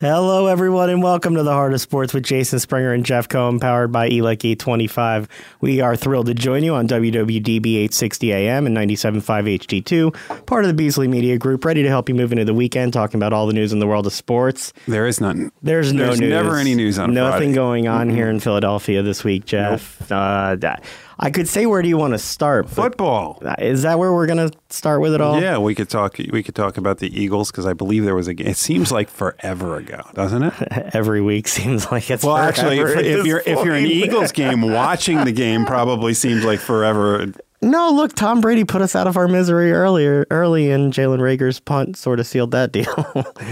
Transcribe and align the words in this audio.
Hello, 0.00 0.46
everyone, 0.46 0.88
and 0.88 1.02
welcome 1.02 1.34
to 1.34 1.42
the 1.42 1.52
Heart 1.52 1.74
of 1.74 1.80
Sports 1.82 2.14
with 2.14 2.24
Jason 2.24 2.58
Springer 2.58 2.94
and 2.94 3.04
Jeff 3.04 3.28
Cohen, 3.28 3.60
powered 3.60 3.92
by 3.92 4.08
ELEC 4.08 4.46
825. 4.52 5.28
We 5.60 5.82
are 5.82 5.94
thrilled 5.94 6.24
to 6.28 6.34
join 6.34 6.62
you 6.64 6.72
on 6.74 6.88
WWDB 6.88 7.66
860 7.66 8.32
AM 8.32 8.66
and 8.66 8.74
97.5 8.74 9.22
HD2, 9.58 10.46
part 10.46 10.64
of 10.64 10.68
the 10.68 10.74
Beasley 10.74 11.06
Media 11.06 11.36
Group, 11.36 11.66
ready 11.66 11.82
to 11.82 11.90
help 11.90 12.08
you 12.08 12.14
move 12.14 12.32
into 12.32 12.46
the 12.46 12.54
weekend, 12.54 12.94
talking 12.94 13.18
about 13.18 13.34
all 13.34 13.46
the 13.46 13.52
news 13.52 13.74
in 13.74 13.78
the 13.78 13.86
world 13.86 14.06
of 14.06 14.14
sports. 14.14 14.72
There 14.88 15.06
is 15.06 15.20
none. 15.20 15.52
There's 15.62 15.92
no 15.92 16.06
There's 16.06 16.20
news. 16.20 16.30
never 16.30 16.56
any 16.56 16.74
news 16.74 16.98
on 16.98 17.12
Nothing 17.12 17.38
Friday. 17.50 17.52
going 17.52 17.86
on 17.86 18.08
here 18.08 18.30
in 18.30 18.40
Philadelphia 18.40 19.02
this 19.02 19.22
week, 19.22 19.44
Jeff. 19.44 20.10
Uh, 20.10 20.56
that- 20.60 20.82
I 21.22 21.30
could 21.30 21.46
say, 21.46 21.66
where 21.66 21.82
do 21.82 21.88
you 21.88 21.98
want 21.98 22.14
to 22.14 22.18
start? 22.18 22.70
Football. 22.70 23.42
Is 23.58 23.82
that 23.82 23.98
where 23.98 24.10
we're 24.10 24.26
going 24.26 24.50
to 24.50 24.56
start 24.70 25.02
with 25.02 25.12
it 25.12 25.20
all? 25.20 25.38
Yeah, 25.38 25.58
we 25.58 25.74
could 25.74 25.90
talk. 25.90 26.16
We 26.16 26.42
could 26.42 26.54
talk 26.54 26.78
about 26.78 26.96
the 26.96 27.14
Eagles 27.14 27.50
because 27.50 27.66
I 27.66 27.74
believe 27.74 28.04
there 28.04 28.14
was 28.14 28.26
a 28.26 28.32
game. 28.32 28.46
It 28.46 28.56
seems 28.56 28.90
like 28.90 29.10
forever 29.10 29.76
ago, 29.76 30.00
doesn't 30.14 30.42
it? 30.42 30.54
Every 30.94 31.20
week 31.20 31.46
seems 31.46 31.92
like 31.92 32.10
it's 32.10 32.24
Well, 32.24 32.38
actually, 32.38 32.78
if, 32.78 32.96
if 32.96 33.26
you're 33.26 33.42
if 33.44 33.64
you're 33.64 33.74
an. 33.74 33.84
Eagles 33.84 34.32
game, 34.32 34.62
watching 34.62 35.24
the 35.24 35.32
game 35.32 35.66
probably 35.66 36.14
seems 36.14 36.42
like 36.42 36.58
forever. 36.58 37.26
No, 37.60 37.90
look, 37.90 38.14
Tom 38.14 38.40
Brady 38.40 38.64
put 38.64 38.80
us 38.80 38.96
out 38.96 39.06
of 39.06 39.18
our 39.18 39.28
misery 39.28 39.72
earlier, 39.72 40.26
early, 40.30 40.70
and 40.70 40.90
Jalen 40.90 41.20
Reagor's 41.20 41.60
punt 41.60 41.98
sort 41.98 42.18
of 42.18 42.26
sealed 42.26 42.52
that 42.52 42.72
deal. 42.72 42.94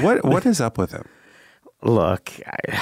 What 0.01 0.25
what 0.25 0.47
is 0.47 0.59
up 0.59 0.79
with 0.79 0.93
him? 0.93 1.05
look, 1.83 2.33
I, 2.47 2.81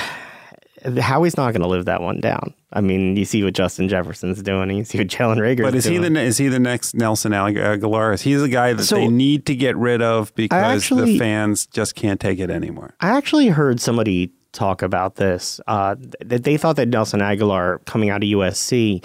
Howie's 1.00 1.36
not 1.36 1.52
going 1.52 1.62
to 1.62 1.68
live 1.68 1.84
that 1.86 2.00
one 2.00 2.20
down. 2.20 2.54
I 2.72 2.80
mean, 2.80 3.16
you 3.16 3.24
see 3.24 3.42
what 3.42 3.54
Justin 3.54 3.88
Jefferson's 3.88 4.42
doing, 4.42 4.68
and 4.70 4.78
you 4.78 4.84
see 4.84 4.98
what 4.98 5.06
Jalen 5.08 5.38
Reagor's 5.38 5.62
But 5.62 5.74
is 5.74 5.84
he 5.84 5.98
the 5.98 6.14
is 6.20 6.38
he 6.38 6.48
the 6.48 6.58
next 6.58 6.94
Nelson 6.94 7.32
Agholor? 7.32 8.14
Is 8.14 8.22
he 8.22 8.34
the 8.34 8.48
guy 8.48 8.72
that 8.72 8.84
So- 8.84 8.96
they 8.96 9.08
need 9.08 9.46
to 9.46 9.54
get 9.54 9.76
rid 9.76 10.02
of 10.02 10.34
because 10.34 10.82
actually- 10.84 11.12
the 11.12 11.18
fans 11.18 11.66
just 11.66 11.94
can't 11.94 12.20
take 12.20 12.38
it 12.38 12.50
anymore? 12.50 12.94
I 13.00 13.08
actually 13.16 13.48
heard 13.48 13.80
somebody 13.80 14.30
talk 14.52 14.82
about 14.82 15.16
this 15.16 15.60
uh, 15.66 15.96
that 16.24 16.44
they 16.44 16.56
thought 16.56 16.76
that 16.76 16.88
Nelson 16.88 17.20
Agholor 17.20 17.84
coming 17.84 18.10
out 18.10 18.22
of 18.22 18.28
USC 18.28 19.02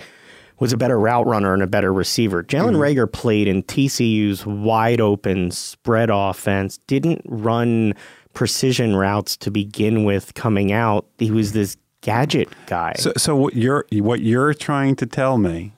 was 0.60 0.72
a 0.72 0.78
better 0.78 1.00
route 1.00 1.26
runner 1.26 1.54
and 1.54 1.64
a 1.64 1.68
better 1.68 1.92
receiver. 1.92 2.44
Jalen 2.44 2.76
Reagor 2.76 3.12
played 3.12 3.48
in 3.48 3.64
TCU's 3.64 4.46
wide 4.46 5.02
open 5.02 5.50
spread 5.50 6.10
offense, 6.12 6.78
didn't 6.86 7.22
run 7.26 7.96
precision 8.34 8.96
routes 8.96 9.38
to 9.38 9.52
begin 9.52 10.04
with 10.04 10.34
coming 10.34 10.72
out. 10.72 11.06
He 11.18 11.32
was 11.32 11.54
this 11.54 11.78
gadget 12.02 12.50
guy. 12.66 12.94
So, 12.98 13.14
so 13.18 13.36
what 13.36 13.56
you're 13.56 13.86
what 13.92 14.22
you're 14.22 14.54
trying 14.54 14.96
to 14.98 15.06
tell 15.06 15.38
me, 15.38 15.74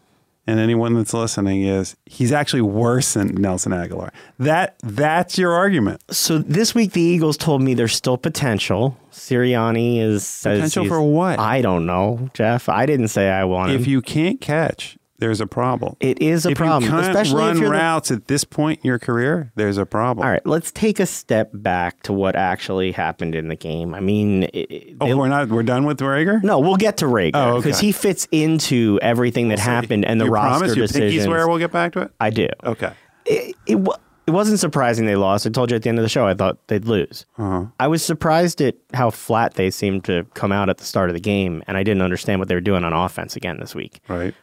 and 0.47 0.59
anyone 0.59 0.93
that's 0.93 1.13
listening 1.13 1.63
is 1.63 1.95
he's 2.05 2.31
actually 2.31 2.61
worse 2.61 3.13
than 3.13 3.35
Nelson 3.35 3.71
Agholor. 3.71 4.09
That 4.39 4.75
that's 4.83 5.37
your 5.37 5.53
argument. 5.53 6.01
So 6.11 6.37
this 6.37 6.73
week 6.73 6.93
the 6.93 7.01
Eagles 7.01 7.37
told 7.37 7.61
me 7.61 7.73
there's 7.73 7.95
still 7.95 8.17
potential. 8.17 8.97
Sirianni 9.11 9.99
is 9.99 10.41
Potential 10.43 10.87
for 10.87 11.01
what? 11.01 11.39
I 11.39 11.61
don't 11.61 11.85
know, 11.85 12.29
Jeff. 12.33 12.67
I 12.67 12.85
didn't 12.85 13.09
say 13.09 13.29
I 13.29 13.43
want. 13.43 13.71
If 13.71 13.87
you 13.87 14.01
can't 14.01 14.41
catch, 14.41 14.97
there's 15.23 15.39
a 15.41 15.47
problem. 15.47 15.95
it 16.01 16.21
is 16.21 16.45
a 16.45 16.49
if 16.51 16.57
problem, 16.57 16.83
you 16.83 16.89
can't 16.89 17.07
especially 17.07 17.39
run 17.39 17.51
if 17.55 17.57
you're 17.59 17.69
the- 17.69 17.75
routes 17.77 18.11
at 18.11 18.27
this 18.27 18.43
point 18.43 18.81
in 18.83 18.87
your 18.87 18.99
career, 18.99 19.51
there's 19.55 19.77
a 19.77 19.85
problem. 19.85 20.25
All 20.25 20.31
right, 20.31 20.45
let's 20.45 20.71
take 20.71 20.99
a 20.99 21.05
step 21.05 21.49
back 21.53 22.03
to 22.03 22.11
what 22.13 22.35
actually 22.35 22.91
happened 22.91 23.33
in 23.35 23.47
the 23.47 23.55
game. 23.55 23.93
I 23.95 23.99
mean, 24.01 24.43
it, 24.43 24.49
it- 24.69 24.97
Oh, 24.99 25.07
they- 25.07 25.13
we're 25.13 25.29
not. 25.29 25.47
We're 25.49 25.63
done 25.63 25.85
with 25.85 25.99
Reagor. 25.99 26.43
no, 26.43 26.59
we'll 26.59 26.75
get 26.75 26.97
to 26.97 27.05
Reagor 27.05 27.31
Oh, 27.35 27.57
because 27.61 27.77
okay. 27.77 27.87
he 27.87 27.91
fits 27.93 28.27
into 28.31 28.99
everything 29.01 29.47
that 29.47 29.59
happened 29.59 30.03
and 30.05 30.19
the 30.19 30.25
you 30.25 30.31
roster 30.31 30.73
promise 30.75 30.95
you 30.95 31.21
swear 31.21 31.47
we'll 31.47 31.57
get 31.57 31.71
back 31.71 31.93
to 31.93 32.01
it. 32.01 32.11
I 32.19 32.29
do. 32.29 32.47
Okay. 32.65 32.91
It, 33.25 33.55
it, 33.65 33.87
it 34.25 34.31
wasn't 34.31 34.57
surprising 34.59 35.05
they 35.05 35.15
lost. 35.17 35.45
I 35.45 35.49
told 35.49 35.69
you 35.69 35.75
at 35.75 35.83
the 35.83 35.89
end 35.89 35.99
of 35.99 36.03
the 36.03 36.09
show 36.09 36.25
I 36.25 36.33
thought 36.33 36.57
they'd 36.67 36.85
lose. 36.85 37.25
Uh-huh. 37.37 37.65
I 37.79 37.87
was 37.87 38.03
surprised 38.05 38.61
at 38.61 38.75
how 38.93 39.09
flat 39.09 39.55
they 39.55 39.69
seemed 39.69 40.05
to 40.05 40.25
come 40.33 40.51
out 40.53 40.69
at 40.69 40.77
the 40.77 40.85
start 40.85 41.09
of 41.09 41.13
the 41.13 41.19
game, 41.19 41.61
and 41.67 41.75
I 41.75 41.83
didn't 41.83 42.01
understand 42.01 42.39
what 42.39 42.47
they 42.47 42.55
were 42.55 42.61
doing 42.61 42.83
on 42.85 42.93
offense 42.93 43.35
again 43.35 43.59
this 43.59 43.75
week. 43.75 43.99
Right. 44.07 44.33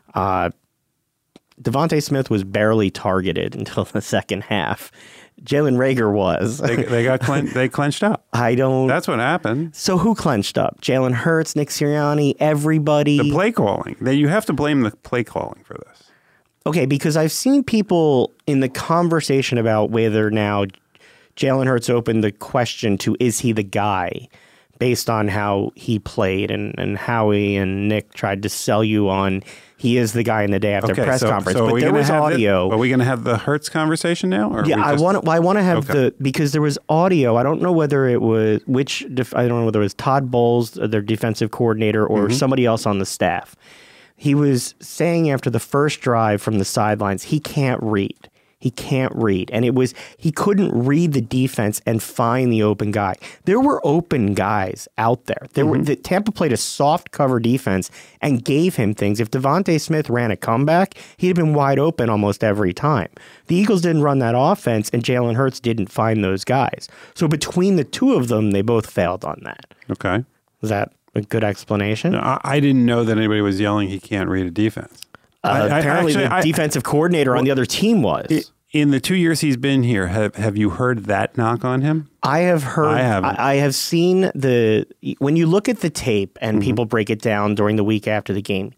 DeVonta 1.63 2.03
Smith 2.03 2.31
was 2.31 2.45
barely 2.45 2.91
targeted 2.91 3.55
until 3.55 3.85
the 3.85 4.01
second 4.01 4.45
half. 4.45 4.91
Jalen 5.43 5.77
Reagor 5.77 6.13
was. 6.13 6.59
They, 6.59 6.77
they 6.77 7.05
got 7.05 7.21
clen- 7.21 7.51
they 7.55 7.69
clenched 7.69 8.03
up. 8.03 8.27
I 8.33 8.55
don't. 8.55 8.87
That's 8.87 9.09
what 9.09 9.19
happened. 9.19 9.75
so 9.75 9.97
who 9.99 10.15
clenched 10.15 10.59
up? 10.59 10.81
Jalen 10.81 11.13
Hurts, 11.13 11.57
Nick 11.57 11.69
Sirianni, 11.69 12.35
everybody. 12.41 13.19
The 13.19 13.31
play 13.31 13.53
calling. 13.53 13.97
You 14.07 14.29
have 14.29 14.47
to 14.47 14.53
blame 14.53 14.83
the 14.83 14.91
play 14.91 15.25
calling 15.25 15.63
for 15.65 15.75
this. 15.75 16.11
Okay, 16.67 16.85
because 16.85 17.17
I've 17.17 17.33
seen 17.33 17.65
people 17.65 18.35
in 18.47 18.61
the 18.61 18.69
conversation 18.69 19.57
about 19.57 19.91
whether 19.91 20.31
now 20.31 20.67
Jalen 21.37 21.67
Hurts 21.67 21.89
opened 21.89 22.23
the 22.23 22.33
question 22.33 22.99
to 22.99 23.17
is 23.19 23.39
he 23.41 23.53
the 23.53 23.63
guy 23.63 24.29
based 24.79 25.09
on 25.09 25.29
how 25.29 25.73
he 25.75 25.99
played 25.99 26.51
and, 26.51 26.75
and 26.79 26.99
Howie 26.99 27.57
and 27.57 27.89
Nick 27.89 28.13
tried 28.15 28.43
to 28.43 28.49
sell 28.49 28.83
you 28.85 29.09
on 29.09 29.43
he 29.81 29.97
is 29.97 30.13
the 30.13 30.23
guy 30.23 30.43
in 30.43 30.51
the 30.51 30.61
day 30.61 30.75
after 30.75 30.93
Okay, 30.93 31.05
press 31.05 31.21
so, 31.21 31.31
conference. 31.31 31.59
so 31.59 31.71
but 31.71 31.81
there 31.81 31.91
was 31.93 32.09
have 32.09 32.17
the- 32.29 32.35
audio. 32.35 32.71
are 32.71 32.77
we 32.77 32.89
going 32.91 32.99
to 32.99 33.05
have 33.07 33.25
the 33.25 33.39
Hurts 33.39 33.71
conversation 33.71 34.29
now? 34.29 34.51
Or 34.53 34.67
yeah, 34.67 34.85
I 34.85 34.95
want. 34.95 35.27
I 35.27 35.39
want 35.39 35.57
to 35.59 35.63
have 35.63 35.89
Okay. 35.89 35.93
the 36.11 36.15
because 36.21 36.53
there 36.53 36.61
was 36.61 36.79
audio. 36.91 37.37
I 37.37 37.43
don't 37.43 37.63
know 37.63 37.73
whether 37.73 38.07
it 38.07 38.21
was 38.21 38.61
which. 38.67 39.07
Def, 39.15 39.35
I 39.35 39.49
don't 39.49 39.61
know 39.61 39.65
whether 39.65 39.81
it 39.81 39.85
was 39.85 39.95
Todd 39.95 40.31
Bowles, 40.31 40.79
uh, 40.79 40.87
their 40.87 41.01
defensive 41.01 41.51
coordinator, 41.51 42.07
or 42.07 42.25
Mm-hmm. 42.25 42.35
somebody 42.35 42.67
else 42.67 42.85
on 42.87 42.99
the 42.99 43.07
staff. 43.07 43.57
He 44.17 44.35
was 44.35 44.75
saying 44.81 45.31
after 45.31 45.49
the 45.49 45.59
first 45.59 46.03
drive 46.03 46.43
from 46.43 46.59
the 46.59 46.65
sidelines, 46.67 47.23
he 47.25 47.41
can't 47.41 47.83
read. 47.83 48.29
He 48.61 48.71
can't 48.71 49.13
read, 49.17 49.51
and 49.53 49.65
it 49.65 49.75
was 49.75 49.95
he 50.19 50.31
couldn't 50.31 50.71
read 50.73 51.15
the 51.15 51.21
defense 51.23 51.81
and 51.87 52.03
find 52.03 52.53
the 52.53 52.63
open 52.63 52.91
guy. 52.91 53.15
There 53.47 53.59
were 53.59 53.81
open 53.85 54.35
guys 54.35 54.87
out 54.99 55.25
there. 55.25 55.47
There 55.55 55.65
Mm-hmm. 55.65 55.79
were 55.79 55.85
the, 55.85 55.97
Tampa 55.97 56.31
played 56.31 56.53
a 56.53 56.57
soft 56.59 57.11
cover 57.11 57.41
defense 57.41 57.91
and 58.21 58.45
gave 58.45 58.77
him 58.77 58.95
things. 58.95 59.19
If 59.19 59.31
DeVonta 59.31 59.81
Smith 59.81 60.11
ran 60.11 60.31
a 60.31 60.37
comeback, 60.37 60.95
he'd 61.17 61.29
have 61.29 61.37
been 61.37 61.55
wide 61.55 61.79
open 61.79 62.11
almost 62.11 62.45
every 62.45 62.75
time. 62.75 63.09
The 63.47 63.57
Eagles 63.57 63.81
didn't 63.81 64.03
run 64.03 64.19
that 64.21 64.35
offense, 64.37 64.91
and 64.91 65.03
Jalen 65.03 65.37
Hurts 65.37 65.59
didn't 65.59 65.89
find 65.91 66.23
those 66.23 66.45
guys. 66.45 66.87
So 67.15 67.27
between 67.29 67.77
the 67.77 67.85
two 67.85 68.13
of 68.15 68.29
them, 68.29 68.51
they 68.51 68.61
both 68.63 68.91
failed 68.91 69.25
on 69.25 69.41
that. 69.45 69.73
Okay. 69.91 70.25
Is 70.63 70.69
that 70.69 70.93
a 71.15 71.23
good 71.23 71.43
explanation? 71.45 72.15
I, 72.15 72.39
I 72.45 72.61
didn't 72.61 72.85
know 72.85 73.05
that 73.05 73.17
anybody 73.17 73.41
was 73.41 73.59
yelling 73.59 73.89
he 73.89 73.99
can't 73.99 74.29
read 74.29 74.47
a 74.47 74.51
defense. 74.51 75.01
Uh, 75.43 75.49
I- 75.49 75.59
I- 75.61 75.79
apparently, 75.79 76.15
actually, 76.17 76.29
the 76.43 76.53
defensive 76.53 76.83
coordinator 76.83 77.37
on 77.37 77.45
the 77.45 77.51
other 77.51 77.65
team 77.67 78.03
was. 78.03 78.53
In 78.73 78.93
the 78.93 79.01
two 79.01 79.17
years 79.17 79.41
he's 79.41 79.57
been 79.57 79.83
here, 79.83 80.07
have 80.07 80.37
have 80.37 80.57
you 80.57 80.71
heard 80.71 81.07
that 81.07 81.37
knock 81.37 81.65
on 81.65 81.81
him? 81.83 82.09
I 82.23 82.41
have 82.41 82.63
heard. 82.63 82.87
I 82.87 83.01
haven't. 83.01 83.37
I, 83.41 83.53
I 83.53 83.55
have 83.57 83.75
seen 83.75 84.31
the 84.35 84.87
when 85.19 85.35
you 85.35 85.47
look 85.49 85.69
at 85.69 85.81
the 85.81 85.91
tape 85.91 86.39
and 86.41 86.59
Mm-hmm. 86.59 86.65
people 86.67 86.85
break 86.85 87.11
it 87.11 87.21
down 87.21 87.57
during 87.57 87.75
the 87.75 87.83
week 87.83 88.07
after 88.07 88.33
the 88.33 88.43
game. 88.43 88.73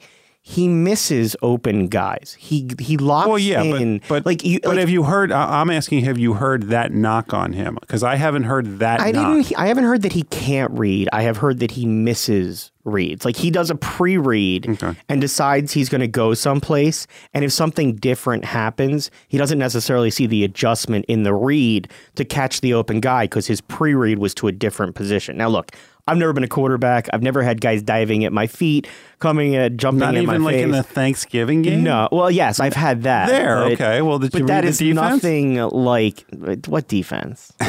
He 0.45 0.67
misses 0.67 1.37
open 1.41 1.87
guys. 1.87 2.37
He 2.37 2.69
he 2.81 2.97
locks 2.97 3.29
Well, 3.29 3.39
yeah, 3.39 3.63
in. 3.63 3.99
but 4.09 4.09
but 4.09 4.27
like 4.27 4.45
you, 4.45 4.59
but 4.61 4.71
like, 4.71 4.79
have 4.81 4.91
you 4.91 5.05
heard? 5.05 5.31
I'm 5.31 5.71
asking, 5.71 6.05
have 6.05 6.19
you 6.19 6.33
heard 6.35 6.65
that 6.65 6.93
knock 6.93 7.33
on 7.33 7.53
him? 7.53 7.79
Because 7.81 8.03
I 8.03 8.17
haven't 8.17 8.43
heard 8.43 8.81
that. 8.81 9.01
I 9.01 9.13
knock. 9.13 9.37
didn't. 9.45 9.59
I 9.59 9.67
haven't 9.69 9.85
heard 9.85 10.03
that 10.03 10.13
he 10.13 10.25
can't 10.25 10.73
read. 10.73 11.09
I 11.13 11.23
have 11.23 11.37
heard 11.37 11.61
that 11.61 11.71
he 11.71 11.87
misses 11.87 12.73
reads. 12.85 13.25
Like 13.25 13.37
he 13.37 13.53
does 13.53 13.71
a 13.71 13.77
pre-read 13.77 14.69
Okay. 14.71 14.97
and 15.09 15.21
decides 15.21 15.73
he's 15.73 15.89
going 15.89 16.01
to 16.01 16.09
go 16.09 16.35
someplace, 16.35 17.07
and 17.33 17.45
if 17.45 17.53
something 17.53 17.95
different 17.95 18.45
happens, 18.45 19.13
he 19.29 19.39
doesn't 19.39 19.61
necessarily 19.61 20.11
see 20.11 20.27
the 20.27 20.43
adjustment 20.43 21.05
in 21.07 21.23
the 21.23 21.35
read 21.35 21.89
to 22.17 22.25
catch 22.25 22.61
the 22.63 22.75
open 22.75 22.99
guy 22.99 23.25
because 23.27 23.47
his 23.47 23.61
pre-read 23.61 24.19
was 24.19 24.35
to 24.35 24.49
a 24.49 24.53
different 24.53 24.97
position. 24.97 25.37
Now, 25.37 25.49
look. 25.51 25.71
I've 26.09 26.17
never 26.17 26.33
been 26.33 26.43
a 26.43 26.49
quarterback. 26.49 27.09
I've 27.13 27.23
never 27.23 27.43
had 27.45 27.61
guys 27.61 27.81
diving 27.81 28.25
at 28.25 28.33
my 28.33 28.49
feet, 28.49 28.89
coming 29.21 29.55
at 29.55 29.77
jumping 29.77 30.01
Not 30.01 30.17
at 30.17 30.23
even 30.23 30.43
like 30.43 30.57
in 30.57 30.73
the 30.73 30.83
Thanksgiving 30.83 31.63
game. 31.63 31.85
No, 31.85 32.09
well, 32.11 32.29
yes, 32.31 32.59
I've 32.59 32.75
had 32.75 33.05
that. 33.05 33.29
There, 33.29 33.57
but- 33.57 33.73
okay. 33.73 34.03
Well, 34.03 34.19
did 34.19 34.33
but 34.33 34.41
you 34.41 34.47
that 34.49 34.55
read 34.57 34.65
the 34.65 34.69
is 34.69 34.79
defense? 34.79 34.97
nothing 34.97 35.55
like 35.57 36.25
what 36.67 36.89
defense? 36.89 37.53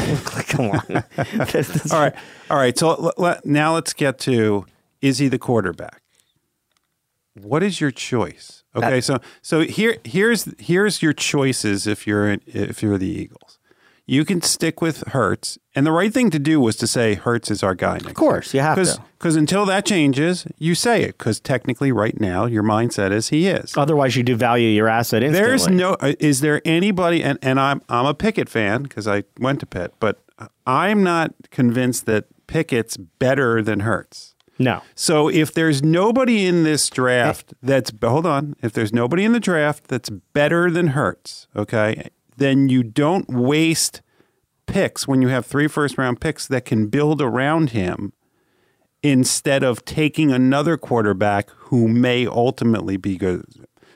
Come 0.48 0.72
on. 0.72 0.82
All 1.92 2.00
right, 2.02 2.16
all 2.50 2.58
right. 2.58 2.76
So 2.78 2.90
l- 2.90 3.14
l- 3.20 3.40
now 3.46 3.76
let's 3.76 3.94
get 3.94 4.18
to: 4.20 4.66
Is 5.02 5.20
he 5.20 5.28
the 5.28 5.38
quarterback? 5.40 6.02
What 7.36 7.64
is 7.64 7.80
your 7.82 7.92
choice? 7.92 8.64
Okay, 8.76 9.02
so 9.02 9.20
so 9.44 9.62
here 9.62 9.98
here's 10.04 10.48
here's 10.60 11.02
your 11.04 11.14
choices 11.14 11.86
if 11.86 12.08
you're 12.08 12.38
if 12.48 12.82
you're 12.82 12.98
the 12.98 13.08
Eagles. 13.08 13.60
You 14.06 14.26
can 14.26 14.42
stick 14.42 14.82
with 14.82 15.08
Hurts, 15.08 15.58
and 15.76 15.86
the 15.86 15.92
right 15.94 16.14
thing 16.14 16.30
to 16.32 16.40
do 16.40 16.60
was 16.60 16.76
to 16.78 16.88
say 16.88 17.14
Hurts 17.16 17.50
is 17.50 17.64
our 17.64 17.74
guy. 17.74 17.98
Of 17.98 18.14
course, 18.16 18.54
you 18.54 18.60
have 18.60 18.76
to. 18.76 19.02
Because 19.18 19.38
until 19.38 19.66
that 19.68 19.86
changes, 19.86 20.46
you 20.58 20.76
say 20.76 21.04
it. 21.04 21.18
Because 21.18 21.40
technically, 21.40 21.92
right 21.94 22.20
now, 22.20 22.46
your 22.46 22.64
mindset 22.64 23.12
is 23.14 23.30
he 23.30 23.48
is. 23.48 23.74
Otherwise, 23.78 24.18
you 24.18 24.24
devalue 24.26 24.76
your 24.76 24.90
asset 24.90 25.24
instantly. 25.24 25.48
There's 25.50 25.68
no. 25.70 25.94
uh, 26.02 26.14
Is 26.20 26.42
there 26.42 26.62
anybody? 26.66 27.24
And, 27.24 27.40
and 27.42 27.60
I'm 27.62 27.82
I'm 27.88 28.06
a 28.06 28.14
Pickett 28.14 28.50
fan 28.50 28.84
because 28.84 29.08
I 29.08 29.24
went 29.40 29.62
to 29.62 29.66
Pitt, 29.66 29.94
but 30.02 30.22
I'm 30.68 31.02
not 31.04 31.34
convinced 31.52 32.06
that 32.08 32.26
Pickett's 32.48 32.98
better 32.98 33.62
than 33.62 33.82
Hurts. 33.82 34.36
no. 34.60 34.82
So 34.96 35.30
if 35.30 35.54
there's 35.54 35.82
nobody 35.82 36.46
in 36.46 36.64
this 36.66 36.90
draft 36.90 37.54
that's 37.64 37.92
hold 38.04 38.26
on, 38.26 38.56
if 38.62 38.74
there's 38.74 38.92
nobody 38.92 39.24
in 39.24 39.32
the 39.32 39.40
draft 39.40 39.88
that's 39.88 40.10
better 40.10 40.70
than 40.70 40.88
Hurts, 40.88 41.48
okay, 41.56 42.10
then 42.38 42.70
you 42.70 42.84
don't 42.84 43.28
waste 43.30 44.02
picks 44.66 45.08
when 45.08 45.22
you 45.22 45.28
have 45.28 45.46
three 45.46 45.68
first 45.68 45.98
round 45.98 46.22
picks 46.22 46.48
that 46.48 46.66
can 46.66 46.88
build 46.88 47.22
around 47.22 47.72
him 47.72 48.14
instead 49.02 49.64
of 49.64 49.84
taking 49.86 50.32
another 50.32 50.78
quarterback 50.78 51.50
who 51.52 51.88
may 51.88 52.26
ultimately 52.26 52.96
be 52.98 53.18
good. 53.18 53.46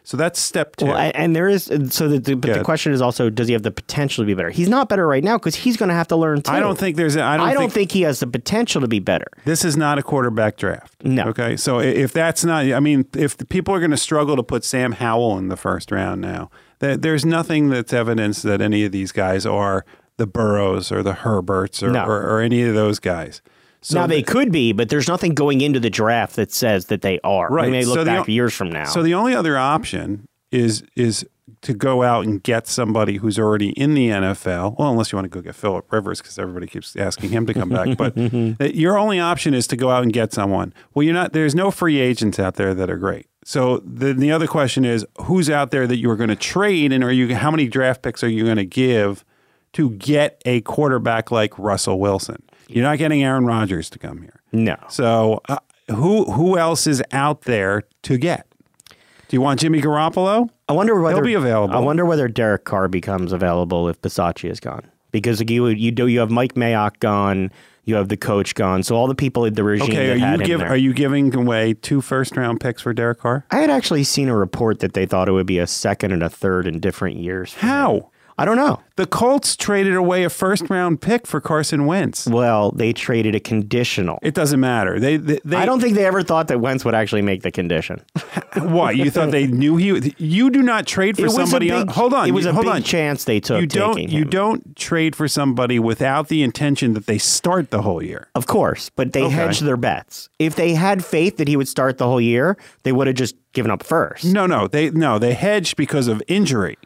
So 0.03 0.15
that's 0.15 0.39
step 0.39 0.77
two. 0.77 0.85
Well, 0.85 1.11
and 1.15 1.35
there 1.35 1.49
is 1.49 1.65
so 1.89 2.07
the, 2.07 2.19
the, 2.19 2.35
but 2.35 2.53
the 2.53 2.63
question 2.63 2.93
is 2.93 3.01
also 3.01 3.29
does 3.29 3.47
he 3.47 3.53
have 3.53 3.63
the 3.63 3.71
potential 3.71 4.23
to 4.23 4.25
be 4.25 4.33
better? 4.33 4.49
He's 4.49 4.69
not 4.69 4.87
better 4.87 5.05
right 5.05 5.21
now 5.21 5.37
because 5.37 5.53
he's 5.53 5.75
going 5.75 5.89
to 5.89 5.95
have 5.95 6.07
to 6.07 6.15
learn 6.15 6.41
too. 6.41 6.49
I 6.49 6.61
don't 6.61 6.77
think 6.77 6.95
there's. 6.95 7.17
A, 7.17 7.23
I 7.23 7.35
don't, 7.35 7.45
I 7.45 7.53
don't 7.53 7.63
think, 7.63 7.73
think 7.73 7.91
he 7.91 8.01
has 8.03 8.21
the 8.21 8.27
potential 8.27 8.79
to 8.79 8.87
be 8.87 8.99
better. 8.99 9.27
this 9.43 9.65
is 9.65 9.75
not 9.75 9.99
a 9.99 10.03
quarterback 10.03 10.55
draft. 10.55 11.03
No. 11.03 11.23
Okay. 11.25 11.57
So 11.57 11.79
if 11.79 12.13
that's 12.13 12.45
not, 12.45 12.71
I 12.71 12.79
mean, 12.79 13.05
if 13.17 13.35
the 13.35 13.45
people 13.45 13.75
are 13.75 13.79
going 13.79 13.91
to 13.91 13.97
struggle 13.97 14.37
to 14.37 14.43
put 14.43 14.63
Sam 14.63 14.93
Howell 14.93 15.37
in 15.39 15.49
the 15.49 15.57
first 15.57 15.91
round 15.91 16.21
now, 16.21 16.51
there's 16.79 17.25
nothing 17.25 17.69
that's 17.69 17.93
evidence 17.93 18.41
that 18.43 18.61
any 18.61 18.85
of 18.85 18.91
these 18.91 19.11
guys 19.11 19.45
are 19.45 19.85
the 20.17 20.27
Burrows 20.27 20.91
or 20.91 21.03
the 21.03 21.13
Herberts 21.13 21.81
or, 21.83 21.91
No. 21.91 22.05
or, 22.05 22.21
or 22.21 22.41
any 22.41 22.61
of 22.63 22.73
those 22.75 22.99
guys. 22.99 23.41
So 23.81 23.99
now 23.99 24.07
they 24.07 24.21
the- 24.21 24.31
could 24.31 24.51
be, 24.51 24.73
but 24.73 24.89
there's 24.89 25.07
nothing 25.07 25.33
going 25.35 25.61
into 25.61 25.79
the 25.79 25.89
draft 25.89 26.35
that 26.35 26.51
says 26.51 26.85
that 26.87 27.01
they 27.01 27.19
are. 27.23 27.47
Right. 27.49 27.65
We 27.65 27.71
may 27.71 27.85
look 27.85 27.95
So 27.99 28.05
back 28.05 28.27
o- 28.27 28.31
years 28.31 28.53
from 28.53 28.69
now. 28.71 28.85
So 28.85 29.03
the 29.03 29.13
only 29.13 29.33
other 29.35 29.57
option 29.57 30.27
is 30.51 30.83
is 30.95 31.25
to 31.61 31.73
go 31.73 32.03
out 32.03 32.25
and 32.25 32.41
get 32.43 32.67
somebody 32.67 33.17
who's 33.17 33.39
already 33.39 33.69
in 33.71 33.93
the 33.93 34.09
NFL. 34.09 34.77
Well, 34.77 34.89
unless 34.91 35.11
you 35.11 35.17
want 35.17 35.25
to 35.25 35.29
go 35.29 35.41
get 35.41 35.55
Philip 35.55 35.91
Rivers 35.91 36.21
because 36.21 36.37
everybody 36.37 36.67
keeps 36.67 36.95
asking 36.95 37.29
him 37.31 37.45
to 37.47 37.53
come 37.53 37.69
back. 37.69 37.97
But 37.97 38.15
your 38.75 38.97
only 38.97 39.19
option 39.19 39.53
is 39.53 39.65
to 39.67 39.75
go 39.77 39.89
out 39.89 40.03
and 40.03 40.11
get 40.13 40.33
someone. 40.33 40.73
Well, 40.93 41.03
you're 41.03 41.13
not. 41.13 41.33
There's 41.33 41.55
no 41.55 41.71
free 41.71 41.99
agents 41.99 42.39
out 42.39 42.55
there 42.55 42.73
that 42.73 42.89
are 42.89 42.97
great. 42.97 43.27
So 43.47 43.77
the 43.77 44.11
the 44.11 44.29
other 44.29 44.45
question 44.45 44.83
is 44.83 45.05
who's 45.21 45.49
out 45.49 45.71
there 45.71 45.87
that 45.87 45.95
you 45.95 46.09
are 46.09 46.17
going 46.17 46.27
to 46.27 46.35
trade, 46.35 46.91
and 46.91 47.01
are 47.01 47.13
you 47.13 47.33
how 47.33 47.49
many 47.49 47.69
draft 47.69 48.01
picks 48.01 48.21
are 48.21 48.27
you 48.27 48.43
going 48.43 48.57
to 48.57 48.65
give 48.65 49.23
to 49.71 49.91
get 49.91 50.41
a 50.45 50.59
quarterback 50.61 51.31
like 51.31 51.57
Russell 51.57 51.97
Wilson? 51.97 52.43
You're 52.67 52.83
not 52.83 52.97
getting 52.97 53.23
Aaron 53.23 53.45
Rodgers 53.45 53.89
to 53.91 53.99
come 53.99 54.21
here. 54.21 54.41
no. 54.51 54.75
So 54.89 55.39
uh, 55.47 55.59
who 55.89 56.25
who 56.25 56.57
else 56.57 56.87
is 56.87 57.01
out 57.13 57.43
there 57.43 57.83
to 58.01 58.17
get? 58.17 58.47
Do 58.89 59.37
you 59.37 59.39
want 59.39 59.61
Jimmy 59.61 59.81
Garoppolo? 59.81 60.49
I 60.67 60.73
wonder 60.73 60.99
whether 60.99 61.15
he'll 61.15 61.23
be 61.23 61.33
available. 61.33 61.73
I 61.73 61.79
wonder 61.79 62.05
whether 62.05 62.27
Derek 62.27 62.65
Carr 62.65 62.89
becomes 62.89 63.31
available 63.31 63.87
if 63.87 64.01
Bisaccia 64.01 64.51
is 64.51 64.59
gone. 64.59 64.91
Because 65.11 65.41
you 65.49 65.67
you 65.67 65.91
do 65.91 66.07
you 66.07 66.19
have 66.19 66.31
Mike 66.31 66.55
Mayock 66.55 66.99
gone, 66.99 67.53
you 67.87 67.95
have 67.95 68.09
the 68.09 68.17
coach 68.17 68.53
gone, 68.53 68.83
so 68.83 68.95
all 68.95 69.07
the 69.07 69.15
people 69.15 69.45
in 69.45 69.53
the 69.53 69.63
regime 69.63 69.89
Okay, 69.89 70.11
are 70.11 70.37
you 70.37 70.43
give, 70.43 70.61
are 70.61 70.77
you 70.77 70.93
giving 70.93 71.33
away 71.33 71.73
two 71.73 72.01
first 72.01 72.35
round 72.35 72.59
picks 72.59 72.81
for 72.81 72.93
Derek 72.93 73.19
Carr? 73.19 73.45
I 73.49 73.59
had 73.59 73.69
actually 73.69 74.03
seen 74.03 74.27
a 74.27 74.35
report 74.35 74.79
that 74.79 74.93
they 74.93 75.05
thought 75.05 75.29
it 75.29 75.31
would 75.31 75.47
be 75.47 75.59
a 75.59 75.67
second 75.67 76.11
and 76.11 76.21
a 76.21 76.29
third 76.29 76.67
in 76.67 76.79
different 76.79 77.17
years. 77.17 77.53
How? 77.55 77.93
him. 77.95 78.03
I 78.39 78.45
don't 78.45 78.57
know. 78.57 78.79
The 78.97 79.07
Colts 79.07 79.55
traded 79.55 79.95
away 79.95 80.23
a 80.23 80.29
first 80.29 80.69
round 80.69 81.01
pick 81.01 81.25
for 81.25 81.39
Carson 81.41 81.85
Wentz. 81.85 82.27
Well, 82.27 82.71
they 82.71 82.93
traded 82.93 83.33
a 83.35 83.39
conditional. 83.39 84.19
It 84.21 84.33
doesn't 84.35 84.59
matter. 84.59 84.99
They, 84.99 85.17
they, 85.17 85.39
they 85.43 85.57
I 85.57 85.65
don't 85.65 85.79
think 85.79 85.95
they 85.95 86.05
ever 86.05 86.21
thought 86.23 86.47
that 86.49 86.59
Wentz 86.59 86.85
would 86.85 86.93
actually 86.95 87.21
make 87.23 87.41
the 87.43 87.51
condition. 87.51 88.01
What 88.57 88.95
you 88.97 89.11
thought 89.11 89.29
they 89.29 89.45
knew 89.45 89.75
he? 89.75 90.15
You 90.17 90.49
do 90.49 90.63
not 90.63 90.87
trade 90.87 91.15
for 91.15 91.27
It 91.27 91.31
somebody. 91.31 91.67
big- 91.69 91.75
on, 91.81 91.87
hold 91.89 92.11
on. 92.13 92.27
It 92.27 92.31
was 92.31 92.45
you- 92.45 92.49
a 92.51 92.53
hold 92.53 92.65
big 92.65 92.73
on. 92.73 92.81
chance 92.81 93.25
they 93.25 93.39
took. 93.39 93.61
You 93.61 93.67
don't. 93.67 93.99
You 94.09 94.25
don't 94.25 94.75
trade 94.75 95.15
for 95.15 95.27
somebody 95.27 95.77
without 95.77 96.27
the 96.29 96.41
intention 96.41 96.93
that 96.93 97.05
they 97.05 97.19
start 97.19 97.69
the 97.69 97.83
whole 97.83 98.01
year. 98.01 98.29
Of 98.33 98.47
course, 98.47 98.89
but 98.89 99.13
they 99.13 99.21
Okay. 99.23 99.35
hedged 99.35 99.63
their 99.63 99.77
bets. 99.77 100.29
If 100.39 100.55
they 100.55 100.73
had 100.73 101.05
faith 101.05 101.37
that 101.37 101.47
he 101.47 101.55
would 101.55 101.67
start 101.67 101.99
the 101.99 102.05
whole 102.07 102.21
year, 102.21 102.57
they 102.81 102.91
would 102.91 103.05
have 103.05 103.15
just 103.15 103.35
given 103.53 103.69
up 103.69 103.83
first. 103.83 104.25
No, 104.25 104.47
no. 104.47 104.67
They 104.67 104.89
no. 104.89 105.19
They 105.19 105.33
hedged 105.35 105.75
because 105.77 106.07
of 106.07 106.23
injury. 106.27 106.77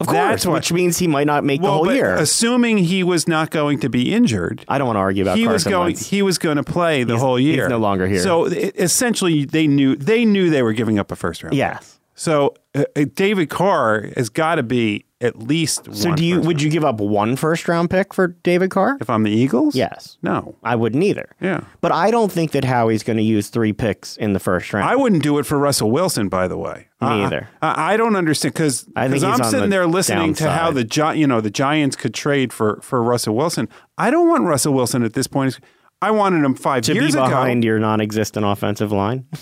Of 0.00 0.06
course, 0.06 0.16
That's 0.16 0.46
what- 0.46 0.54
which 0.54 0.72
means 0.72 0.98
he 0.98 1.06
might 1.06 1.26
not 1.26 1.44
make 1.44 1.60
the 1.60 1.70
whole 1.70 1.84
but 1.84 1.94
year. 1.94 2.14
assuming 2.16 2.78
he 2.78 3.02
was 3.04 3.28
not 3.28 3.50
going 3.50 3.78
to 3.80 3.88
be 3.90 4.12
injured, 4.12 4.64
I 4.66 4.78
don't 4.78 4.86
want 4.86 4.96
to 4.96 5.00
argue 5.00 5.22
about 5.24 5.36
he 5.38 5.46
was 5.46 5.64
Carson 5.64 5.70
going. 5.72 5.84
Wentz. 5.88 6.08
He 6.08 6.22
was 6.22 6.38
going 6.38 6.56
to 6.56 6.62
play 6.64 7.04
the 7.04 7.12
He's- 7.14 7.20
whole 7.22 7.36
he's 7.36 7.54
year. 7.54 7.68
no 7.68 7.78
longer 7.78 8.06
here. 8.06 8.20
So 8.20 8.46
essentially, 8.46 9.44
they 9.44 9.66
knew 9.66 9.96
they 9.96 10.24
knew 10.24 10.50
they 10.50 10.62
were 10.62 10.72
giving 10.72 10.98
up 10.98 11.12
a 11.12 11.16
first 11.16 11.42
round. 11.42 11.54
Yes. 11.54 11.98
So 12.14 12.54
uh, 12.74 12.84
uh, 12.96 13.04
David 13.14 13.48
Carr 13.50 14.08
has 14.16 14.28
got 14.28 14.56
to 14.56 14.62
be 14.62 15.04
at 15.20 15.38
least. 15.38 15.92
So 15.94 16.08
one 16.10 16.16
do 16.16 16.24
you 16.24 16.40
would 16.40 16.62
you 16.62 16.70
give 16.70 16.84
up 16.84 16.98
one 17.00 17.36
first 17.36 17.68
round 17.68 17.90
pick 17.90 18.14
for 18.14 18.28
David 18.28 18.70
Carr? 18.70 18.96
If 19.00 19.10
I'm 19.10 19.22
the 19.22 19.30
Eagles, 19.30 19.74
Yes. 19.74 20.16
No. 20.22 20.54
I 20.62 20.76
wouldn't 20.76 21.02
either. 21.02 21.28
Yeah. 21.40 21.64
But 21.80 21.92
I 21.92 22.10
don't 22.10 22.32
think 22.32 22.52
that 22.52 22.64
Howie's 22.64 23.02
going 23.02 23.16
to 23.18 23.22
use 23.22 23.48
three 23.48 23.72
picks 23.72 24.16
in 24.16 24.32
the 24.32 24.38
first 24.40 24.72
round. 24.72 24.88
I 24.88 24.96
wouldn't 24.96 25.22
do 25.22 25.38
it 25.38 25.44
for 25.46 25.58
Russell 25.58 25.90
Wilson, 25.90 26.28
by 26.28 26.48
the 26.48 26.56
way. 26.56 26.88
Me 27.00 27.08
I- 27.08 27.24
either. 27.26 27.48
I, 27.62 27.94
I 27.94 27.96
don't 27.96 28.16
understand 28.16 28.54
because 28.54 28.86
I'm 28.96 29.10
sitting 29.18 29.60
the 29.60 29.66
there 29.68 29.86
listening 29.86 30.34
to 30.34 30.50
how 30.50 30.70
the 30.70 30.84
Gi- 30.84 31.18
you 31.18 31.26
know 31.26 31.40
the 31.40 31.50
Giants 31.50 31.96
could 31.96 32.14
trade 32.14 32.52
for 32.52 32.80
for 32.82 33.02
Russell 33.02 33.34
Wilson. 33.36 33.68
I 33.98 34.10
don't 34.10 34.28
want 34.28 34.44
Russell 34.44 34.72
Wilson 34.74 35.02
at 35.02 35.12
this 35.14 35.26
point. 35.26 35.58
I 36.02 36.10
wanted 36.12 36.42
him 36.44 36.54
five 36.54 36.82
to 36.84 36.94
years 36.94 37.12
be 37.14 37.18
ago. 37.20 37.28
behind 37.28 37.62
your 37.62 37.78
non-existent 37.78 38.46
offensive 38.46 38.90
line. 38.90 39.26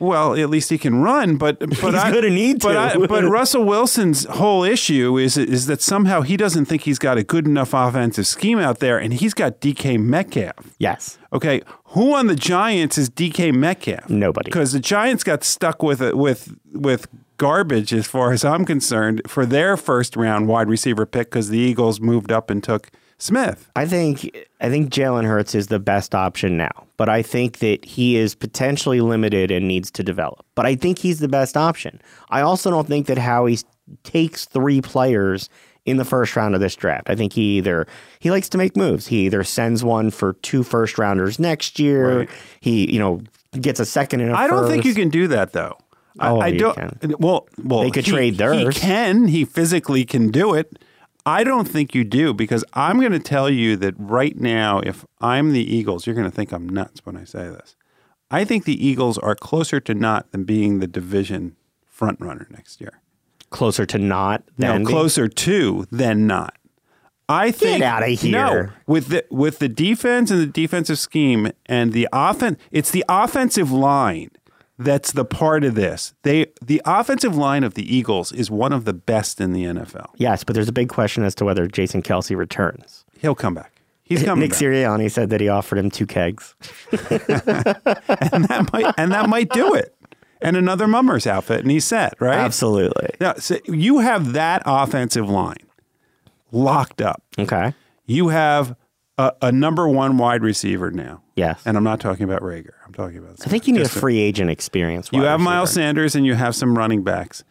Well, 0.00 0.34
at 0.34 0.50
least 0.50 0.70
he 0.70 0.78
can 0.78 1.02
run, 1.02 1.36
but 1.36 1.58
but 1.60 1.68
He's 1.70 1.94
I, 1.94 2.10
gonna 2.10 2.30
need 2.30 2.60
but 2.60 2.72
to. 2.72 2.78
I, 3.02 3.06
but 3.06 3.24
Russell 3.38 3.64
Wilson's 3.64 4.24
whole 4.24 4.64
issue 4.64 5.18
is 5.18 5.36
is 5.36 5.66
that 5.66 5.80
somehow 5.82 6.22
he 6.22 6.36
doesn't 6.36 6.64
think 6.64 6.82
he's 6.82 6.98
got 6.98 7.18
a 7.18 7.22
good 7.22 7.46
enough 7.46 7.74
offensive 7.74 8.26
scheme 8.26 8.58
out 8.58 8.78
there, 8.80 8.98
and 8.98 9.14
he's 9.14 9.34
got 9.34 9.60
DK 9.60 9.98
Metcalf. 10.00 10.54
Yes. 10.78 11.18
Okay, 11.32 11.62
who 11.84 12.14
on 12.14 12.26
the 12.26 12.34
Giants 12.34 12.98
is 12.98 13.08
DK 13.10 13.54
Metcalf? 13.54 14.08
Nobody. 14.08 14.50
because 14.50 14.72
the 14.72 14.80
Giants 14.80 15.22
got 15.22 15.44
stuck 15.44 15.82
with 15.82 16.00
it 16.00 16.16
with 16.16 16.56
with 16.72 17.06
garbage 17.36 17.92
as 17.94 18.06
far 18.06 18.32
as 18.32 18.44
I'm 18.44 18.64
concerned 18.64 19.22
for 19.26 19.46
their 19.46 19.76
first 19.76 20.16
round 20.16 20.48
wide 20.48 20.68
receiver 20.68 21.06
pick 21.06 21.30
because 21.30 21.48
the 21.48 21.58
Eagles 21.58 22.00
moved 22.00 22.30
up 22.32 22.50
and 22.50 22.62
took 22.62 22.90
Smith. 23.20 23.70
I 23.76 23.86
think 23.86 24.30
I 24.60 24.68
think 24.68 24.90
Jalen 24.90 25.24
Hurts 25.24 25.54
is 25.54 25.66
the 25.68 25.78
best 25.78 26.14
option 26.14 26.56
now, 26.56 26.86
but 26.96 27.08
I 27.08 27.22
think 27.22 27.58
that 27.58 27.84
he 27.84 28.16
is 28.16 28.34
potentially 28.34 29.00
limited 29.00 29.50
and 29.50 29.68
needs 29.68 29.90
to 29.92 30.02
develop. 30.02 30.44
But 30.54 30.66
I 30.66 30.74
think 30.74 30.98
he's 30.98 31.18
the 31.20 31.28
best 31.28 31.56
option. 31.56 32.00
I 32.30 32.40
also 32.40 32.70
don't 32.70 32.88
think 32.88 33.06
that 33.06 33.18
Howie 33.18 33.58
takes 34.04 34.44
three 34.46 34.80
players 34.80 35.48
in 35.84 35.96
the 35.96 36.04
first 36.04 36.34
round 36.36 36.54
of 36.54 36.60
this 36.60 36.74
draft. 36.76 37.10
I 37.10 37.14
think 37.14 37.32
he 37.34 37.58
either 37.58 37.86
he 38.20 38.30
likes 38.30 38.48
to 38.50 38.58
make 38.58 38.76
moves. 38.76 39.06
He 39.06 39.26
either 39.26 39.44
sends 39.44 39.84
one 39.84 40.10
for 40.10 40.32
two 40.34 40.62
first 40.62 40.96
rounders 40.98 41.38
next 41.38 41.78
year. 41.78 42.20
Right. 42.20 42.30
He 42.60 42.90
you 42.92 42.98
know 42.98 43.20
gets 43.52 43.80
a 43.80 43.86
second 43.86 44.20
and 44.20 44.30
a 44.30 44.36
I 44.38 44.46
don't 44.46 44.66
think 44.68 44.84
you 44.84 44.94
can 44.94 45.08
do 45.10 45.28
that 45.28 45.52
though. 45.52 45.76
I- 46.18 46.28
Oh, 46.28 46.40
I, 46.40 46.48
you 46.48 46.58
don't. 46.58 46.74
can. 47.00 47.14
Well, 47.20 47.46
well, 47.62 47.82
They 47.82 47.90
could 47.90 48.04
he- 48.04 48.10
trade 48.12 48.36
theirs. 48.36 48.74
He 48.76 48.80
can. 48.80 49.28
He 49.28 49.44
physically 49.44 50.04
can 50.04 50.30
do 50.30 50.54
it. 50.54 50.78
I 51.26 51.44
don't 51.44 51.68
think 51.68 51.94
you 51.94 52.04
do 52.04 52.32
because 52.32 52.64
I'm 52.72 52.98
going 52.98 53.12
to 53.12 53.18
tell 53.18 53.50
you 53.50 53.76
that 53.76 53.94
right 53.98 54.36
now, 54.36 54.80
if 54.80 55.04
I'm 55.20 55.52
the 55.52 55.62
Eagles, 55.62 56.06
you're 56.06 56.14
going 56.16 56.30
to 56.30 56.34
think 56.34 56.52
I'm 56.52 56.68
nuts 56.68 57.04
when 57.04 57.16
I 57.16 57.24
say 57.24 57.48
this. 57.48 57.76
I 58.30 58.44
think 58.44 58.64
the 58.64 58.86
Eagles 58.86 59.18
are 59.18 59.34
closer 59.34 59.80
to 59.80 59.94
not 59.94 60.30
than 60.32 60.44
being 60.44 60.78
the 60.78 60.86
division 60.86 61.56
front 61.86 62.20
runner 62.20 62.46
next 62.50 62.80
year. 62.80 63.00
closer 63.50 63.84
to 63.84 63.98
not 63.98 64.44
No, 64.56 64.72
than 64.72 64.84
closer 64.84 65.28
to 65.28 65.86
than 65.90 66.26
not. 66.26 66.54
I 67.28 67.50
think 67.52 67.82
out 67.82 68.02
of 68.02 68.08
here. 68.20 68.32
No, 68.32 68.68
with 68.86 69.08
the 69.08 69.24
with 69.30 69.58
the 69.60 69.68
defense 69.68 70.30
and 70.30 70.40
the 70.40 70.46
defensive 70.46 70.98
scheme 70.98 71.50
and 71.66 71.92
the 71.92 72.08
offense, 72.12 72.58
it's 72.72 72.90
the 72.90 73.04
offensive 73.08 73.70
line 73.70 74.30
that's 74.80 75.12
the 75.12 75.24
part 75.24 75.62
of 75.62 75.74
this. 75.74 76.14
They 76.22 76.46
the 76.62 76.80
offensive 76.84 77.36
line 77.36 77.64
of 77.64 77.74
the 77.74 77.94
Eagles 77.94 78.32
is 78.32 78.50
one 78.50 78.72
of 78.72 78.84
the 78.84 78.92
best 78.92 79.40
in 79.40 79.52
the 79.52 79.64
NFL. 79.64 80.06
Yes, 80.16 80.42
but 80.42 80.54
there's 80.54 80.68
a 80.68 80.72
big 80.72 80.88
question 80.88 81.22
as 81.22 81.34
to 81.36 81.44
whether 81.44 81.66
Jason 81.66 82.02
Kelce 82.02 82.36
returns. 82.36 83.04
He'll 83.18 83.34
come 83.34 83.54
back. 83.54 83.82
He's 84.02 84.22
coming 84.24 84.40
Nick 84.40 84.52
back. 84.52 84.60
Sirianni 84.60 85.10
said 85.10 85.30
that 85.30 85.40
he 85.40 85.48
offered 85.48 85.78
him 85.78 85.90
two 85.90 86.06
kegs. 86.06 86.54
and 86.90 88.44
that 88.46 88.70
might 88.72 88.94
and 88.96 89.12
that 89.12 89.28
might 89.28 89.50
do 89.50 89.74
it. 89.74 89.94
And 90.42 90.56
another 90.56 90.88
mummer's 90.88 91.26
outfit, 91.26 91.60
and 91.60 91.70
he's 91.70 91.84
set, 91.84 92.14
right? 92.18 92.38
Absolutely. 92.38 93.10
Now, 93.20 93.34
so 93.34 93.58
you 93.66 93.98
have 93.98 94.32
that 94.32 94.62
offensive 94.64 95.28
line 95.28 95.68
locked 96.50 97.02
up. 97.02 97.22
Okay. 97.38 97.74
You 98.06 98.28
have 98.28 98.74
a, 99.18 99.32
a 99.42 99.52
number 99.52 99.86
one 99.86 100.16
wide 100.16 100.42
receiver 100.42 100.90
now. 100.90 101.22
Yes. 101.36 101.60
And 101.66 101.76
I'm 101.76 101.84
not 101.84 102.00
talking 102.00 102.24
about 102.24 102.40
Reagor. 102.40 102.79
I'm 102.90 103.04
talking 103.04 103.18
about. 103.18 103.36
I 103.46 103.48
think 103.48 103.66
you 103.66 103.74
need 103.74 103.82
a 103.82 103.88
free 103.88 104.18
agent 104.18 104.50
experience. 104.50 105.10
You 105.12 105.22
have 105.22 105.40
Miles. 105.40 105.72
Sanders 105.72 106.16
and 106.16 106.26
you 106.26 106.34
have 106.34 106.56
some 106.56 106.76
running 106.76 107.04
backs. 107.04 107.44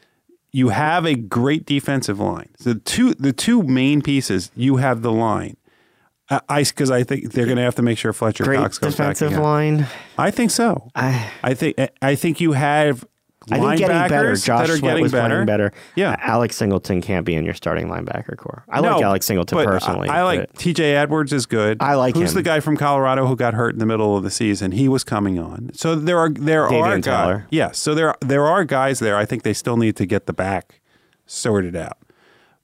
You 0.52 0.70
have 0.70 1.06
a 1.06 1.16
great 1.16 1.66
defensive 1.66 2.20
line. 2.20 2.50
So 2.58 2.74
the 2.74 2.80
two 2.80 3.14
the 3.14 3.32
two 3.32 3.64
main 3.64 4.02
pieces. 4.02 4.52
You 4.56 4.78
have 4.78 5.02
the 5.02 5.12
line. 5.12 5.56
I 6.30 6.64
because 6.64 6.92
I, 6.92 7.04
think 7.04 7.32
they're 7.32 7.46
going 7.46 7.58
to 7.58 7.64
have 7.64 7.76
to 7.76 7.82
make 7.82 7.98
sure 7.98 8.14
Fletcher 8.14 8.44
Great 8.44 8.58
Cox 8.58 8.78
goes 8.78 8.96
back 8.96 9.16
defensive 9.16 9.40
line. 9.40 9.88
I 10.18 10.30
think 10.30 10.52
so. 10.52 10.90
I, 10.94 11.32
I 11.42 11.54
think 11.54 11.78
I 12.02 12.16
think 12.16 12.40
you 12.40 12.52
have 12.52 13.06
I 13.52 13.60
think 13.60 13.80
getting 13.80 14.10
better. 14.10 14.36
Josh 14.36 14.68
that 14.68 14.70
are 14.70 14.78
Sweat 14.78 15.00
was 15.02 15.12
better. 15.12 15.30
playing 15.36 15.46
better. 15.46 15.74
Yeah. 15.96 16.16
Alex 16.20 16.56
Singleton 16.56 17.02
can't 17.02 17.26
be 17.26 17.36
in 17.36 17.46
your 17.46 17.54
starting 17.54 17.88
linebacker 17.88 18.38
core. 18.38 18.64
I 18.70 18.82
No, 18.82 18.96
like 18.96 19.04
Alex 19.04 19.26
Singleton 19.26 19.58
personally. 19.66 20.10
I, 20.10 20.20
I 20.20 20.24
like 20.24 20.54
T.J. 20.58 20.96
Edwards 20.96 21.34
is 21.34 21.46
good. 21.46 21.78
I 21.82 21.96
like 21.96 22.16
Who's 22.16 22.32
him. 22.32 22.36
the 22.36 22.44
guy 22.44 22.60
from 22.60 22.78
Colorado 22.78 23.26
who 23.28 23.36
got 23.36 23.54
hurt 23.54 23.74
in 23.74 23.80
the 23.80 23.86
middle 23.86 24.16
of 24.18 24.24
the 24.24 24.32
season? 24.32 24.72
He 24.72 24.88
was 24.88 25.04
coming 25.04 25.40
on. 25.40 25.72
So 25.74 25.96
there 25.96 26.18
are 26.20 26.30
there 26.30 26.68
are 26.68 27.00
guys. 27.00 27.44
Yes. 27.50 27.78
So 27.78 27.96
there 27.96 28.16
there 28.22 28.46
are 28.46 28.64
guys 28.64 29.00
there. 29.00 29.18
I 29.18 29.26
think 29.26 29.44
they 29.44 29.54
still 29.54 29.78
need 29.78 29.96
to 29.98 30.06
get 30.06 30.26
the 30.26 30.34
back 30.34 30.82
sorted 31.26 31.76
out. 31.76 31.98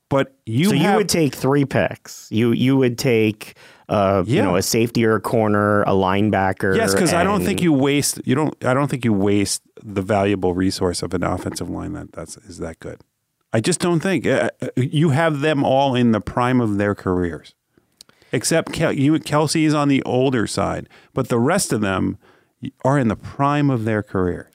But 0.10 0.36
you 0.46 0.66
so 0.66 0.74
you 0.76 0.96
would 0.96 1.10
take 1.10 1.34
three 1.34 1.66
picks. 1.66 2.32
You 2.32 2.52
you 2.52 2.78
would 2.78 2.98
take 2.98 3.56
uh, 3.90 4.24
you 4.26 4.42
know 4.42 4.56
a 4.56 4.62
safety 4.62 5.06
or 5.06 5.16
a 5.16 5.22
corner, 5.22 5.84
a 5.84 5.90
linebacker. 5.92 6.76
Yes, 6.76 6.94
because 6.94 7.14
I 7.14 7.24
don't 7.24 7.44
think 7.44 7.62
you 7.62 7.72
waste 7.74 8.20
you 8.26 8.36
don't 8.36 8.54
I 8.66 8.74
don't 8.74 8.88
think 8.90 9.06
you 9.06 9.14
waste 9.14 9.62
the 9.84 10.02
valuable 10.02 10.54
resource 10.54 11.02
of 11.04 11.14
an 11.14 11.24
offensive 11.24 11.70
line 11.70 11.94
that 11.94 12.12
that's 12.14 12.38
is 12.38 12.58
that 12.60 12.80
good. 12.80 13.02
I 13.54 13.60
just 13.62 13.80
don't 13.80 14.00
think 14.02 14.26
Uh, 14.26 14.50
uh, 14.62 14.68
you 14.76 15.10
have 15.10 15.40
them 15.42 15.64
all 15.64 15.96
in 15.96 16.12
the 16.12 16.20
prime 16.22 16.60
of 16.60 16.78
their 16.78 16.94
careers, 16.96 17.54
except 18.32 18.74
Kel- 18.74 18.92
you 18.94 19.14
Kelce 19.14 19.66
is 19.66 19.74
on 19.74 19.88
the 19.88 20.02
older 20.04 20.48
side, 20.48 20.90
but 21.14 21.30
the 21.30 21.40
rest 21.40 21.72
of 21.72 21.82
them 21.82 22.18
are 22.84 22.98
in 22.98 23.08
the 23.08 23.16
prime 23.16 23.70
of 23.70 23.86
their 23.86 24.02
careers. 24.04 24.52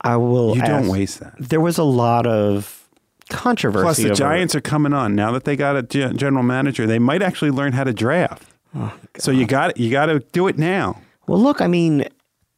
I 0.00 0.16
will. 0.16 0.54
You 0.54 0.62
don't 0.62 0.88
waste 0.88 1.18
that. 1.20 1.34
There 1.38 1.60
was 1.60 1.76
a 1.76 1.82
lot 1.84 2.26
of 2.26 2.88
controversy. 3.30 3.82
Plus, 3.82 3.96
the 3.98 4.14
Giants 4.14 4.54
are 4.54 4.60
coming 4.60 4.92
on 4.92 5.14
now 5.14 5.32
that 5.32 5.44
they 5.44 5.56
got 5.56 5.76
a 5.76 5.82
general 5.82 6.44
manager. 6.44 6.86
They 6.86 6.98
might 7.00 7.20
actually 7.20 7.50
learn 7.50 7.72
how 7.72 7.84
to 7.84 7.92
draft. 7.92 8.44
Oh, 8.76 8.92
so 9.16 9.30
you 9.30 9.46
got 9.46 9.76
you 9.76 9.90
got 9.90 10.06
to 10.06 10.20
do 10.32 10.46
it 10.48 10.58
now. 10.58 11.00
Well, 11.26 11.40
look, 11.40 11.60
I 11.60 11.66
mean, 11.66 12.04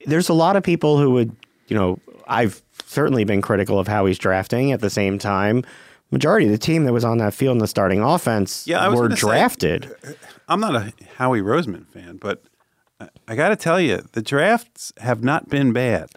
there's 0.07 0.29
a 0.29 0.33
lot 0.35 0.57
of 0.57 0.62
people 0.62 0.99
who 0.99 1.11
would, 1.12 1.35
you 1.69 1.76
know, 1.76 1.99
I've 2.26 2.62
certainly 2.87 3.25
been 3.25 3.40
critical 3.43 3.79
of 3.79 3.88
how 3.88 4.07
he's 4.07 4.19
drafting. 4.19 4.73
At 4.73 4.81
the 4.81 4.90
same 4.90 5.19
time, 5.19 5.64
majority 6.11 6.47
of 6.47 6.52
the 6.52 6.59
team 6.59 6.85
that 6.85 6.93
was 6.93 7.05
on 7.05 7.19
that 7.19 7.35
field 7.35 7.55
in 7.55 7.59
the 7.59 7.67
starting 7.69 8.02
offense 8.02 8.67
Yeah, 8.67 8.81
I 8.81 8.88
were 8.88 9.02
gonna 9.02 9.17
say- 9.17 9.21
drafted. 9.21 9.95
I'm 10.49 10.61
not 10.61 10.75
a 10.75 10.93
Howie 11.17 11.40
Roseman 11.43 11.87
fan, 11.88 12.19
but 12.21 12.43
I- 13.00 13.09
I 13.29 13.35
got 13.37 13.50
to 13.50 13.57
tell 13.57 13.81
you, 13.81 14.02
the 14.12 14.23
drafts 14.23 14.93
have 14.99 15.23
not 15.23 15.49
been 15.49 15.73
bad. 15.73 16.11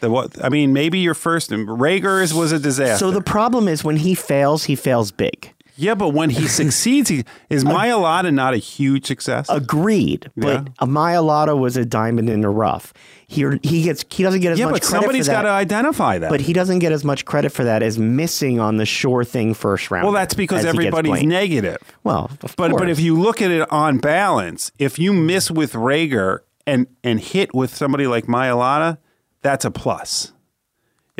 The 0.00 0.10
what? 0.10 0.42
I 0.42 0.48
mean, 0.48 0.72
maybe 0.72 0.98
your 1.00 1.14
first 1.14 1.50
Reagor's 1.50 2.32
was 2.32 2.52
a 2.52 2.58
disaster. 2.58 2.98
so 3.04 3.10
the 3.10 3.20
problem 3.20 3.68
is 3.68 3.84
when 3.84 3.96
he 3.98 4.14
fails, 4.14 4.64
he 4.64 4.74
fails 4.76 5.10
big. 5.10 5.52
Yeah, 5.80 5.94
but 5.94 6.10
when 6.10 6.30
he 6.30 6.46
succeeds, 6.60 7.08
he, 7.08 7.24
is 7.48 7.64
Mailata 7.64 8.32
not 8.32 8.54
a 8.54 8.58
huge 8.58 9.06
success? 9.06 9.46
Agreed, 9.48 10.30
but 10.36 10.68
Yeah. 10.80 11.54
was 11.56 11.76
a 11.76 11.84
diamond 11.84 12.28
in 12.28 12.40
the 12.42 12.48
rough. 12.50 12.92
He 13.26 13.44
he 13.62 13.82
gets 13.84 14.04
he 14.10 14.22
doesn't 14.24 14.40
get 14.40 14.52
as 14.52 14.58
yeah, 14.58 14.64
much 14.66 14.74
but 14.74 14.82
credit 14.82 15.02
somebody's 15.02 15.26
for 15.26 15.32
got 15.32 15.42
that. 15.42 15.48
to 15.48 15.54
identify 15.54 16.18
that. 16.18 16.30
but 16.30 16.40
he 16.40 16.52
doesn't 16.52 16.80
get 16.80 16.90
as 16.90 17.04
much 17.04 17.24
credit 17.24 17.50
for 17.50 17.62
that 17.64 17.80
as 17.82 17.96
missing 17.98 18.58
on 18.58 18.76
the 18.76 18.84
sure 18.84 19.22
thing 19.24 19.54
first 19.54 19.90
round. 19.90 20.04
well, 20.04 20.12
that's 20.12 20.34
because 20.34 20.64
everybody's 20.64 21.22
negative. 21.22 21.78
well, 22.02 22.28
of 22.42 22.56
But 22.56 22.72
but 22.72 22.88
if 22.90 22.98
you 22.98 23.18
look 23.20 23.40
at 23.40 23.50
it 23.52 23.70
on 23.72 23.98
balance, 23.98 24.72
if 24.78 24.98
you 24.98 25.12
miss 25.12 25.48
with 25.50 25.74
Reagor 25.74 26.40
and 26.66 26.88
and 27.04 27.20
hit 27.20 27.54
with 27.54 27.72
somebody 27.74 28.06
like 28.08 28.26
Mailata, 28.26 28.98
that's 29.42 29.64
a 29.64 29.70
plus. 29.70 30.32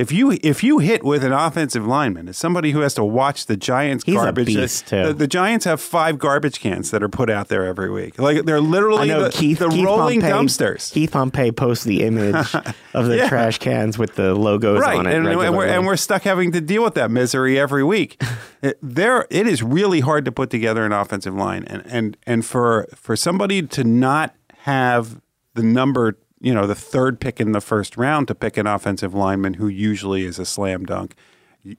If 0.00 0.10
you 0.12 0.38
if 0.42 0.64
you 0.64 0.78
hit 0.78 1.04
with 1.04 1.22
an 1.24 1.32
offensive 1.32 1.86
lineman, 1.86 2.26
as 2.28 2.38
somebody 2.38 2.70
who 2.70 2.80
has 2.80 2.94
to 2.94 3.04
watch 3.04 3.44
the 3.44 3.56
Giants 3.56 4.04
He's 4.04 4.14
a 4.14 4.18
garbage, 4.18 4.46
beast, 4.46 4.86
too. 4.86 5.08
The, 5.08 5.12
the 5.12 5.26
Giants 5.26 5.66
have 5.66 5.78
five 5.78 6.18
garbage 6.18 6.58
cans 6.58 6.90
that 6.90 7.02
are 7.02 7.08
put 7.10 7.28
out 7.28 7.48
there 7.48 7.66
every 7.66 7.90
week. 7.90 8.18
Like 8.18 8.46
they're 8.46 8.62
literally 8.62 9.08
know 9.08 9.24
the, 9.24 9.30
Keith, 9.30 9.58
the 9.58 9.68
Keith 9.68 9.84
rolling 9.84 10.22
Pompey, 10.22 10.32
dumpsters. 10.32 10.90
Keith 10.90 11.12
Pompey 11.12 11.52
posts 11.52 11.84
the 11.84 12.02
image 12.02 12.54
of 12.94 13.08
the 13.08 13.18
Yeah. 13.18 13.28
trash 13.28 13.58
cans 13.58 13.98
with 13.98 14.14
the 14.14 14.34
logos 14.34 14.80
Right, 14.80 14.98
on 14.98 15.06
it. 15.06 15.14
and, 15.14 15.26
and 15.28 15.54
we're, 15.54 15.66
and 15.66 15.84
we're 15.84 15.96
stuck 15.96 16.22
having 16.22 16.52
to 16.52 16.62
deal 16.62 16.82
with 16.82 16.94
that 16.94 17.10
misery 17.10 17.58
every 17.58 17.84
week. 17.84 18.22
it, 18.62 18.78
there, 18.82 19.26
it 19.28 19.46
is 19.46 19.62
really 19.62 20.00
hard 20.00 20.24
to 20.24 20.32
put 20.32 20.48
together 20.48 20.86
an 20.86 20.92
offensive 20.92 21.34
line, 21.34 21.64
and 21.66 21.82
and 21.86 22.16
and 22.26 22.46
for 22.46 22.88
for 22.94 23.16
somebody 23.16 23.60
to 23.66 23.84
not 23.84 24.34
have 24.60 25.20
the 25.52 25.62
number, 25.62 26.16
you 26.40 26.54
know, 26.54 26.66
the 26.66 26.74
third 26.74 27.20
pick 27.20 27.40
in 27.40 27.52
the 27.52 27.60
first 27.60 27.96
round 27.96 28.28
to 28.28 28.34
pick 28.34 28.56
an 28.56 28.66
offensive 28.66 29.14
lineman 29.14 29.54
who 29.54 29.68
usually 29.68 30.24
is 30.24 30.38
a 30.38 30.46
slam 30.46 30.84
dunk, 30.86 31.14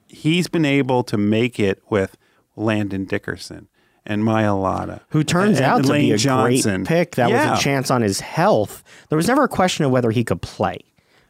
he's 0.07 0.47
been 0.47 0.65
able 0.65 1.03
to 1.03 1.17
make 1.17 1.59
it 1.59 1.81
with 1.89 2.17
Landon 2.55 3.05
Dickerson 3.05 3.67
and 4.05 4.23
Mailata, 4.23 5.01
who 5.09 5.23
turns 5.23 5.57
and 5.57 5.65
out 5.65 5.83
to 5.83 5.89
Lane 5.91 6.01
be 6.09 6.11
a 6.11 6.17
Johnson. 6.17 6.83
great 6.83 6.87
pick. 6.87 7.15
That 7.15 7.29
Yeah. 7.29 7.51
was 7.51 7.59
a 7.59 7.63
chance 7.63 7.89
on 7.91 8.01
his 8.01 8.19
health. 8.19 8.83
There 9.09 9.15
was 9.17 9.27
never 9.27 9.43
a 9.43 9.47
question 9.47 9.85
of 9.85 9.91
whether 9.91 10.11
he 10.11 10.23
could 10.23 10.41
play. 10.41 10.79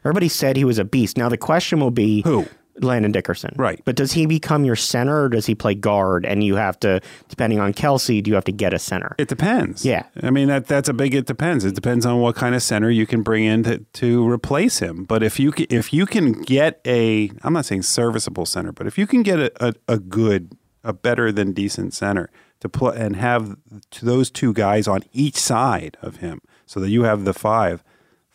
Everybody 0.03 0.29
said 0.29 0.55
he 0.57 0.63
was 0.65 0.79
a 0.79 0.83
beast. 0.85 1.17
Now 1.17 1.29
the 1.29 1.37
question 1.37 1.79
will 1.79 1.91
be 1.91 2.21
Who? 2.23 2.47
Landon 2.79 3.11
Dickerson. 3.11 3.53
Right. 3.57 3.81
But 3.85 3.95
does 3.95 4.11
he 4.13 4.25
become 4.25 4.65
your 4.65 4.75
center 4.75 5.23
or 5.23 5.29
does 5.29 5.45
he 5.45 5.55
play 5.55 5.75
guard? 5.75 6.25
And 6.25 6.43
you 6.43 6.55
have 6.55 6.79
to, 6.81 7.01
depending 7.27 7.59
on 7.59 7.73
Kelce, 7.73 8.21
do 8.23 8.29
you 8.29 8.35
have 8.35 8.45
to 8.45 8.51
get 8.51 8.73
a 8.73 8.79
center? 8.79 9.15
It 9.17 9.27
depends. 9.27 9.85
Yeah. 9.85 10.03
I 10.21 10.31
mean 10.31 10.47
that 10.47 10.67
that's 10.67 10.89
a 10.89 10.93
big 10.93 11.13
it 11.13 11.25
depends. 11.25 11.65
It 11.65 11.75
depends 11.75 12.05
on 12.05 12.19
what 12.19 12.35
kind 12.35 12.55
of 12.55 12.63
center 12.63 12.89
you 12.89 13.05
can 13.05 13.21
bring 13.23 13.43
in 13.43 13.63
to, 13.63 13.79
to 13.79 14.29
replace 14.29 14.79
him. 14.79 15.03
But 15.03 15.23
if 15.23 15.39
you 15.39 15.51
ca- 15.51 15.67
if 15.69 15.93
you 15.93 16.05
can 16.05 16.33
get 16.43 16.81
a 16.85 17.31
I'm 17.43 17.53
not 17.53 17.65
saying 17.65 17.83
serviceable 17.83 18.45
center, 18.45 18.71
but 18.71 18.87
if 18.87 18.97
you 18.97 19.07
can 19.07 19.23
get 19.23 19.39
a, 19.39 19.51
a, 19.67 19.73
a 19.87 19.99
good 19.99 20.57
a 20.83 20.93
better 20.93 21.31
than 21.31 21.53
decent 21.53 21.93
center 21.93 22.29
to 22.59 22.69
play 22.69 22.95
and 22.97 23.15
have 23.15 23.57
those 24.01 24.31
two 24.31 24.53
guys 24.53 24.87
on 24.87 25.03
each 25.11 25.35
side 25.35 25.97
of 26.01 26.17
him 26.17 26.41
so 26.65 26.79
that 26.79 26.89
you 26.89 27.03
have 27.03 27.25
the 27.25 27.33
five, 27.33 27.83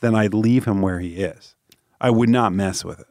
then 0.01 0.15
I'd 0.15 0.35
leave 0.35 0.65
him 0.65 0.83
where 0.83 1.01
he 1.01 1.17
is. 1.17 1.55
I 2.01 2.11
would 2.11 2.29
not 2.29 2.53
mess 2.53 2.85
with 2.85 3.01
it 3.01 3.07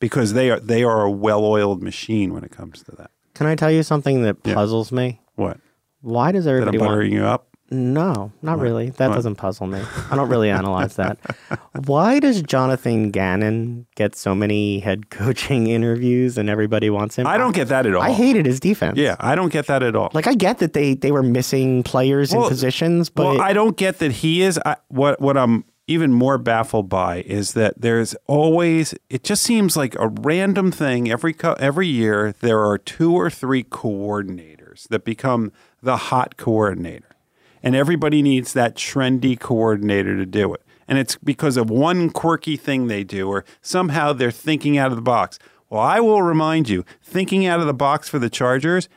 because 0.00 0.32
they 0.32 0.50
are 0.50 0.60
they 0.60 0.82
are 0.84 1.02
a 1.02 1.10
well-oiled 1.10 1.82
machine 1.82 2.32
when 2.34 2.44
it 2.44 2.50
comes 2.50 2.82
to 2.84 2.92
that. 2.96 3.10
Can 3.34 3.46
I 3.46 3.54
tell 3.54 3.70
you 3.70 3.82
something 3.82 4.22
that 4.22 4.42
puzzles 4.42 4.92
me? 4.92 5.20
What? 5.34 5.58
Why 6.00 6.32
does 6.32 6.44
That 6.44 6.52
I'm 6.52 6.68
everybody 6.68 6.78
want 6.96 7.10
you 7.10 7.24
up? 7.24 7.48
No, 7.68 8.30
not 8.42 8.60
really. 8.60 8.90
That 8.90 9.08
What? 9.08 9.16
doesn't 9.16 9.34
puzzle 9.34 9.66
me. 9.66 9.80
I 10.10 10.14
don't 10.14 10.28
really 10.28 10.50
analyze 10.50 10.94
that. 10.96 11.18
Why 11.86 12.20
does 12.20 12.40
Jonathan 12.42 13.10
Gannon 13.10 13.86
get 13.96 14.14
so 14.14 14.36
many 14.36 14.78
head 14.78 15.10
coaching 15.10 15.66
interviews 15.66 16.38
and 16.38 16.48
everybody 16.48 16.90
wants 16.90 17.16
him? 17.16 17.26
I 17.26 17.36
don't 17.36 17.56
get 17.56 17.66
that 17.68 17.84
at 17.84 17.92
all. 17.94 18.02
I 18.02 18.12
hated 18.12 18.46
his 18.46 18.60
defense. 18.60 18.96
Yeah, 18.98 19.16
I 19.18 19.34
don't 19.34 19.52
get 19.52 19.66
that 19.66 19.82
at 19.82 19.96
all. 19.96 20.10
Like 20.14 20.28
I 20.28 20.34
get 20.34 20.58
that 20.58 20.74
they 20.74 20.94
they 20.94 21.10
were 21.10 21.24
missing 21.24 21.82
players 21.82 22.32
in 22.32 22.38
Well- 22.38 22.48
positions, 22.48 23.10
but 23.10 23.24
well, 23.26 23.40
I 23.42 23.52
don't 23.52 23.76
get 23.76 23.98
that 23.98 24.12
he 24.12 24.42
is. 24.42 24.60
I, 24.64 24.76
what 24.88 25.20
what 25.20 25.36
I'm 25.36 25.64
even 25.86 26.12
more 26.12 26.38
baffled 26.38 26.88
by 26.88 27.22
is 27.22 27.52
that 27.52 27.80
there's 27.80 28.14
always. 28.26 28.94
It 29.08 29.22
just 29.22 29.42
seems 29.42 29.76
like 29.76 29.94
a 29.96 30.08
random 30.08 30.72
thing 30.72 31.10
every 31.10 31.34
every 31.42 31.86
year. 31.86 32.34
There 32.40 32.64
are 32.64 32.78
two 32.78 33.14
or 33.14 33.30
three 33.30 33.62
coordinators 33.62 34.88
that 34.88 35.04
become 35.04 35.52
the 35.82 35.96
hot 35.96 36.36
coordinator, 36.36 37.16
and 37.62 37.76
everybody 37.76 38.22
needs 38.22 38.52
that 38.52 38.74
trendy 38.74 39.38
coordinator 39.38 40.16
to 40.16 40.26
do 40.26 40.52
it. 40.54 40.62
And 40.88 40.98
it's 40.98 41.16
because 41.16 41.56
of 41.56 41.70
one 41.70 42.10
quirky 42.10 42.56
thing 42.56 42.86
they 42.86 43.04
do, 43.04 43.28
or 43.28 43.44
somehow 43.60 44.12
they're 44.12 44.30
thinking 44.30 44.78
out 44.78 44.90
of 44.90 44.96
the 44.96 45.02
box. 45.02 45.38
Well, 45.68 45.80
I 45.80 45.98
will 45.98 46.22
remind 46.22 46.68
you, 46.68 46.84
thinking 47.02 47.44
out 47.44 47.60
of 47.60 47.66
the 47.66 47.74
box 47.74 48.08
for 48.08 48.18
the 48.20 48.30
Chargers 48.30 48.88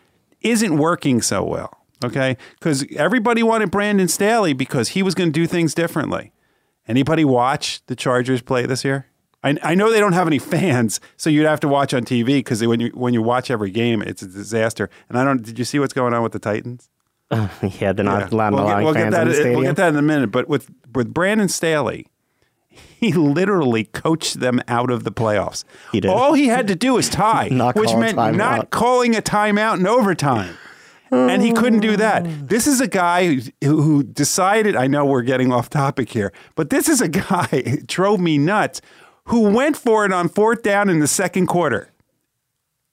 isn't 0.42 0.78
working 0.78 1.22
so 1.22 1.44
well. 1.44 1.76
Okay, 2.04 2.38
because 2.58 2.86
everybody 2.96 3.44
wanted 3.44 3.72
Brandon 3.72 4.08
Staley 4.08 4.54
because 4.54 4.90
he 4.90 5.04
was 5.04 5.14
going 5.14 5.34
to 5.34 5.40
do 5.40 5.46
things 5.46 5.74
differently. 5.74 6.32
Anybody 6.90 7.24
watch 7.24 7.82
the 7.86 7.96
Chargers 7.96 8.42
play 8.42 8.66
this 8.66 8.84
year? 8.84 9.06
I, 9.44 9.56
I 9.64 9.76
know 9.76 9.90
they 9.92 10.00
don't 10.02 10.14
have 10.14 10.28
any 10.28 10.40
fans, 10.40 11.00
so 11.16 11.30
you'd 11.30 11.46
have 11.46 11.62
to 11.62 11.68
watch 11.70 11.94
on 11.94 12.04
TV 12.04 12.26
because 12.40 12.66
when 12.66 12.80
you 12.82 12.90
when 12.94 13.14
you 13.14 13.22
watch 13.22 13.50
every 13.50 13.72
game, 13.72 14.02
it's 14.02 14.22
a 14.22 14.28
disaster. 14.28 14.90
And 15.08 15.18
I 15.18 15.24
don't. 15.24 15.42
Did 15.42 15.58
you 15.58 15.64
see 15.66 15.80
what's 15.80 15.94
going 15.94 16.14
on 16.14 16.24
with 16.24 16.34
the 16.34 16.40
Titans? 16.40 16.90
yeah, 17.32 17.94
they're 17.94 18.04
not 18.04 18.22
Yeah. 18.24 18.28
allowing 18.32 18.56
we'll, 18.56 18.66
get, 18.68 18.84
we'll 18.84 18.94
get 18.94 19.02
fans 19.04 19.14
that. 19.14 19.22
in 19.22 19.28
the 19.30 19.34
stadium. 19.36 19.56
We'll 19.56 19.70
get 19.70 19.76
that 19.78 19.90
in 19.90 19.96
a 19.98 20.02
minute. 20.02 20.32
But 20.32 20.50
with 20.50 20.70
with 20.94 21.14
Brandon 21.14 21.48
Staley, 21.48 22.08
he 22.70 23.14
literally 23.14 23.86
coached 23.86 24.40
them 24.40 24.60
out 24.68 24.90
of 24.90 25.04
the 25.04 25.12
playoffs. 25.12 25.64
He 25.92 26.02
did. 26.02 26.10
All 26.10 26.34
he 26.34 26.48
had 26.48 26.68
to 26.68 26.76
do 26.76 26.96
was 26.96 27.08
tie, 27.10 27.50
Not 27.52 27.76
which 27.76 27.94
meant 27.94 28.18
not 28.36 28.72
calling 28.72 29.16
a 29.16 29.22
timeout 29.22 29.80
in 29.80 29.88
overtime. 29.88 30.58
And 31.12 31.42
he 31.42 31.52
couldn't 31.52 31.80
do 31.80 31.98
that. 31.98 32.48
This 32.48 32.68
is 32.68 32.82
a 32.82 32.88
guy 32.88 33.40
who, 33.64 33.82
who 33.82 34.04
decided. 34.04 34.76
I 34.76 34.88
know 34.88 35.06
we're 35.06 35.22
getting 35.24 35.52
off 35.52 35.70
topic 35.70 36.10
here, 36.10 36.32
but 36.56 36.70
this 36.70 36.88
is 36.88 37.02
a 37.02 37.08
guy 37.10 37.48
it 37.52 37.88
drove 37.88 38.20
me 38.20 38.38
nuts. 38.38 38.82
Who 39.26 39.50
went 39.50 39.78
for 39.78 40.06
it 40.06 40.12
on 40.12 40.28
fourth 40.28 40.64
down 40.64 40.90
in 40.90 41.00
the 41.00 41.08
second 41.08 41.48
quarter, 41.48 41.92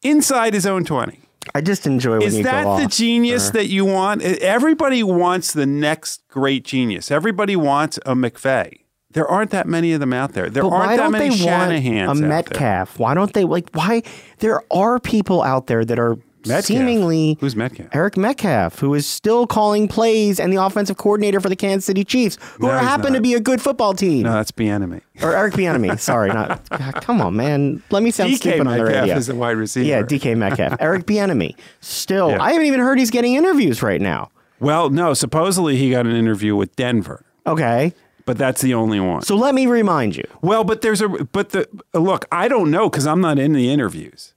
inside 0.02 0.52
his 0.54 0.66
own 0.66 0.84
twenty. 0.84 1.20
I 1.54 1.60
just 1.60 1.86
enjoy 1.86 2.18
when 2.18 2.22
Is 2.26 2.42
that 2.42 2.80
the 2.80 2.88
genius 2.88 3.50
that 3.50 3.68
you 3.68 3.84
want? 3.84 4.22
Everybody 4.22 5.02
wants 5.02 5.52
the 5.52 5.64
next 5.66 6.26
great 6.28 6.64
genius. 6.64 7.10
Everybody 7.10 7.56
wants 7.56 7.98
a 7.98 8.14
McVay. 8.14 8.80
There 9.12 9.26
aren't 9.26 9.50
that 9.52 9.66
many 9.66 9.92
of 9.92 10.00
them 10.00 10.12
out 10.12 10.32
there. 10.34 10.50
There 10.50 10.62
But 10.62 10.70
aren't 10.70 10.86
why 10.88 10.96
that 10.96 11.02
don't 11.04 11.12
many 11.12 11.34
they 11.36 11.46
want 11.46 11.72
Shanahans 11.72 12.06
a 12.06 12.10
out 12.10 12.16
there. 12.18 12.28
Metcalf? 12.28 12.98
Why 12.98 13.14
don't 13.14 13.32
they 13.32 13.44
like? 13.44 13.70
Why 13.72 14.02
there 14.40 14.60
are 14.70 15.00
people 15.00 15.42
out 15.42 15.68
there 15.68 15.84
that 15.86 15.98
are 15.98 16.18
Metcalf? 16.46 16.64
seemingly 16.64 17.36
Who's 17.40 17.56
Metcalf? 17.56 17.88
Eric 17.92 18.16
Metcalf, 18.16 18.78
who 18.78 18.94
is 18.94 19.06
still 19.06 19.46
calling 19.46 19.88
plays 19.88 20.38
and 20.40 20.52
the 20.52 20.62
offensive 20.62 20.96
coordinator 20.96 21.40
for 21.40 21.48
the 21.48 21.56
Kansas 21.56 21.84
City 21.86 22.04
Chiefs, 22.04 22.38
who 22.58 22.66
No, 22.66 22.72
happen 22.72 23.12
to 23.12 23.20
be 23.20 23.34
a 23.34 23.40
good 23.40 23.60
football 23.60 23.94
team. 23.94 24.22
No, 24.22 24.32
that's 24.32 24.52
Bieniemy. 24.52 25.00
Or 25.22 25.34
Eric 25.36 25.54
Bieniemy. 25.54 25.98
Sorry, 26.00 26.28
not. 26.28 26.68
God, 26.70 26.94
come 27.02 27.20
on, 27.20 27.36
man. 27.36 27.82
Let 27.90 28.02
me 28.02 28.10
sound 28.10 28.32
DK 28.32 28.36
stupid 28.36 28.66
on 28.66 28.76
the 28.78 28.84
radio. 28.84 29.14
is 29.16 29.26
the 29.28 29.34
wide 29.34 29.56
receiver. 29.56 29.86
Yeah, 29.86 30.02
DK 30.02 30.36
Metcalf. 30.36 30.76
Eric 30.80 31.06
Bieniemy. 31.06 31.56
Still, 31.80 32.30
Yeah. 32.30 32.42
I 32.42 32.52
haven't 32.52 32.66
even 32.66 32.80
heard 32.80 32.98
he's 32.98 33.10
getting 33.10 33.34
interviews 33.34 33.82
right 33.82 34.00
now. 34.00 34.30
Well, 34.60 34.88
no, 34.90 35.12
supposedly 35.14 35.76
he 35.76 35.90
got 35.90 36.06
an 36.06 36.16
interview 36.16 36.56
with 36.56 36.74
Denver, 36.76 37.24
Okay, 37.46 37.92
but 38.24 38.38
that's 38.38 38.62
the 38.62 38.72
only 38.74 38.98
one. 39.00 39.20
so 39.22 39.36
let 39.36 39.54
me 39.54 39.66
remind 39.66 40.16
you. 40.16 40.24
Well, 40.40 40.64
but 40.64 40.80
there's 40.80 41.02
a 41.02 41.08
but 41.08 41.50
the 41.50 41.68
look, 41.92 42.24
I 42.32 42.48
don't 42.48 42.70
know 42.70 42.88
because 42.88 43.06
I'm 43.06 43.20
not 43.20 43.38
in 43.38 43.52
the 43.52 43.70
interviews, 43.70 44.32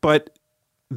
but 0.00 0.30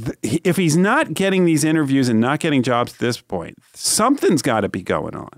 th- 0.06 0.42
if 0.44 0.58
he's 0.58 0.78
not 0.78 1.14
getting 1.14 1.46
these 1.46 1.64
interviews 1.64 2.10
and 2.10 2.20
not 2.20 2.40
getting 2.40 2.64
jobs 2.64 2.94
at 2.94 3.00
this 3.00 3.20
point, 3.22 3.58
something's 3.74 4.42
got 4.42 4.62
to 4.62 4.70
be 4.70 4.82
going 4.82 5.16
on. 5.16 5.30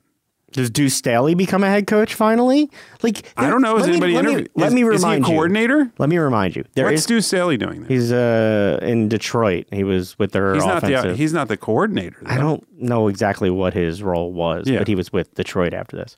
Does 0.51 0.71
Deuce 0.71 0.95
Staley 0.95 1.35
become 1.35 1.63
a 1.63 1.67
head 1.69 1.85
coach 1.85 2.15
finally? 2.15 2.71
Like 3.03 3.31
I 3.37 3.51
don't 3.51 3.61
know. 3.61 3.77
Is 3.77 3.81
let 3.87 3.89
me- 3.89 3.93
anybody 3.93 4.13
let 4.15 4.25
me, 4.25 4.47
let 4.55 4.67
is- 4.69 4.73
me 4.73 4.81
is 4.81 4.87
he 4.87 4.89
a 4.89 4.91
remind 4.93 5.25
you. 5.27 5.31
coordinator? 5.31 5.91
Let 5.99 6.09
me 6.09 6.17
remind 6.17 6.55
you. 6.55 6.63
There 6.73 6.85
What's 6.85 6.95
is- 6.95 7.03
Stu 7.03 7.21
Staley 7.21 7.55
doing 7.55 7.81
there? 7.81 7.87
he's 7.87 8.11
uh 8.11 8.79
in 8.81 9.09
Detroit. 9.09 9.67
He 9.71 9.83
was 9.83 10.17
with 10.17 10.31
their 10.31 10.55
He's 10.55 10.65
not 10.65 10.77
offensive. 10.83 11.11
the 11.11 11.15
he's 11.17 11.33
not 11.33 11.49
the 11.49 11.57
coordinator. 11.57 12.17
I 12.25 12.37
don't 12.37 12.65
know 12.81 13.09
exactly 13.09 13.51
what 13.51 13.75
his 13.75 14.01
role 14.01 14.33
was, 14.33 14.67
Yeah. 14.67 14.79
but 14.79 14.87
he 14.87 14.95
was 14.95 15.13
with 15.13 15.35
Detroit 15.35 15.73
after 15.75 15.95
this. 15.95 16.17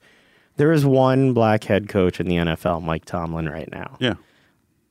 There 0.56 0.72
is 0.72 0.86
one 0.86 1.34
black 1.34 1.66
head 1.66 1.90
coach 1.90 2.22
in 2.22 2.28
the 2.28 2.36
NFL, 2.38 2.82
Mike 2.84 3.04
Tomlin, 3.04 3.50
right 3.50 3.70
now. 3.70 3.98
Yeah. 4.00 4.14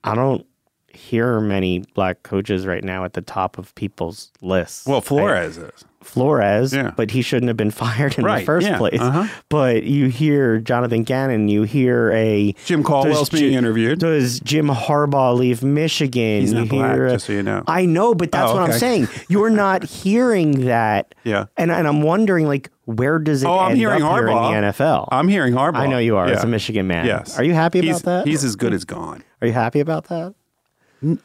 I 0.04 0.14
don't 0.14 0.45
hear 0.94 1.40
many 1.40 1.80
black 1.94 2.23
coaches 2.23 2.66
right 2.66 2.82
now 2.85 3.04
at 3.04 3.12
the 3.14 3.23
top 3.23 3.59
of 3.59 3.75
people's 3.75 4.30
lists. 4.40 4.87
Well, 4.87 4.99
I- 4.99 5.00
Flores 5.00 5.56
is. 5.59 5.85
Flores, 6.02 6.73
Yeah. 6.73 6.92
but 6.97 7.11
he 7.11 7.20
shouldn't 7.20 7.49
have 7.49 7.59
been 7.59 7.70
fired 7.70 8.16
in 8.18 8.25
Right, 8.25 8.38
the 8.38 8.47
first 8.47 8.66
yeah, 8.66 8.78
place. 8.78 8.99
uh-huh. 8.99 9.26
But 9.50 9.82
you 9.82 10.06
hear 10.09 10.59
Jonathan 10.59 11.02
Gannon, 11.02 11.49
you 11.49 11.64
hear 11.64 12.11
a 12.12 12.54
Jim 12.64 12.82
Caldwell's 12.82 13.28
being 13.28 13.52
interviewed. 13.52 13.99
Does 13.99 14.40
Jim 14.40 14.68
Harbaugh 14.68 15.37
leave 15.37 15.62
Michigan? 15.62 16.40
He's 16.40 16.52
you 16.54 16.61
not 16.61 16.68
black, 16.70 16.94
hear, 16.94 17.11
just 17.11 17.26
so 17.26 17.35
you 17.35 17.42
know. 17.42 17.62
I 17.66 17.85
know, 17.85 18.14
but 18.14 18.32
that's 18.32 18.50
Oh, 18.50 18.54
what 18.54 18.62
I'm 18.70 18.78
saying. 18.78 19.09
You're 19.28 19.50
not 19.50 19.85
hearing 20.02 20.64
that. 20.64 21.14
Yeah. 21.23 21.44
And 21.59 21.70
and 21.70 21.87
I'm 21.87 22.00
wondering, 22.00 22.47
like, 22.47 22.70
where 22.87 23.18
does 23.18 23.42
it 23.42 23.47
Oh, 23.47 23.59
I'm 23.59 23.73
end 23.73 23.78
hearing 23.78 24.02
up 24.02 24.12
here 24.18 24.28
in 24.28 24.35
the 24.35 24.68
NFL? 24.73 25.06
I'm 25.12 25.28
hearing 25.28 25.52
Harbaugh. 25.52 25.76
I 25.76 25.87
know 25.87 25.99
you 25.99 26.16
are 26.16 26.26
as 26.28 26.42
a 26.42 26.47
Michigan 26.47 26.87
man. 26.87 27.04
Yes. 27.04 27.38
Are 27.38 27.44
you 27.44 27.52
happy 27.52 27.82
He's- 27.82 28.00
about 28.00 28.25
that? 28.25 28.26
He's 28.26 28.42
as 28.42 28.56
good 28.56 28.73
as 28.73 28.87
gone. 28.87 29.23
Are 29.42 29.47
you 29.47 29.52
happy 29.52 29.80
about 29.80 30.04
that? 30.09 30.35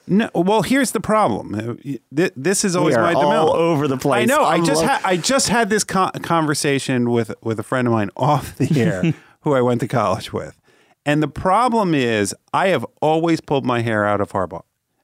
No, 0.07 0.29
well, 0.33 0.61
here's 0.61 0.91
the 0.91 1.01
problem. 1.01 1.53
Uh, 1.55 1.97
This 2.35 2.63
is 2.63 2.75
always 2.75 2.95
my 2.95 3.13
all 3.13 3.53
over 3.53 3.87
the 3.87 3.97
place. 3.97 4.23
I 4.23 4.25
know. 4.25 4.43
I 4.43 4.55
I'm 4.55 4.65
just 4.65 4.81
lo- 4.81 4.87
had 4.87 5.01
I 5.03 5.17
just 5.17 5.49
had 5.49 5.69
this 5.69 5.83
con- 5.83 6.11
conversation 6.21 7.09
with 7.11 7.33
with 7.41 7.59
a 7.59 7.63
friend 7.63 7.87
of 7.87 7.91
mine 7.93 8.09
off 8.17 8.55
the 8.57 8.79
air 8.79 9.13
who 9.41 9.53
I 9.53 9.61
went 9.61 9.81
to 9.81 9.87
college 9.87 10.31
with, 10.31 10.59
and 11.05 11.21
the 11.21 11.27
problem 11.27 11.93
is 11.93 12.33
I 12.53 12.69
have 12.69 12.85
always 13.01 13.41
pulled 13.41 13.65
my 13.65 13.81
hair 13.81 14.05
out 14.05 14.21
of 14.21 14.31
Harbaugh. 14.31 14.63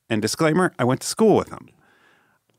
And 0.10 0.22
disclaimer: 0.22 0.74
I 0.80 0.84
went 0.84 1.01
to 1.01 1.08
school 1.08 1.36
with 1.36 1.50
him. 1.50 1.70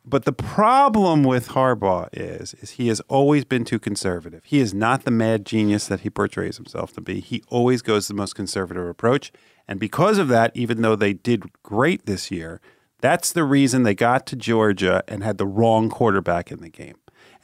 But 0.04 0.24
the 0.24 0.32
problem 0.32 1.22
with 1.22 1.48
Harbaugh 1.50 2.08
is, 2.12 2.54
is 2.54 2.70
he 2.70 2.88
has 2.88 3.00
always 3.08 3.44
been 3.44 3.64
too 3.64 3.78
conservative. 3.78 4.42
He 4.44 4.58
is 4.58 4.74
not 4.74 5.04
the 5.04 5.12
mad 5.12 5.46
genius 5.46 5.86
that 5.86 6.00
he 6.00 6.10
portrays 6.10 6.56
himself 6.56 6.92
to 6.94 7.00
be. 7.00 7.20
He 7.20 7.40
always 7.48 7.82
goes 7.82 8.08
the 8.08 8.14
most 8.14 8.34
conservative 8.34 8.84
approach. 8.88 9.30
And 9.68 9.78
because 9.80 10.18
of 10.18 10.28
that, 10.28 10.50
even 10.54 10.82
though 10.82 10.96
they 10.96 11.12
did 11.12 11.44
great 11.62 12.06
this 12.06 12.30
year, 12.30 12.60
that's 13.00 13.32
the 13.32 13.44
reason 13.44 13.82
they 13.82 13.94
got 13.94 14.26
to 14.28 14.36
Georgia 14.36 15.02
and 15.08 15.22
had 15.24 15.38
the 15.38 15.46
wrong 15.46 15.88
quarterback 15.88 16.50
in 16.52 16.60
the 16.60 16.68
game. 16.68 16.94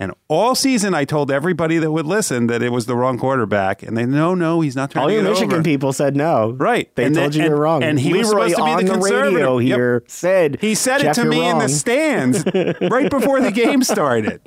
And 0.01 0.13
all 0.29 0.55
season, 0.55 0.95
I 0.95 1.05
told 1.05 1.29
everybody 1.29 1.79
that 1.79 1.91
would 1.91 2.07
listen 2.07 2.47
that 2.47 2.63
it 2.63 2.71
was 2.71 2.87
the 2.87 2.95
wrong 2.95 3.19
quarterback, 3.19 3.83
and 3.83 3.97
they 3.97 4.07
no, 4.07 4.33
no, 4.37 4.61
he's 4.61 4.77
not 4.77 4.97
all 4.97 5.11
your 5.11 5.25
Michigan 5.25 5.55
over. 5.55 5.63
people 5.65 5.93
said 5.93 6.15
no. 6.15 6.53
Right. 6.53 6.95
They 6.95 7.07
And 7.07 7.17
told 7.17 7.33
then- 7.33 7.43
you 7.43 7.49
you're 7.49 7.57
wrong. 7.59 7.83
and 7.83 7.99
he 7.99 8.13
was 8.15 8.29
supposed 8.29 8.55
to 8.55 8.65
be 8.65 8.75
the 8.77 8.83
the, 8.85 8.93
conservative. 8.93 9.35
radio 9.35 9.59
Yep. 9.59 9.77
here 9.77 10.05
said 10.07 10.59
He 10.61 10.77
said 10.77 11.03
it 11.03 11.15
to 11.15 11.25
me 11.25 11.49
in 11.49 11.59
the 11.59 11.69
stands 11.69 12.45
right 12.83 13.11
before 13.11 13.41
the 13.41 13.51
game 13.51 13.83
started. 13.83 14.41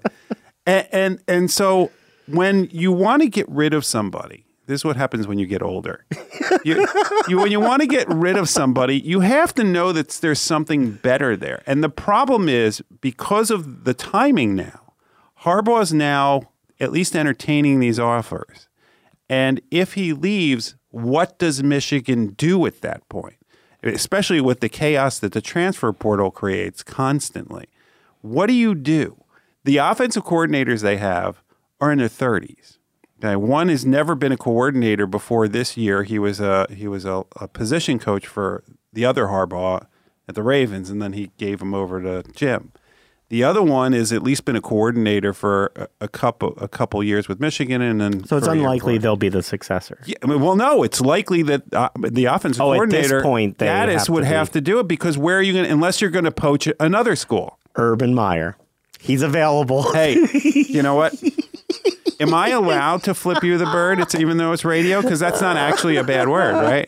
And, 0.66 0.88
and 0.94 1.20
and 1.28 1.52
so 1.52 1.92
when 2.28 2.70
you 2.72 2.94
want 2.94 3.22
to 3.24 3.28
get 3.28 3.50
rid 3.50 3.74
of 3.74 3.84
somebody, 3.84 4.46
this 4.72 4.82
is 4.82 4.86
what 4.86 4.96
happens 4.96 5.28
when 5.28 5.38
you 5.38 5.46
get 5.46 5.62
older. 5.62 6.06
You, 6.64 6.88
you 7.28 7.38
when 7.38 7.52
you 7.52 7.60
want 7.60 7.82
to 7.82 7.88
get 7.88 8.08
rid 8.08 8.38
of 8.38 8.48
somebody, 8.48 9.00
you 9.00 9.22
have 9.22 9.54
to 9.56 9.64
know 9.64 9.92
that 9.92 10.10
there's 10.10 10.40
something 10.40 10.92
better 10.92 11.36
there. 11.36 11.64
And 11.66 11.84
the 11.84 11.90
problem 11.90 12.48
is 12.48 12.82
because 13.00 13.52
of 13.52 13.84
the 13.84 13.94
timing 13.94 14.56
now, 14.56 14.94
Harbaugh 15.42 15.82
is 15.82 15.94
now 15.94 16.52
at 16.80 16.92
least 16.92 17.16
entertaining 17.16 17.80
these 17.80 18.00
offers. 18.00 18.68
And 19.30 19.62
if 19.72 19.94
he 19.94 20.14
leaves, 20.14 20.76
what 20.90 21.40
does 21.40 21.64
Michigan 21.64 22.28
do 22.28 22.66
at 22.66 22.82
that 22.82 23.08
point? 23.10 23.38
Especially 23.82 24.42
with 24.42 24.60
the 24.60 24.70
chaos 24.70 25.20
that 25.20 25.32
the 25.32 25.42
transfer 25.42 25.92
portal 25.94 26.32
creates 26.32 26.84
constantly. 26.84 27.66
What 28.22 28.48
do 28.48 28.54
you 28.54 28.76
do? 28.76 29.24
The 29.64 29.78
offensive 29.78 30.24
coordinators 30.24 30.82
they 30.82 30.98
have 30.98 31.42
are 31.80 31.92
in 31.92 31.98
their 31.98 32.10
30s. 32.10 32.78
Okay, 33.24 33.36
one 33.36 33.70
has 33.70 33.86
never 33.86 34.16
been 34.16 34.32
a 34.32 34.38
coordinator 34.38 35.06
before 35.06 35.48
this 35.48 35.78
year. 35.78 36.04
He 36.04 36.18
was 36.18 36.40
a 36.40 36.66
he 36.76 36.88
was 36.88 37.06
a, 37.06 37.24
a 37.36 37.48
position 37.48 38.00
coach 38.00 38.26
for 38.26 38.64
the 38.92 39.06
other 39.06 39.26
Harbaugh 39.26 39.86
at 40.28 40.36
the 40.36 40.42
Ravens, 40.44 40.90
and 40.90 41.02
then 41.02 41.14
he 41.14 41.30
gave 41.38 41.62
him 41.62 41.74
over 41.74 42.02
to 42.02 42.24
Jim. 42.34 42.72
The 43.30 43.44
other 43.46 43.62
one 43.62 43.94
has 43.94 44.12
at 44.12 44.24
least 44.24 44.44
been 44.44 44.56
a 44.58 44.62
coordinator 44.62 45.34
for 45.34 45.72
a, 45.76 45.88
a 46.02 46.08
couple 46.08 46.54
a 46.58 46.68
couple 46.68 47.02
years 47.04 47.28
with 47.30 47.40
Michigan, 47.40 47.82
and 47.82 48.02
then 48.02 48.26
So 48.26 48.38
it's 48.38 48.48
for 48.48 48.52
a 48.54 48.56
year 48.56 48.64
unlikely 48.66 48.98
they'll 48.98 49.16
be 49.16 49.30
the 49.30 49.44
successor. 49.44 50.00
Yeah, 50.06 50.16
I 50.24 50.26
mean, 50.26 50.42
well, 50.42 50.56
no, 50.56 50.82
it's 50.84 51.00
likely 51.00 51.44
that 51.44 51.62
uh, 51.74 51.90
the 52.00 52.26
offensive 52.26 52.62
Oh, 52.62 52.74
at 52.74 52.78
coordinator 52.78 53.22
point, 53.22 53.60
they 53.60 53.68
Gattis 53.68 54.00
have 54.00 54.10
would 54.10 54.22
be. 54.24 54.28
have 54.28 54.52
to 54.52 54.62
do 54.62 54.80
it 54.80 54.88
because 54.88 55.18
where 55.18 55.38
are 55.38 55.42
you 55.42 55.54
going? 55.54 55.66
Unless 55.70 56.02
you're 56.02 56.10
going 56.10 56.26
to 56.26 56.32
poach 56.32 56.68
another 56.80 57.16
school. 57.16 57.60
Urban 57.76 58.14
Meyer. 58.16 58.58
He's 59.00 59.22
available. 59.22 59.94
Hey, 59.94 60.16
you 60.44 60.82
know 60.84 60.96
what? 60.96 61.14
Am 62.22 62.34
I 62.34 62.50
allowed 62.50 63.04
to 63.04 63.14
flip 63.14 63.44
you 63.44 63.58
the 63.58 63.66
bird? 63.66 64.00
It's 64.00 64.16
even 64.16 64.38
though 64.38 64.54
it's 64.54 64.64
radio 64.64 65.02
because 65.02 65.20
that's 65.20 65.42
not 65.42 65.58
actually 65.58 65.98
a 65.98 66.04
bad 66.04 66.30
word, 66.30 66.54
right? 66.54 66.88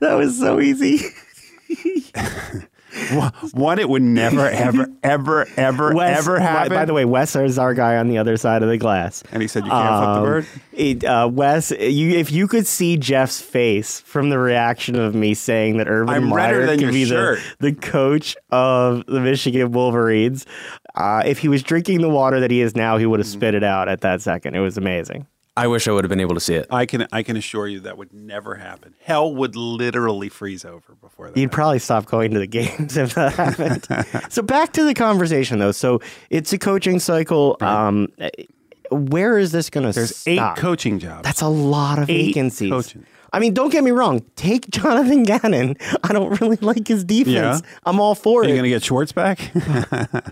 That 0.00 0.14
was 0.14 0.38
so 0.38 0.60
easy. 0.60 1.00
One, 3.52 3.78
it 3.78 3.88
would 3.90 4.00
never, 4.02 4.46
ever, 4.48 4.86
ever, 5.02 5.46
ever, 5.58 5.94
Wes, 5.94 6.18
ever 6.18 6.38
happen. 6.38 6.72
By 6.72 6.86
the 6.86 6.94
way, 6.94 7.04
Wes 7.04 7.36
is 7.36 7.58
our 7.58 7.74
guy 7.74 7.98
on 7.98 8.08
the 8.08 8.16
other 8.16 8.38
side 8.38 8.62
of 8.62 8.70
the 8.70 8.78
glass. 8.78 9.22
and 9.32 9.42
he 9.42 9.48
said 9.48 9.64
you 9.64 9.70
can't 9.70 9.88
flip 9.88 10.00
the 10.00 10.18
Um, 10.18 10.22
bird. 10.24 10.46
It, 10.72 11.04
uh, 11.04 11.28
Wes, 11.30 11.70
you, 11.72 12.16
if 12.16 12.32
you 12.32 12.48
could 12.48 12.66
see 12.66 12.96
Jeff's 12.96 13.40
face 13.40 14.00
from 14.00 14.30
the 14.30 14.38
reaction 14.38 14.96
of 14.98 15.14
me 15.14 15.34
saying 15.34 15.76
that 15.76 15.88
Urban 15.88 16.14
I'm 16.14 16.28
Meyer 16.28 16.66
could 16.66 16.90
be 16.90 17.04
the, 17.04 17.10
shirt. 17.10 17.40
the 17.60 17.72
coach 17.74 18.34
of 18.50 19.04
the 19.06 19.20
Michigan 19.20 19.72
Wolverines, 19.72 20.46
uh, 20.96 21.22
if 21.24 21.38
he 21.38 21.48
was 21.48 21.62
drinking 21.62 22.00
the 22.00 22.08
water 22.08 22.40
that 22.40 22.50
he 22.50 22.60
is 22.60 22.74
now, 22.76 22.96
he 22.96 23.06
would 23.06 23.20
have 23.20 23.26
spit 23.28 23.54
it 23.54 23.64
out 23.64 23.88
at 23.88 24.00
that 24.00 24.22
second. 24.22 24.54
It 24.54 24.60
was 24.60 24.76
amazing. 24.76 25.26
I 25.58 25.68
wish 25.68 25.88
I 25.88 25.92
would 25.92 26.04
have 26.04 26.10
been 26.10 26.20
able 26.20 26.34
to 26.34 26.40
see 26.40 26.54
it. 26.54 26.66
I 26.70 26.84
can, 26.84 27.06
I 27.12 27.22
can 27.22 27.34
assure 27.38 27.66
you 27.66 27.80
that 27.80 27.96
would 27.96 28.12
never 28.12 28.56
happen. 28.56 28.94
Hell 29.00 29.34
would 29.34 29.56
literally 29.56 30.28
freeze 30.28 30.66
over 30.66 30.94
before 31.00 31.28
that. 31.30 31.36
You'd 31.40 31.50
probably 31.50 31.78
stop 31.78 32.04
going 32.04 32.32
to 32.32 32.38
the 32.38 32.46
games 32.46 32.96
if 32.98 33.14
that 33.14 33.32
happened. 33.32 33.86
so 34.32 34.42
back 34.42 34.74
to 34.74 34.84
the 34.84 34.92
conversation 34.92 35.58
though. 35.58 35.72
So 35.72 36.00
it's 36.28 36.52
a 36.52 36.58
coaching 36.58 36.98
cycle. 37.00 37.56
Um, 37.62 38.08
where 38.90 39.38
is 39.38 39.52
this 39.52 39.70
going 39.70 39.86
to 39.86 39.92
There's 39.92 40.14
stop? 40.14 40.58
eight 40.58 40.60
coaching 40.60 40.98
jobs. 40.98 41.22
That's 41.22 41.40
a 41.40 41.48
lot 41.48 41.98
of 41.98 42.10
Eight 42.10 42.26
vacancies. 42.34 42.70
coaches. 42.70 43.02
I 43.32 43.38
mean, 43.38 43.54
don't 43.54 43.70
get 43.70 43.84
me 43.84 43.90
wrong. 43.90 44.24
Take 44.36 44.70
Jonathan 44.70 45.22
Gannon. 45.22 45.76
I 46.02 46.12
don't 46.12 46.40
really 46.40 46.56
like 46.56 46.86
his 46.86 47.04
defense. 47.04 47.62
Yeah? 47.62 47.70
I'm 47.84 48.00
all 48.00 48.14
for 48.14 48.42
it. 48.42 48.46
Are 48.46 48.48
you 48.48 48.54
it. 48.54 48.58
going 48.58 48.70
to 48.70 48.70
get 48.70 48.82
Schwartz 48.82 49.12
back? 49.12 49.50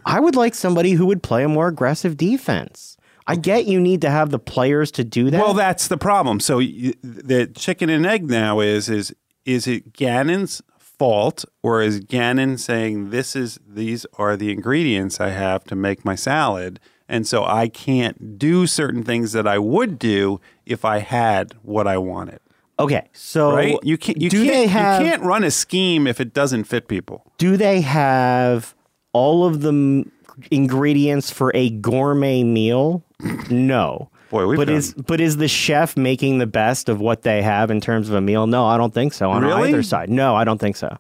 I 0.07 0.21
would 0.21 0.37
like 0.37 0.55
somebody 0.55 0.93
who 0.93 1.07
would 1.07 1.23
play 1.23 1.45
a 1.45 1.49
more 1.49 1.69
aggressive 1.69 2.17
defense. 2.17 2.97
I 3.27 3.37
get 3.37 3.67
you 3.67 3.81
need 3.81 4.03
to 4.03 4.11
have 4.11 4.31
the 4.31 4.39
players 4.39 4.91
to 4.93 5.05
do 5.05 5.31
that. 5.31 5.41
Well, 5.41 5.55
that's 5.55 5.89
the 5.89 5.97
problem. 5.97 6.41
So 6.41 6.59
you, 6.59 6.93
the 7.03 7.47
chicken 7.47 7.89
and 7.89 8.05
egg 8.05 8.29
now 8.29 8.61
is 8.61 8.91
is 8.91 9.15
is 9.47 9.67
it 9.67 9.95
Gannon's 9.95 10.61
fault 10.79 11.45
or 11.63 11.83
is 11.83 12.01
Gannon 12.01 12.59
saying 12.59 13.11
this 13.11 13.35
is 13.35 13.59
these 13.67 14.05
are 14.19 14.37
the 14.37 14.53
ingredients 14.53 15.21
I 15.21 15.31
have 15.31 15.65
to 15.65 15.75
make 15.75 16.05
my 16.05 16.15
salad 16.15 16.81
and 17.09 17.27
so 17.27 17.45
I 17.45 17.69
can't 17.69 18.39
do 18.39 18.67
certain 18.67 19.03
things 19.03 19.33
that 19.33 19.47
I 19.47 19.59
would 19.59 19.99
do 19.99 20.41
if 20.65 20.85
I 20.85 20.99
had 20.99 21.55
what 21.63 21.87
I 21.87 21.99
wanted. 21.99 22.41
Okay, 22.79 23.09
so 23.13 23.53
Right? 23.55 23.79
You 23.83 23.97
can't 23.99 24.21
you 24.21 24.31
do 24.31 24.45
can't 24.45 24.71
have 24.71 25.03
you 25.03 25.09
can't 25.09 25.23
run 25.23 25.45
a 25.45 25.51
scheme 25.51 26.07
if 26.07 26.21
it 26.21 26.33
doesn't 26.35 26.65
fit 26.65 26.89
people. 26.89 27.25
do 27.39 27.57
they 27.57 27.81
have 27.83 28.75
all 29.13 29.45
of 29.45 29.61
the 29.61 29.69
m- 29.69 30.11
ingredients 30.51 31.31
for 31.31 31.53
a 31.55 31.71
gourmet 31.71 32.43
meal? 32.45 33.03
No. 33.51 34.11
Boy, 34.31 34.47
we've 34.47 34.57
but 34.59 34.67
done- 34.67 34.77
is 34.77 34.95
but 34.95 35.21
is 35.21 35.37
the 35.37 35.49
chef 35.49 35.97
making 35.97 36.39
the 36.39 36.47
best 36.47 36.89
of 36.89 37.01
what 37.01 37.23
they 37.23 37.43
have 37.43 37.71
in 37.71 37.81
terms 37.81 38.09
of 38.09 38.15
a 38.15 38.21
meal? 38.21 38.47
No, 38.47 38.67
I 38.67 38.77
don't 38.77 38.93
think 38.93 39.13
so 39.13 39.31
on 39.31 39.43
Really? 39.43 39.69
either 39.69 39.83
side. 39.83 40.11
No, 40.11 40.35
I 40.35 40.45
don't 40.45 40.59
think 40.59 40.77
so. 40.77 40.97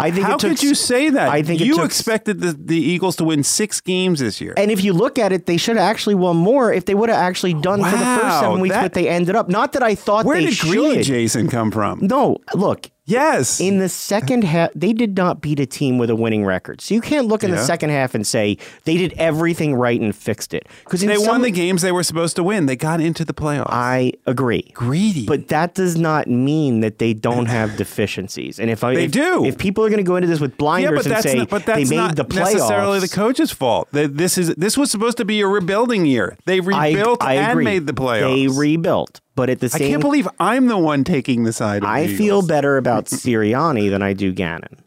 I 0.00 0.10
think 0.10 0.26
How 0.26 0.34
it 0.34 0.40
took 0.40 0.50
could 0.50 0.62
you 0.62 0.74
say 0.74 1.10
that? 1.10 1.28
I 1.30 1.42
think 1.42 1.60
you 1.60 1.76
took- 1.76 1.84
expected 1.84 2.40
the, 2.40 2.52
the 2.52 2.76
Eagles 2.78 3.16
to 3.16 3.24
win 3.24 3.42
6 3.42 3.80
games 3.82 4.20
this 4.20 4.40
year. 4.40 4.54
And 4.56 4.70
if 4.70 4.82
you 4.82 4.92
look 4.92 5.18
at 5.18 5.32
it, 5.32 5.46
they 5.46 5.56
should 5.56 5.76
have 5.76 5.88
actually 5.88 6.14
won 6.14 6.36
more 6.36 6.72
if 6.72 6.84
they 6.86 6.94
would 6.94 7.08
have 7.08 7.18
actually 7.18 7.54
done 7.54 7.82
for 7.82 7.90
the 7.90 7.96
first 8.20 8.40
seven 8.40 8.60
weeks 8.60 8.74
that- 8.74 8.82
what 8.82 8.94
they 8.94 9.08
ended 9.08 9.36
up. 9.36 9.48
Not 9.48 9.72
that 9.72 9.82
I 9.82 9.94
thought 9.94 10.24
Where 10.24 10.36
they 10.38 10.46
did 10.46 10.54
should. 10.54 10.68
Green 10.70 11.02
Jason 11.02 11.48
come 11.48 11.70
from? 11.70 12.00
No, 12.02 12.38
look, 12.54 12.90
Yes. 13.10 13.60
In 13.60 13.78
the 13.78 13.88
second 13.88 14.44
half, 14.44 14.70
they 14.74 14.92
did 14.92 15.16
not 15.16 15.40
beat 15.40 15.58
a 15.58 15.66
team 15.66 15.98
with 15.98 16.10
a 16.10 16.16
winning 16.16 16.44
record. 16.44 16.80
So 16.80 16.94
you 16.94 17.00
can't 17.00 17.26
look 17.26 17.42
in 17.42 17.50
the 17.50 17.62
second 17.64 17.90
half 17.90 18.14
and 18.14 18.26
say 18.26 18.56
they 18.84 18.96
did 18.96 19.12
everything 19.14 19.74
right 19.74 20.00
and 20.00 20.14
fixed 20.14 20.54
it. 20.54 20.68
Because 20.84 21.00
they 21.00 21.18
won 21.18 21.42
the 21.42 21.50
games 21.50 21.82
they 21.82 21.92
were 21.92 22.02
supposed 22.04 22.36
to 22.36 22.44
win. 22.44 22.66
They 22.66 22.76
got 22.76 23.00
into 23.00 23.24
the 23.24 23.34
playoffs. 23.34 23.66
I 23.68 24.12
agree. 24.26 24.70
Greedy. 24.74 25.26
But 25.26 25.48
that 25.48 25.74
does 25.74 25.96
not 25.96 26.28
mean 26.28 26.80
that 26.80 26.98
they 26.98 27.12
don't 27.12 27.46
have 27.58 27.76
deficiencies. 27.76 28.58
And 28.60 28.70
if 28.70 28.84
I, 28.84 28.94
They 28.94 29.04
if, 29.04 29.12
do. 29.12 29.44
if 29.44 29.58
people 29.58 29.84
are 29.84 29.88
going 29.88 29.98
to 29.98 30.04
go 30.04 30.16
into 30.16 30.28
this 30.28 30.40
with 30.40 30.52
yeah, 30.52 30.56
blinders 30.58 30.90
but 30.90 31.06
and 31.06 31.14
that's 31.14 31.22
say 31.24 31.38
not, 31.38 31.48
but 31.50 31.66
they 31.66 31.84
made 31.84 32.16
the 32.16 32.24
playoffs, 32.24 32.54
necessarily 32.54 33.00
the 33.00 33.08
coach's 33.08 33.50
fault. 33.50 33.88
This 33.90 34.38
is 34.38 34.54
this 34.54 34.76
was 34.76 34.90
supposed 34.90 35.16
to 35.16 35.24
be 35.24 35.40
a 35.40 35.46
rebuilding 35.46 36.06
year. 36.06 36.36
They 36.44 36.60
I, 36.60 36.90
rebuilt 36.90 37.22
I 37.22 37.34
and 37.34 37.52
agree. 37.52 37.64
made 37.64 37.86
the 37.86 37.92
playoffs. 37.92 38.34
They 38.34 38.58
rebuilt, 38.58 39.20
but 39.34 39.48
at 39.50 39.60
the 39.60 39.68
same, 39.68 39.82
I 39.82 39.88
can't 39.90 40.02
believe 40.02 40.28
I'm 40.38 40.66
the 40.66 40.78
one 40.78 41.04
taking 41.04 41.44
the 41.44 41.52
side. 41.52 41.82
Of 41.82 41.88
I 41.88 42.06
the 42.06 42.16
feel 42.16 42.46
better 42.46 42.76
about 42.76 43.06
Sirianni 43.06 43.90
than 43.90 44.02
I 44.02 44.12
do 44.12 44.32
Gannon. 44.32 44.82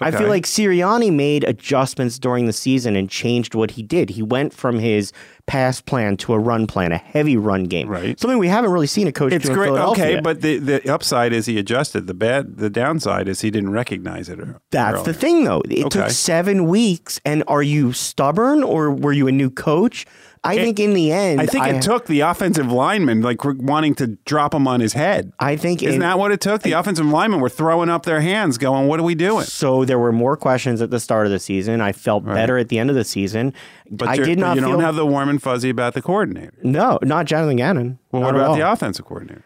I 0.00 0.12
feel 0.12 0.28
like 0.28 0.44
Sirianni 0.44 1.12
made 1.12 1.42
adjustments 1.42 2.20
during 2.20 2.46
the 2.46 2.52
season 2.52 2.94
and 2.94 3.10
changed 3.10 3.56
what 3.56 3.72
he 3.72 3.82
did. 3.82 4.10
He 4.10 4.22
went 4.22 4.52
from 4.52 4.78
his 4.78 5.12
pass 5.46 5.80
plan 5.80 6.16
to 6.18 6.34
a 6.34 6.38
run 6.38 6.68
plan, 6.68 6.92
a 6.92 6.98
heavy 6.98 7.36
run 7.36 7.64
game. 7.64 7.88
Right. 7.88 8.18
Something 8.20 8.38
we 8.38 8.46
haven't 8.46 8.70
really 8.70 8.86
seen 8.86 9.08
a 9.08 9.12
coach 9.12 9.32
It's 9.32 9.46
do 9.46 9.54
great. 9.54 9.70
Okay, 9.70 10.20
but 10.20 10.40
the, 10.40 10.58
the 10.58 10.88
upside 10.94 11.32
is 11.32 11.46
he 11.46 11.58
adjusted. 11.58 12.06
The 12.06 12.14
bad, 12.14 12.58
the 12.58 12.70
downside 12.70 13.26
is 13.26 13.40
he 13.40 13.50
didn't 13.50 13.72
recognize 13.72 14.28
it. 14.28 14.38
That's 14.70 15.02
the 15.02 15.12
thing, 15.14 15.42
though. 15.42 15.62
It 15.68 15.86
Okay. 15.86 15.88
took 15.88 16.10
seven 16.10 16.68
weeks. 16.68 17.20
And 17.24 17.42
are 17.48 17.64
you 17.64 17.92
stubborn 17.92 18.62
or 18.62 18.92
were 18.92 19.12
you 19.12 19.26
a 19.26 19.32
new 19.32 19.50
coach? 19.50 20.06
I 20.44 20.56
think 20.56 20.78
in 20.80 20.94
the 20.94 21.12
end, 21.12 21.40
I 21.40 21.46
think 21.46 21.66
it 21.66 21.82
took 21.82 22.06
the 22.06 22.20
offensive 22.20 22.70
lineman 22.70 23.20
like 23.22 23.44
wanting 23.44 23.94
to 23.96 24.18
drop 24.24 24.54
him 24.54 24.66
on 24.68 24.80
his 24.80 24.92
head. 24.92 25.32
I 25.38 25.56
think 25.56 25.82
Isn't 25.82 25.94
in- 25.94 26.00
that 26.00 26.18
what 26.18 26.30
it 26.32 26.40
took? 26.40 26.62
The 26.62 26.72
offensive 26.72 27.06
linemen 27.06 27.40
were 27.40 27.48
throwing 27.48 27.88
up 27.88 28.04
their 28.04 28.20
hands, 28.20 28.58
going, 28.58 28.88
"What 28.88 29.00
are 29.00 29.04
we 29.04 29.14
doing?" 29.14 29.44
So 29.44 29.84
there 29.84 29.98
were 29.98 30.12
more 30.12 30.36
questions 30.36 30.80
at 30.82 30.90
the 30.90 31.00
start 31.00 31.26
of 31.26 31.32
the 31.32 31.38
season. 31.38 31.80
I 31.80 31.92
felt 31.92 32.24
better 32.24 32.58
at 32.58 32.68
the 32.68 32.78
end 32.78 32.90
of 32.90 32.96
the 32.96 33.04
season. 33.04 33.52
But 33.90 34.08
I 34.08 34.16
did 34.16 34.38
not 34.38 34.56
You 34.56 34.62
feel 34.62 34.72
don't 34.72 34.80
have 34.82 34.96
the 34.96 35.06
warm 35.06 35.28
and 35.28 35.42
fuzzy 35.42 35.70
about 35.70 35.94
the 35.94 36.02
coordinator. 36.02 36.52
no, 36.62 36.98
not 37.02 37.26
Jonathan 37.26 37.56
Gannon. 37.56 37.98
Well, 38.12 38.22
what 38.22 38.34
about 38.34 38.48
all. 38.50 38.56
the 38.56 38.70
offensive 38.70 39.04
coordinator? 39.06 39.44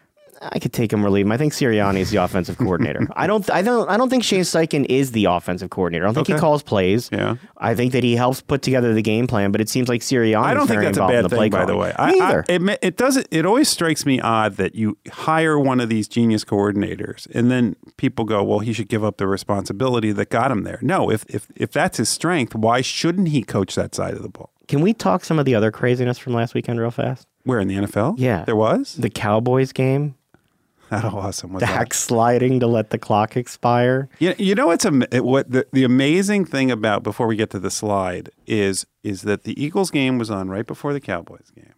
I 0.51 0.59
could 0.59 0.73
take 0.73 0.91
him 0.91 1.05
or 1.05 1.09
leave 1.09 1.25
him. 1.25 1.31
I 1.31 1.37
think 1.37 1.53
Sirianni 1.53 1.99
is 1.99 2.09
the 2.11 2.17
offensive 2.17 2.57
coordinator. 2.57 3.07
I 3.15 3.27
don't. 3.27 3.49
I 3.49 3.61
don't. 3.61 3.89
I 3.89 3.97
don't 3.97 4.09
think 4.09 4.23
Shane 4.23 4.41
Steichen 4.41 4.85
is 4.89 5.11
the 5.11 5.25
offensive 5.25 5.69
coordinator. 5.69 6.05
I 6.05 6.07
don't 6.07 6.15
think 6.15 6.27
he 6.27 6.33
calls 6.35 6.63
plays. 6.63 7.09
Yeah. 7.11 7.35
I 7.57 7.75
think 7.75 7.93
that 7.93 8.03
he 8.03 8.15
helps 8.15 8.41
put 8.41 8.61
together 8.61 8.93
the 8.93 9.01
game 9.01 9.27
plan. 9.27 9.51
But 9.51 9.61
it 9.61 9.69
seems 9.69 9.87
like 9.89 10.01
Sirianni. 10.01 10.43
I 10.43 10.53
don't 10.53 10.67
think 10.67 10.81
that's 10.81 10.97
a 10.97 11.07
bad 11.07 11.29
thing, 11.29 11.49
by 11.51 11.65
the 11.65 11.77
way. 11.77 11.93
I, 11.97 12.11
Me 12.11 12.19
I- 12.19 12.27
either. 12.29 12.45
it, 12.49 12.79
it 12.81 12.97
doesn't. 12.97 13.27
It 13.31 13.45
always 13.45 13.69
strikes 13.69 14.05
me 14.05 14.19
odd 14.19 14.57
that 14.57 14.75
you 14.75 14.97
hire 15.11 15.57
one 15.57 15.79
of 15.79 15.89
these 15.89 16.07
genius 16.07 16.43
coordinators, 16.43 17.27
and 17.33 17.49
then 17.49 17.75
people 17.97 18.25
go, 18.25 18.43
"Well, 18.43 18.59
he 18.59 18.73
should 18.73 18.89
give 18.89 19.03
up 19.03 19.17
the 19.17 19.27
responsibility 19.27 20.11
that 20.11 20.29
got 20.29 20.51
him 20.51 20.63
there." 20.63 20.79
No, 20.81 21.09
if 21.09 21.25
if 21.29 21.47
if 21.55 21.71
that's 21.71 21.97
his 21.97 22.09
strength, 22.09 22.55
why 22.55 22.81
shouldn't 22.81 23.29
he 23.29 23.43
coach 23.43 23.75
that 23.75 23.95
side 23.95 24.13
of 24.13 24.21
the 24.23 24.29
ball? 24.29 24.51
Can 24.67 24.81
we 24.81 24.93
talk 24.93 25.25
some 25.25 25.39
of 25.39 25.45
the 25.45 25.55
other 25.55 25.71
craziness 25.71 26.17
from 26.17 26.33
last 26.33 26.53
weekend 26.53 26.79
real 26.79 26.89
fast? 26.91 27.27
Where 27.43 27.59
in 27.59 27.67
the 27.67 27.75
NFL? 27.75 28.15
Yeah. 28.17 28.45
there 28.45 28.55
was. 28.55 28.93
The 28.95 29.09
Cowboys 29.09 29.73
game. 29.73 30.15
How 31.01 31.17
awesome 31.17 31.53
was 31.53 31.61
that? 31.61 31.67
Dak 31.67 31.93
sliding 31.93 32.59
to 32.59 32.67
let 32.67 32.89
the 32.89 32.97
clock 32.97 33.35
expire. 33.35 34.09
You, 34.19 34.35
you 34.37 34.55
know 34.55 34.67
what's 34.67 34.85
am- 34.85 35.03
what 35.11 35.51
the, 35.51 35.65
the 35.73 35.83
amazing 35.83 36.45
thing 36.45 36.71
about 36.71 37.03
before 37.03 37.27
we 37.27 37.35
get 37.35 37.49
to 37.51 37.59
the 37.59 37.71
slide 37.71 38.29
is 38.45 38.85
is 39.03 39.23
that 39.23 39.43
the 39.43 39.61
Eagles 39.61 39.91
game 39.91 40.17
was 40.17 40.29
on 40.29 40.49
right 40.49 40.65
before 40.65 40.93
the 40.93 41.01
Cowboys 41.01 41.51
game, 41.55 41.73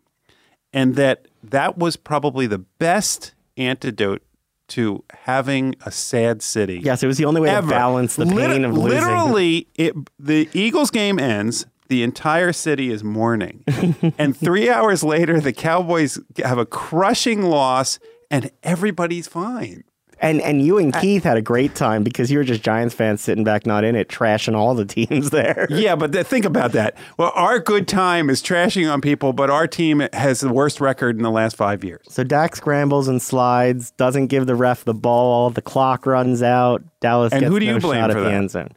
and 0.73 0.95
that 0.95 1.27
that 1.43 1.77
was 1.77 1.95
probably 1.95 2.47
the 2.47 2.59
best 2.59 3.33
antidote 3.57 4.21
to 4.67 5.03
having 5.11 5.75
a 5.85 5.91
sad 5.91 6.41
city. 6.41 6.79
Yes, 6.83 7.03
it 7.03 7.07
was 7.07 7.17
the 7.17 7.25
only 7.25 7.41
way 7.41 7.49
ever. 7.49 7.67
to 7.67 7.69
balance 7.69 8.15
the 8.15 8.25
pain 8.25 8.35
Lit- 8.35 8.63
of 8.63 8.77
losing. 8.77 8.99
Literally, 8.99 9.67
it, 9.75 9.93
the 10.19 10.49
Eagles 10.53 10.91
game 10.91 11.19
ends. 11.19 11.65
The 11.87 12.01
entire 12.01 12.51
city 12.51 12.89
is 12.89 13.03
mourning, 13.03 13.63
and 14.17 14.35
three 14.35 14.71
hours 14.71 15.03
later, 15.03 15.39
the 15.39 15.53
Cowboys 15.53 16.17
have 16.43 16.57
a 16.57 16.65
crushing 16.65 17.43
loss, 17.43 17.99
and 18.31 18.51
everybody's 18.63 19.27
fine. 19.27 19.83
And 20.19 20.39
and 20.41 20.65
you 20.65 20.77
and 20.77 20.93
Keith 20.93 21.23
had 21.23 21.35
a 21.35 21.41
great 21.41 21.75
time 21.75 22.01
because 22.01 22.31
you 22.31 22.37
were 22.37 22.45
just 22.45 22.63
Giants 22.63 22.95
fans 22.95 23.19
sitting 23.21 23.43
back, 23.43 23.65
not 23.65 23.83
in 23.83 23.95
it, 23.95 24.07
trashing 24.07 24.55
all 24.55 24.73
the 24.73 24.85
teams 24.85 25.29
there. 25.31 25.67
Yeah, 25.69 25.97
but 25.97 26.13
th- 26.13 26.25
think 26.25 26.45
about 26.45 26.71
that. 26.71 26.95
Well, 27.17 27.33
our 27.35 27.59
good 27.59 27.85
time 27.85 28.29
is 28.29 28.41
trashing 28.41 28.91
on 28.91 29.01
people, 29.01 29.33
but 29.33 29.49
our 29.49 29.67
team 29.67 30.01
has 30.13 30.39
the 30.39 30.53
worst 30.53 30.79
record 30.79 31.17
in 31.17 31.23
the 31.23 31.31
last 31.31 31.57
five 31.57 31.83
years. 31.83 32.05
So 32.07 32.23
Dak 32.23 32.55
scrambles 32.55 33.09
and 33.09 33.21
slides, 33.21 33.91
doesn't 33.91 34.27
give 34.27 34.45
the 34.45 34.55
ref 34.55 34.85
the 34.85 34.93
ball. 34.93 35.49
The 35.49 35.61
clock 35.61 36.05
runs 36.05 36.41
out. 36.41 36.81
Dallas 37.01 37.33
And 37.33 37.41
gets 37.41 37.51
who 37.51 37.59
do 37.59 37.65
you 37.65 37.73
no 37.73 37.79
blame 37.79 37.99
shot 37.99 38.11
at 38.11 38.17
the 38.17 38.31
end 38.31 38.51
zone. 38.51 38.69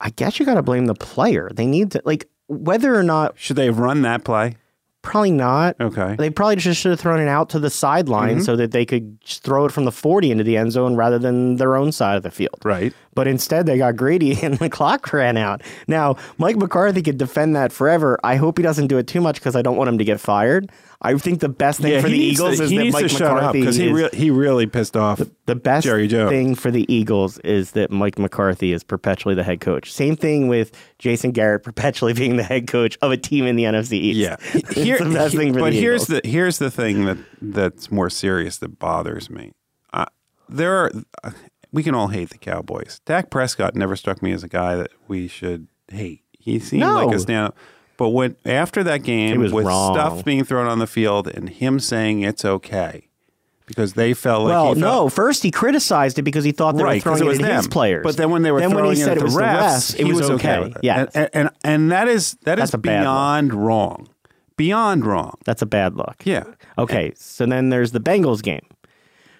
I 0.00 0.10
guess 0.10 0.38
you 0.38 0.46
got 0.46 0.54
to 0.54 0.62
blame 0.62 0.86
the 0.86 0.94
player. 0.94 1.50
They 1.52 1.66
need 1.66 1.90
to 1.92 2.02
like 2.04 2.28
whether 2.46 2.94
or 2.94 3.02
not. 3.02 3.38
Should 3.38 3.56
they 3.56 3.70
run 3.70 4.02
that 4.02 4.22
play? 4.22 4.56
Probably 5.04 5.30
not. 5.30 5.76
Okay. 5.80 6.16
They 6.18 6.30
probably 6.30 6.56
just 6.56 6.80
should 6.80 6.90
have 6.90 6.98
thrown 6.98 7.20
it 7.20 7.28
out 7.28 7.50
to 7.50 7.58
the 7.58 7.68
sideline 7.70 8.36
Mm-hmm. 8.36 8.40
so 8.40 8.56
that 8.56 8.70
they 8.72 8.84
could 8.86 9.20
just 9.20 9.42
throw 9.44 9.66
it 9.66 9.70
from 9.72 9.84
the 9.84 9.92
40 9.92 10.30
into 10.30 10.42
the 10.44 10.56
end 10.56 10.72
zone 10.72 10.96
rather 10.96 11.18
than 11.18 11.56
their 11.56 11.76
own 11.76 11.92
side 11.92 12.16
of 12.16 12.22
the 12.22 12.30
field. 12.30 12.58
Right. 12.64 12.92
But 13.14 13.28
instead, 13.28 13.66
they 13.66 13.76
got 13.78 13.96
greedy 13.96 14.40
and 14.42 14.58
the 14.58 14.70
clock 14.70 15.12
ran 15.12 15.36
out. 15.36 15.60
Now, 15.86 16.16
Mike 16.38 16.56
McCarthy 16.56 17.02
could 17.02 17.18
defend 17.18 17.54
that 17.54 17.70
forever. 17.70 18.18
I 18.24 18.36
hope 18.36 18.56
he 18.56 18.62
doesn't 18.62 18.86
do 18.88 18.96
it 18.98 19.06
too 19.06 19.20
much 19.20 19.36
because 19.36 19.54
I 19.54 19.62
don't 19.62 19.76
want 19.76 19.88
him 19.88 19.98
to 19.98 20.04
get 20.04 20.20
fired. 20.20 20.70
I 21.04 21.16
think 21.18 21.40
the 21.40 21.50
best 21.50 21.80
thing 21.80 22.00
for 22.02 22.08
the 22.08 22.18
Eagles 22.18 22.56
to, 22.56 22.64
is 22.64 22.70
that 22.70 22.90
Mike 22.92 23.04
up 23.04 23.12
McCarthy 23.12 23.60
because 23.60 23.76
he, 23.76 23.92
re- 23.92 24.08
he 24.14 24.30
really 24.30 24.66
pissed 24.66 24.96
off. 24.96 25.20
the 25.44 25.54
best 25.54 25.84
Jerry 25.84 26.08
Jones. 26.08 26.30
thing 26.30 26.54
for 26.54 26.70
the 26.70 26.90
Eagles 26.92 27.38
is 27.40 27.72
that 27.72 27.90
Mike 27.90 28.18
McCarthy 28.18 28.72
is 28.72 28.82
perpetually 28.82 29.34
the 29.34 29.42
head 29.44 29.60
coach. 29.60 29.92
Same 29.92 30.16
thing 30.16 30.48
with 30.48 30.72
Jason 30.98 31.30
Garrett 31.32 31.62
perpetually 31.62 32.12
being 32.14 32.36
the 32.36 32.42
head 32.42 32.66
coach 32.66 32.96
of 33.02 33.12
a 33.12 33.18
team 33.18 33.44
in 33.46 33.54
the 33.56 33.64
NFC 33.64 33.92
East. 33.92 34.18
Yeah, 34.18 34.36
it's 34.54 34.72
Here- 34.72 34.98
the 34.98 35.10
best 35.10 35.36
thing 35.36 35.52
for 35.52 35.60
but 35.60 35.70
the 35.72 35.80
here's 35.80 36.06
the 36.06 36.22
here's 36.24 36.58
the 36.58 36.70
thing 36.70 37.04
that 37.04 37.18
that's 37.42 37.90
more 37.90 38.08
serious 38.08 38.56
that 38.58 38.78
bothers 38.78 39.28
me. 39.28 39.52
Uh, 39.92 40.06
there 40.48 40.74
are 40.84 40.92
uh, 41.22 41.32
we 41.70 41.82
can 41.82 41.94
all 41.94 42.08
hate 42.08 42.30
the 42.30 42.38
Cowboys. 42.38 43.00
Dak 43.04 43.28
Prescott 43.30 43.74
never 43.74 43.94
struck 43.94 44.22
me 44.22 44.32
as 44.32 44.42
a 44.42 44.48
guy 44.48 44.76
that 44.76 44.90
we 45.06 45.28
should 45.28 45.66
hate. 45.88 46.22
He 46.38 46.58
seemed 46.60 46.80
No. 46.80 47.04
like 47.04 47.14
a 47.14 47.18
stand. 47.18 47.52
But 47.96 48.08
when 48.10 48.36
after 48.44 48.82
that 48.84 49.02
game, 49.02 49.40
was 49.40 49.52
with 49.52 49.66
wrong. 49.66 49.94
stuff 49.94 50.24
being 50.24 50.44
thrown 50.44 50.66
on 50.66 50.78
the 50.78 50.86
field 50.86 51.28
and 51.28 51.48
him 51.48 51.78
saying 51.78 52.22
it's 52.22 52.44
okay 52.44 53.08
because 53.66 53.94
they 53.94 54.14
felt 54.14 54.44
like 54.44 54.50
well, 54.50 54.74
no. 54.74 55.08
First, 55.08 55.42
he 55.42 55.50
criticized 55.50 56.18
it 56.18 56.22
because 56.22 56.44
he 56.44 56.52
thought 56.52 56.76
they 56.76 56.82
right 56.82 56.96
were 56.96 57.16
throwing 57.16 57.22
it 57.22 57.26
was 57.26 57.38
it 57.38 57.44
at 57.44 57.56
his 57.56 57.68
players. 57.68 58.02
But 58.02 58.16
then 58.16 58.30
when 58.30 58.42
they 58.42 58.50
were 58.50 58.60
then 58.60 58.70
throwing 58.70 58.86
when 58.88 58.96
he 58.96 59.02
it 59.02 59.04
said 59.04 59.12
at 59.12 59.16
it 59.18 59.20
the 59.20 59.24
was 59.26 59.36
refs, 59.36 59.92
the 59.96 59.96
refs, 59.96 60.00
it 60.00 60.06
he 60.06 60.12
was, 60.12 60.30
okay. 60.30 60.60
with 60.60 60.76
it. 60.76 60.80
Yeah, 60.82 61.06
and, 61.14 61.30
and 61.32 61.50
and 61.62 61.92
that 61.92 62.08
is 62.08 62.36
that 62.42 62.58
is 62.58 62.70
That's 62.70 62.74
look. 62.74 62.82
beyond 62.82 63.54
wrong, 63.54 64.08
beyond 64.56 65.06
wrong. 65.06 65.38
that's 65.44 65.62
a 65.62 65.66
bad 65.66 65.96
look. 65.96 66.22
Yeah. 66.24 66.44
Okay, 66.78 67.12
so 67.16 67.46
then 67.46 67.70
there's 67.70 67.92
the 67.92 68.00
Bengals 68.00 68.42
game, 68.42 68.66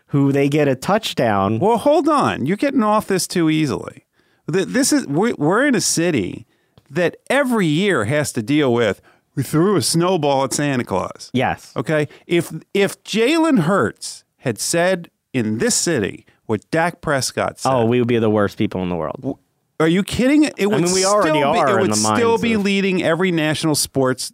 who 0.09 0.33
they 0.33 0.49
get 0.49 0.69
a 0.69 0.77
touchdown. 0.77 1.59
Well, 1.59 1.79
hold 1.79 2.09
on. 2.09 2.47
You're 2.47 2.57
getting 2.57 2.83
off 2.83 3.07
this 3.07 3.27
too 3.27 3.51
easily. 3.51 4.07
This 4.47 4.93
is 4.93 5.07
we're 5.07 5.67
in 5.67 5.75
a 5.75 5.81
city 5.81 6.47
that 6.91 7.17
every 7.31 7.67
year 7.67 8.05
has 8.05 8.33
to 8.33 8.43
deal 8.43 8.73
with. 8.73 9.01
We 9.35 9.43
threw 9.43 9.77
a 9.77 9.83
snowball 9.83 10.45
at 10.45 10.53
Santa 10.53 10.85
Claus. 10.85 11.31
Yes. 11.33 11.73
Okay. 11.77 12.07
If 12.27 12.53
if 12.73 13.03
Jalen 13.03 13.61
Hurts 13.61 14.25
had 14.39 14.59
said 14.59 15.11
in 15.33 15.59
this 15.59 15.75
city 15.75 16.25
what 16.47 16.71
Dak 16.71 17.01
Prescott 17.01 17.59
said, 17.59 17.73
Oh, 17.73 17.85
we 17.87 17.99
would 17.99 18.07
be 18.09 18.19
the 18.19 18.31
worst 18.31 18.57
people 18.59 18.83
in 18.83 18.91
the 18.91 18.97
world. 18.97 19.39
are 19.81 19.89
you 19.89 20.03
kidding? 20.05 20.45
It 20.57 20.67
would 20.67 20.75
I 20.75 20.85
mean, 20.85 20.93
we 20.95 21.01
still 21.01 21.11
already 21.13 21.33
be, 21.43 21.73
it 21.73 21.81
would 21.81 21.97
still 21.97 22.39
be 22.39 22.53
of- 22.53 22.63
leading 22.65 23.03
every 23.03 23.33
national 23.33 23.75
sports 23.75 24.33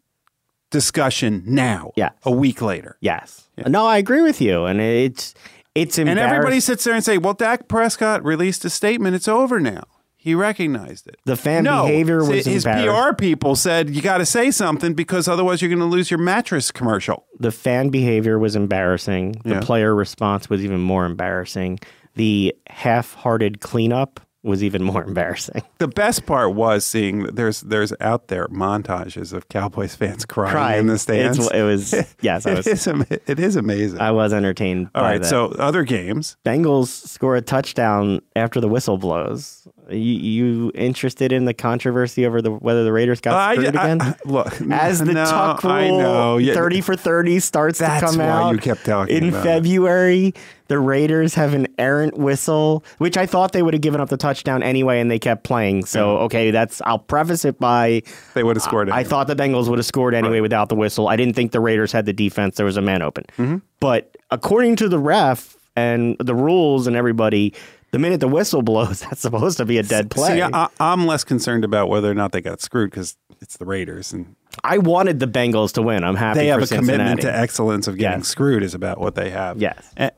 discussion 0.70 1.42
now. 1.46 1.92
Yes. 1.96 2.12
A 2.24 2.30
week 2.30 2.60
later. 2.62 2.96
Yes. 3.00 3.48
No, 3.66 3.86
I 3.86 3.98
agree 3.98 4.22
with 4.22 4.40
you, 4.40 4.64
and 4.64 4.80
it's 4.80 5.34
it's 5.74 5.98
And 5.98 6.08
everybody 6.08 6.60
sits 6.60 6.84
there 6.84 6.94
and 6.94 7.04
say, 7.04 7.18
"Well, 7.18 7.34
Dak 7.34 7.68
Prescott 7.68 8.24
released 8.24 8.64
a 8.64 8.70
statement. 8.70 9.14
It's 9.16 9.28
over 9.28 9.60
now. 9.60 9.84
He 10.22 10.34
recognized 10.34 11.06
it." 11.06 11.16
The 11.24 11.36
fan 11.36 11.64
no, 11.64 11.86
behavior 11.86 12.18
was 12.24 12.44
his. 12.44 12.64
PR 12.64 13.14
people 13.16 13.56
said 13.56 13.88
you 13.90 14.02
got 14.02 14.18
to 14.18 14.26
say 14.26 14.50
something 14.50 14.92
because 14.94 15.26
otherwise 15.28 15.62
you're 15.62 15.70
going 15.70 15.78
to 15.80 15.84
lose 15.86 16.10
your 16.10 16.18
mattress 16.20 16.70
commercial. 16.70 17.24
the 17.38 17.50
fan 17.50 17.88
behavior 17.88 18.38
was 18.38 18.54
embarrassing. 18.54 19.32
The 19.44 19.54
Yeah. 19.54 19.60
player 19.60 19.94
response 19.94 20.50
was 20.50 20.62
even 20.62 20.80
more 20.80 21.06
embarrassing. 21.06 21.78
The 22.16 22.54
half-hearted 22.68 23.60
cleanup 23.60 24.20
was 24.42 24.62
even 24.64 24.82
more 24.82 25.02
embarrassing. 25.10 25.62
The 25.78 25.88
best 25.88 26.24
part 26.26 26.54
was 26.54 26.84
seeing 26.84 27.22
that 27.24 27.36
there's 27.36 27.60
there's 27.62 27.92
out 28.00 28.28
there 28.28 28.46
montages 28.48 29.32
of 29.32 29.48
Cowboys 29.48 29.94
fans 29.94 30.24
crying, 30.24 30.52
Crying. 30.52 30.80
in 30.80 30.86
the 30.86 30.98
stands. 30.98 31.38
It's- 31.38 31.58
it 31.58 31.62
was 31.62 32.14
yes, 32.22 32.46
I 32.46 32.52
It 32.52 32.56
was 32.56 32.66
is 32.66 32.86
it 33.26 33.38
is 33.40 33.56
amazing. 33.56 34.00
I 34.00 34.10
was 34.12 34.32
entertained. 34.32 34.88
All 34.94 35.02
right, 35.02 35.20
that. 35.22 35.28
so 35.28 35.46
other 35.58 35.82
games. 35.84 36.36
Bengals 36.44 36.88
score 36.88 37.36
a 37.36 37.42
touchdown 37.42 38.20
after 38.34 38.60
the 38.60 38.68
whistle 38.68 38.96
blows. 38.98 39.66
You, 39.90 39.98
you 39.98 40.72
interested 40.74 41.32
in 41.32 41.44
the 41.44 41.54
controversy 41.54 42.24
over 42.26 42.40
the 42.40 42.50
whether 42.50 42.84
the 42.84 42.92
Raiders 42.92 43.20
got 43.20 43.34
I- 43.34 43.54
screwed 43.54 43.76
I- 43.76 43.88
again? 43.88 44.16
look, 44.24 44.60
As 44.70 44.98
the 45.00 45.12
no, 45.12 45.24
Tuck 45.24 45.62
rule, 45.64 45.72
I 45.72 45.88
know. 45.88 46.36
Yeah, 46.38 46.54
thirty 46.54 46.80
for 46.80 46.96
thirty 46.96 47.40
starts 47.40 47.78
to 47.78 47.98
come 48.00 48.18
why 48.18 48.24
out. 48.28 48.52
you 48.52 48.58
kept 48.58 48.84
talking 48.84 49.16
in 49.16 49.28
about 49.28 49.40
it. 49.40 49.42
February. 49.44 50.34
The 50.68 50.78
Raiders 50.78 51.34
have 51.34 51.52
an 51.54 51.66
errant 51.78 52.16
whistle, 52.16 52.84
which 52.98 53.16
I 53.16 53.26
thought 53.26 53.50
they 53.50 53.60
would 53.60 53.74
have 53.74 53.80
given 53.80 54.00
up 54.00 54.08
the 54.08 54.16
touchdown 54.16 54.62
anyway, 54.62 55.00
and 55.00 55.10
they 55.10 55.18
kept 55.18 55.42
playing. 55.42 55.84
So 55.86 56.18
okay, 56.18 56.52
that's. 56.52 56.80
I'll 56.82 57.00
preface 57.00 57.44
it 57.44 57.58
by 57.58 58.02
They 58.34 58.44
would 58.44 58.54
have 58.54 58.62
scored 58.62 58.86
it. 58.88 58.94
I 58.94 59.02
thought 59.02 59.26
the 59.26 59.34
Bengals 59.34 59.68
would 59.68 59.80
have 59.80 59.86
scored 59.86 60.14
anyway 60.14 60.38
without 60.40 60.68
the 60.68 60.76
whistle. 60.76 61.08
I 61.08 61.16
didn't 61.16 61.34
think 61.34 61.50
the 61.50 61.58
Raiders 61.58 61.90
had 61.90 62.06
the 62.06 62.12
defense. 62.12 62.56
There 62.56 62.66
was 62.66 62.76
a 62.76 62.82
man 62.82 63.02
open. 63.02 63.24
Mm-hmm. 63.36 63.56
But 63.80 64.16
according 64.30 64.76
to 64.76 64.88
the 64.88 64.98
ref 65.00 65.56
and 65.74 66.16
the 66.20 66.36
rules 66.36 66.86
and 66.86 66.94
everybody, 66.94 67.52
the 67.92 67.98
minute 67.98 68.20
the 68.20 68.28
whistle 68.28 68.62
blows, 68.62 69.00
that's 69.10 69.20
supposed 69.20 69.56
to 69.58 69.64
be 69.64 69.78
a 69.78 69.82
dead 69.82 70.10
play. 70.10 70.36
See, 70.36 70.42
I, 70.42 70.68
I'm 70.78 71.06
less 71.06 71.24
concerned 71.24 71.64
about 71.64 71.88
whether 71.88 72.10
or 72.10 72.14
not 72.14 72.32
they 72.32 72.40
got 72.40 72.60
screwed 72.60 72.90
because 72.90 73.16
it's 73.40 73.56
the 73.56 73.64
Raiders 73.64 74.12
and 74.12 74.36
I 74.64 74.78
wanted 74.78 75.20
the 75.20 75.26
Bengals 75.26 75.72
to 75.74 75.82
win. 75.82 76.04
I'm 76.04 76.16
happy 76.16 76.40
they 76.40 76.46
have 76.48 76.62
a 76.62 76.66
commitment 76.66 77.22
to 77.22 77.34
excellence 77.34 77.86
of 77.86 77.96
getting 77.96 78.20
Yes. 78.20 78.28
screwed 78.28 78.62
is 78.62 78.74
about 78.74 79.00
what 79.00 79.14
they 79.14 79.30
have. 79.30 79.58
Yes. 79.60 79.92
Eh, 79.96 80.10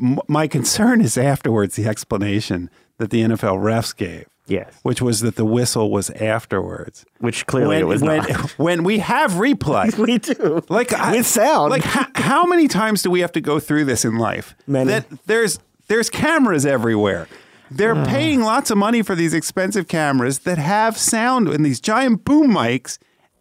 m- 0.00 0.20
my 0.28 0.46
concern 0.46 1.00
is 1.00 1.16
afterwards 1.18 1.76
the 1.76 1.86
explanation 1.86 2.70
that 2.98 3.10
the 3.10 3.22
NFL 3.22 3.56
refs 3.58 3.96
gave. 3.96 4.26
Yes. 4.46 4.74
Which 4.82 5.00
was 5.00 5.20
that 5.20 5.36
the 5.36 5.44
whistle 5.44 5.90
was 5.90 6.10
afterwards. 6.10 7.04
Which 7.18 7.46
clearly 7.46 7.78
it 7.78 7.86
was 7.86 8.02
when, 8.02 8.18
not. 8.18 8.50
when 8.58 8.84
we 8.84 8.98
have 8.98 9.32
replay. 9.32 9.96
we 10.06 10.18
do. 10.18 10.62
like 10.68 10.92
I- 10.92 11.12
with 11.12 11.26
sound. 11.26 11.70
Like 11.70 11.82
how, 11.84 12.06
how 12.14 12.44
many 12.44 12.68
times 12.68 13.02
do 13.02 13.10
we 13.10 13.20
have 13.20 13.32
to 13.32 13.40
go 13.40 13.58
through 13.60 13.84
this 13.86 14.04
in 14.04 14.18
life? 14.18 14.54
Many. 14.66 14.88
That 14.90 15.06
there's 15.26 15.58
there's 15.92 16.08
cameras 16.08 16.64
everywhere. 16.64 17.28
They're 17.70 17.94
paying 18.06 18.40
lots 18.40 18.70
of 18.70 18.78
money 18.78 19.02
for 19.02 19.14
these 19.14 19.34
expensive 19.34 19.88
cameras 19.88 20.40
that 20.40 20.56
have 20.56 20.96
sound 20.96 21.48
and 21.48 21.64
these 21.66 21.80
giant 21.80 22.24
boom 22.24 22.50
mics, 22.50 22.96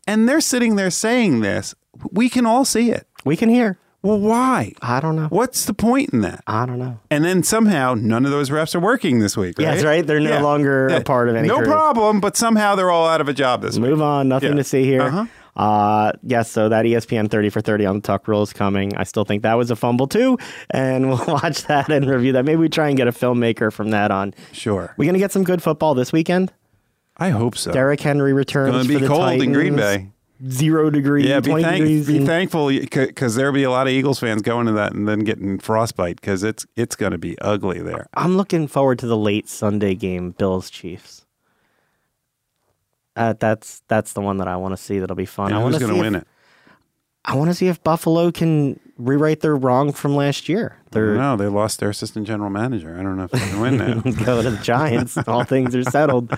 and 0.06 0.28
they're 0.28 0.42
sitting 0.42 0.76
there 0.76 0.90
saying 0.90 1.40
this. 1.40 1.74
We 2.12 2.28
can 2.30 2.46
all 2.46 2.66
see 2.66 2.92
it. 2.92 3.08
we 3.24 3.38
can 3.38 3.48
hear. 3.48 3.78
Well, 4.04 4.20
why? 4.20 4.74
I 4.82 5.00
don't 5.00 5.16
know. 5.16 5.28
What's 5.30 5.64
the 5.66 5.74
point 5.76 6.10
in 6.12 6.22
that? 6.22 6.44
I 6.48 6.66
don't 6.66 6.80
know. 6.80 7.00
And 7.10 7.24
then 7.24 7.44
somehow 7.44 7.94
none 7.94 8.26
of 8.26 8.32
those 8.32 8.50
refs 8.50 8.74
are 8.76 8.80
working 8.80 9.20
this 9.20 9.38
week. 9.38 9.58
Right? 9.60 9.76
Yes, 9.76 9.84
right? 9.86 10.06
They're 10.06 10.20
no 10.20 10.42
longer 10.42 10.88
a 10.88 11.02
part 11.02 11.30
of 11.30 11.36
any 11.36 11.48
No 11.48 11.58
crew. 11.58 11.68
problem, 11.68 12.20
but 12.20 12.36
somehow 12.36 12.76
they're 12.76 12.90
all 12.92 13.08
out 13.08 13.22
of 13.22 13.30
a 13.30 13.34
job 13.34 13.62
this 13.62 13.78
week. 13.78 13.90
Move 13.92 14.02
on. 14.02 14.28
Nothing 14.28 14.50
Yeah. 14.54 14.56
to 14.58 14.64
see 14.64 14.84
here. 14.84 15.04
Uh-huh. 15.04 15.26
Uh, 15.56 16.14
yes, 16.24 16.50
so 16.50 16.70
that 16.70 16.86
ESPN 16.86 17.30
30 17.30 17.50
for 17.50 17.62
30 17.62 17.86
on 17.86 17.96
the 17.98 18.02
Tuck 18.02 18.28
rule 18.28 18.42
is 18.42 18.54
coming. 18.54 18.96
I 18.96 19.04
still 19.04 19.26
think 19.26 19.44
that 19.44 19.56
was 19.56 19.70
a 19.72 19.76
fumble 19.76 20.08
too, 20.08 20.38
and 20.70 21.10
we'll 21.10 21.26
watch 21.28 21.64
that 21.66 21.90
and 21.92 22.10
review 22.10 22.32
that. 22.34 22.46
Maybe 22.46 22.58
we 22.58 22.70
try 22.70 22.88
and 22.88 22.98
get 22.98 23.08
a 23.08 23.12
filmmaker 23.12 23.72
from 23.72 23.92
that 23.92 24.12
on. 24.12 24.34
Sure. 24.52 24.94
We're 24.98 25.06
going 25.06 25.14
to 25.14 25.20
get 25.20 25.32
some 25.32 25.44
good 25.44 25.62
football 25.62 25.94
this 25.94 26.12
weekend? 26.14 26.54
I 27.18 27.30
hope 27.30 27.58
so. 27.58 27.72
Derrick 27.72 28.00
Henry 28.00 28.34
returns 28.34 28.72
Going 28.72 28.88
to 28.88 28.94
for 28.94 29.00
be 29.00 29.06
the 29.06 29.08
cold 29.08 29.42
in 29.42 29.52
Green 29.54 29.76
Bay. 29.76 30.10
Zero 30.50 30.90
degrees, 30.90 31.28
Yeah, 31.28 31.40
be, 31.40 31.52
thank, 31.52 31.78
degrees. 31.84 32.08
be 32.08 32.18
and- 32.18 32.26
thankful 32.26 32.70
because 32.70 33.36
there'll 33.36 33.54
be 33.54 33.62
a 33.62 33.70
lot 33.70 33.86
of 33.86 33.94
Eagles 33.94 34.20
fans 34.20 34.42
going 34.42 34.66
to 34.66 34.72
that 34.72 34.92
and 34.94 35.08
then 35.08 35.20
getting 35.20 35.60
frostbite 35.60 36.20
because 36.20 36.42
it's 36.44 36.66
it's 36.76 36.96
going 36.96 37.12
to 37.12 37.20
be 37.20 37.38
ugly 37.42 37.80
there. 37.80 38.08
I'm 38.16 38.38
looking 38.38 38.68
forward 38.68 38.98
to 39.00 39.06
the 39.06 39.18
late 39.18 39.48
Sunday 39.48 39.94
game, 39.94 40.32
Bills 40.32 40.72
Chiefs. 40.72 41.21
Uh, 43.16 43.34
that's 43.40 43.82
that's 43.88 44.14
the 44.14 44.22
one 44.22 44.38
that 44.38 44.48
I 44.48 44.56
want 44.58 44.76
to 44.76 44.82
see. 44.82 45.00
That'll 45.00 45.16
be 45.16 45.26
fun. 45.26 45.48
And 45.52 45.56
I 45.60 45.62
who's 45.62 45.78
going 45.80 45.94
to 45.94 46.00
win 46.00 46.16
it? 46.16 46.28
I 47.24 47.36
want 47.36 47.50
to 47.52 47.54
see 47.54 47.68
if 47.68 47.84
Buffalo 47.84 48.32
can 48.32 48.80
rewrite 48.98 49.42
their 49.42 49.56
wrong 49.56 49.92
from 49.94 50.16
last 50.16 50.50
year. 50.50 50.78
No, 50.94 51.36
they 51.38 51.46
lost 51.48 51.80
their 51.80 51.90
assistant 51.90 52.26
general 52.26 52.50
manager. 52.50 52.98
I 53.00 53.04
don't 53.04 53.16
know 53.16 53.26
if 53.26 53.32
they 53.32 53.40
can 53.40 53.60
win 53.62 53.78
now. 53.78 54.02
go 54.26 54.42
to 54.42 54.50
the 54.50 54.58
Giants. 54.64 55.18
All 55.28 55.44
things 55.44 55.76
are 55.76 55.84
settled. 55.84 56.32
Uh, 56.34 56.38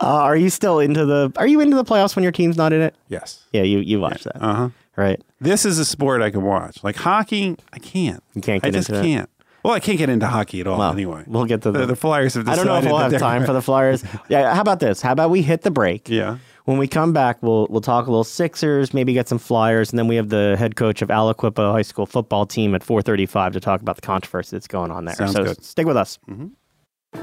are 0.00 0.36
you 0.36 0.48
still 0.48 0.78
into 0.78 1.04
the? 1.04 1.32
Are 1.36 1.46
you 1.48 1.60
into 1.60 1.76
the 1.76 1.84
playoffs 1.84 2.14
when 2.14 2.22
your 2.22 2.32
team's 2.32 2.56
not 2.56 2.72
in 2.72 2.80
it? 2.80 2.94
yes. 3.08 3.44
Yeah, 3.52 3.62
you 3.62 3.78
you 3.80 3.98
watch 4.00 4.22
that, 4.24 4.40
Uh 4.40 4.54
huh. 4.54 4.68
right? 4.96 5.20
This 5.40 5.64
is 5.64 5.78
a 5.80 5.84
sport 5.84 6.22
I 6.22 6.30
can 6.30 6.42
watch. 6.42 6.84
Like 6.84 6.96
hockey, 6.96 7.56
I 7.72 7.78
can't. 7.80 8.22
You 8.34 8.40
can't 8.42 8.62
I 8.64 8.68
get 8.68 8.74
just 8.74 8.88
into 8.90 9.00
it? 9.00 9.02
I 9.02 9.06
just 9.06 9.16
can't. 9.16 9.29
Well, 9.62 9.74
I 9.74 9.80
can't 9.80 9.98
get 9.98 10.08
into 10.08 10.26
hockey 10.26 10.60
at 10.60 10.66
all 10.66 10.78
Well, 10.78 10.92
anyway. 10.92 11.24
we'll 11.26 11.44
get 11.44 11.62
to 11.62 11.70
the, 11.70 11.80
the- 11.80 11.86
the 11.86 11.96
Flyers 11.96 12.34
have 12.34 12.48
I 12.48 12.56
don't 12.56 12.66
know 12.66 12.76
if 12.76 12.84
we'll 12.84 12.98
have 12.98 13.18
time 13.18 13.44
for 13.44 13.52
the 13.52 13.62
Flyers. 13.62 14.02
Yeah, 14.28 14.54
how 14.54 14.60
about 14.60 14.80
this? 14.80 15.00
How 15.02 15.12
about 15.12 15.30
we 15.30 15.42
hit 15.42 15.62
the 15.62 15.70
break? 15.70 16.08
Yeah. 16.08 16.38
When 16.66 16.78
we 16.78 16.86
come 16.86 17.12
back, 17.12 17.42
we'll 17.42 17.66
we'll 17.68 17.80
talk 17.80 18.06
a 18.06 18.10
little 18.10 18.22
Sixers, 18.22 18.94
maybe 18.94 19.12
get 19.12 19.28
some 19.28 19.38
Flyers, 19.38 19.90
and 19.90 19.98
then 19.98 20.06
we 20.06 20.16
have 20.16 20.28
the 20.28 20.54
head 20.58 20.76
coach 20.76 21.02
of 21.02 21.08
Aliquippa 21.08 21.72
High 21.72 21.82
School 21.82 22.06
football 22.06 22.46
team 22.46 22.74
at 22.74 22.82
4:35 22.82 23.52
to 23.54 23.60
talk 23.60 23.80
about 23.80 23.96
the 23.96 24.02
controversy 24.02 24.54
that's 24.56 24.68
going 24.68 24.90
on 24.90 25.04
there. 25.04 25.14
Sounds 25.16 25.32
so 25.32 25.44
good. 25.44 25.64
stick 25.64 25.86
with 25.86 25.96
us. 25.96 26.18
Mm-hmm. 26.28 26.48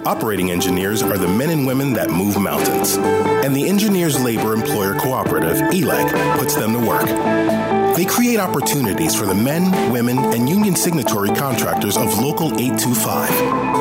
Operating 0.06 0.52
engineers 0.52 1.02
are 1.02 1.18
the 1.18 1.30
men 1.30 1.50
and 1.50 1.66
women 1.66 1.94
that 1.94 2.10
move 2.10 2.38
mountains. 2.42 2.98
And 2.98 3.56
the 3.56 3.70
Engineers 3.70 4.22
Labor 4.22 4.54
Employer 4.54 4.96
Cooperative, 5.00 5.58
E 5.74 5.82
ELEC, 5.82 6.38
puts 6.40 6.56
them 6.56 6.74
to 6.74 6.80
work. 6.86 7.77
They 7.98 8.06
create 8.06 8.38
opportunities 8.40 9.16
for 9.16 9.26
the 9.26 9.34
men, 9.34 9.92
women, 9.92 10.20
and 10.20 10.48
union 10.48 10.76
signatory 10.76 11.30
contractors 11.30 11.98
of 11.98 12.20
Local 12.20 12.50
825, 12.50 13.28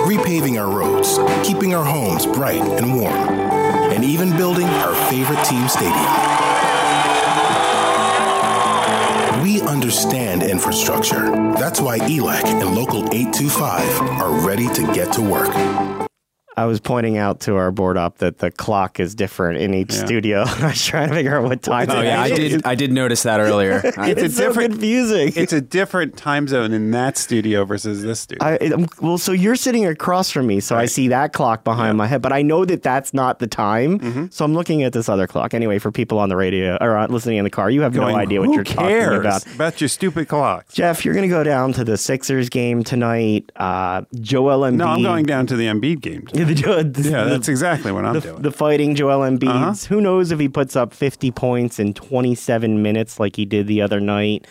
repaving 0.09 0.59
our 0.59 0.75
roads, 0.75 1.19
keeping 1.47 1.75
our 1.75 1.85
homes 1.85 2.25
bright 2.25 2.63
and 2.63 2.97
warm, 2.97 3.13
and 3.13 4.03
even 4.03 4.35
building 4.35 4.65
our 4.65 4.95
favorite 5.11 5.45
team 5.45 5.69
stadium. 5.69 5.93
We 9.43 9.61
understand 9.61 10.43
infrastructure. 10.43 11.31
That's 11.53 11.83
why 11.83 11.99
ELEC 11.99 12.45
and 12.45 12.75
Local 12.75 13.01
825 13.15 14.01
are 14.01 14.47
ready 14.47 14.69
to 14.69 14.95
get 14.95 15.13
to 15.13 15.21
work. 15.21 15.96
I 16.59 16.65
was 16.65 16.81
pointing 16.81 17.19
out 17.19 17.41
to 17.41 17.57
our 17.57 17.71
board 17.71 17.99
op 17.99 18.19
that 18.19 18.39
the 18.39 18.51
clock 18.51 18.99
is 18.99 19.15
different 19.15 19.59
in 19.61 19.75
each 19.75 19.93
Yeah. 19.95 20.05
studio. 20.07 20.43
I 20.47 20.69
was 20.69 20.85
trying 20.85 21.09
to 21.11 21.15
figure 21.15 21.37
out 21.37 21.45
what 21.45 21.61
time. 21.63 21.91
Oh 21.91 22.01
it 22.01 22.07
yeah, 22.07 22.23
I 22.23 22.27
is. 22.29 22.39
did. 22.53 22.67
I 22.67 22.75
did 22.75 22.93
notice 22.93 23.23
that 23.25 23.41
earlier. 23.41 23.83
It's, 23.85 23.97
It's 24.17 24.23
a 24.23 24.29
so 24.31 24.47
different- 24.49 24.71
confusing. 24.73 25.33
It's 25.37 25.53
a 25.53 25.61
different 25.61 26.17
time 26.17 26.49
zone 26.49 26.73
in 26.73 26.93
that 26.93 27.19
studio 27.19 27.65
versus 27.67 28.03
this 28.03 28.21
studio. 28.21 28.43
I, 28.47 28.53
it- 28.55 28.73
um, 28.73 28.87
well, 29.03 29.19
so 29.19 29.33
you're 29.33 29.55
sitting 29.57 29.85
across 29.85 30.31
from 30.31 30.47
me, 30.47 30.61
so 30.61 30.77
I 30.77 30.87
see 30.87 31.09
that 31.09 31.33
clock 31.35 31.63
behind 31.63 31.99
my 31.99 32.07
head, 32.07 32.23
but 32.23 32.33
I 32.33 32.41
know 32.41 32.65
that 32.65 32.83
that's 32.83 33.13
not 33.13 33.39
the 33.39 33.47
time. 33.47 33.99
Mm-hmm. 34.01 34.27
So 34.31 34.45
I'm 34.45 34.55
looking 34.55 34.83
at 34.83 34.95
this 34.95 35.09
other 35.11 35.27
clock. 35.27 35.53
Anyway, 35.53 35.79
for 35.79 35.93
people 35.93 36.19
on 36.19 36.31
the 36.31 36.37
radio 36.37 36.79
or 36.81 36.97
uh, 36.97 37.07
listening 37.09 37.37
in 37.37 37.45
the 37.45 37.51
car, 37.51 37.71
you 37.71 37.83
have 37.83 37.93
Going, 37.93 38.15
no 38.15 38.19
idea 38.19 38.41
what 38.41 38.55
you're 38.55 38.65
cares 38.65 39.11
talking 39.11 39.21
about. 39.21 39.55
about 39.55 39.81
your 39.81 39.89
stupid 39.89 40.29
clocks? 40.29 40.73
Jeff, 40.73 41.05
you're 41.05 41.13
going 41.15 41.29
to 41.29 41.35
go 41.35 41.45
down 41.45 41.75
to 41.75 41.85
the 41.85 41.99
Sixers 41.99 42.49
game 42.49 42.83
tonight. 42.83 43.53
Uh, 43.57 44.03
Joel 44.21 44.61
Embiid. 44.61 44.77
No, 44.77 44.87
I'm 44.87 45.03
going 45.03 45.27
down 45.27 45.47
to 45.49 45.57
the 45.57 45.67
Embiid 45.67 46.01
game. 46.01 46.27
Yeah, 46.33 46.46
the, 46.47 46.91
the, 47.03 47.11
Yeah, 47.11 47.25
that's 47.25 47.49
exactly 47.49 47.93
what 47.93 48.05
I'm 48.05 48.15
the, 48.15 48.21
doing. 48.21 48.43
the 48.43 48.51
fighting 48.51 48.95
Joel 48.95 49.21
Embiid. 49.21 49.49
Uh-huh. 49.49 49.75
Who 49.89 50.01
knows 50.01 50.31
if 50.31 50.39
he 50.39 50.49
puts 50.49 50.77
up 50.77 50.93
50 50.93 51.31
points 51.33 51.79
in 51.79 51.95
27 51.95 52.83
minutes 52.83 53.19
like 53.21 53.37
he 53.37 53.45
did 53.45 53.67
the 53.67 53.83
other 53.83 54.01
night? 54.01 54.47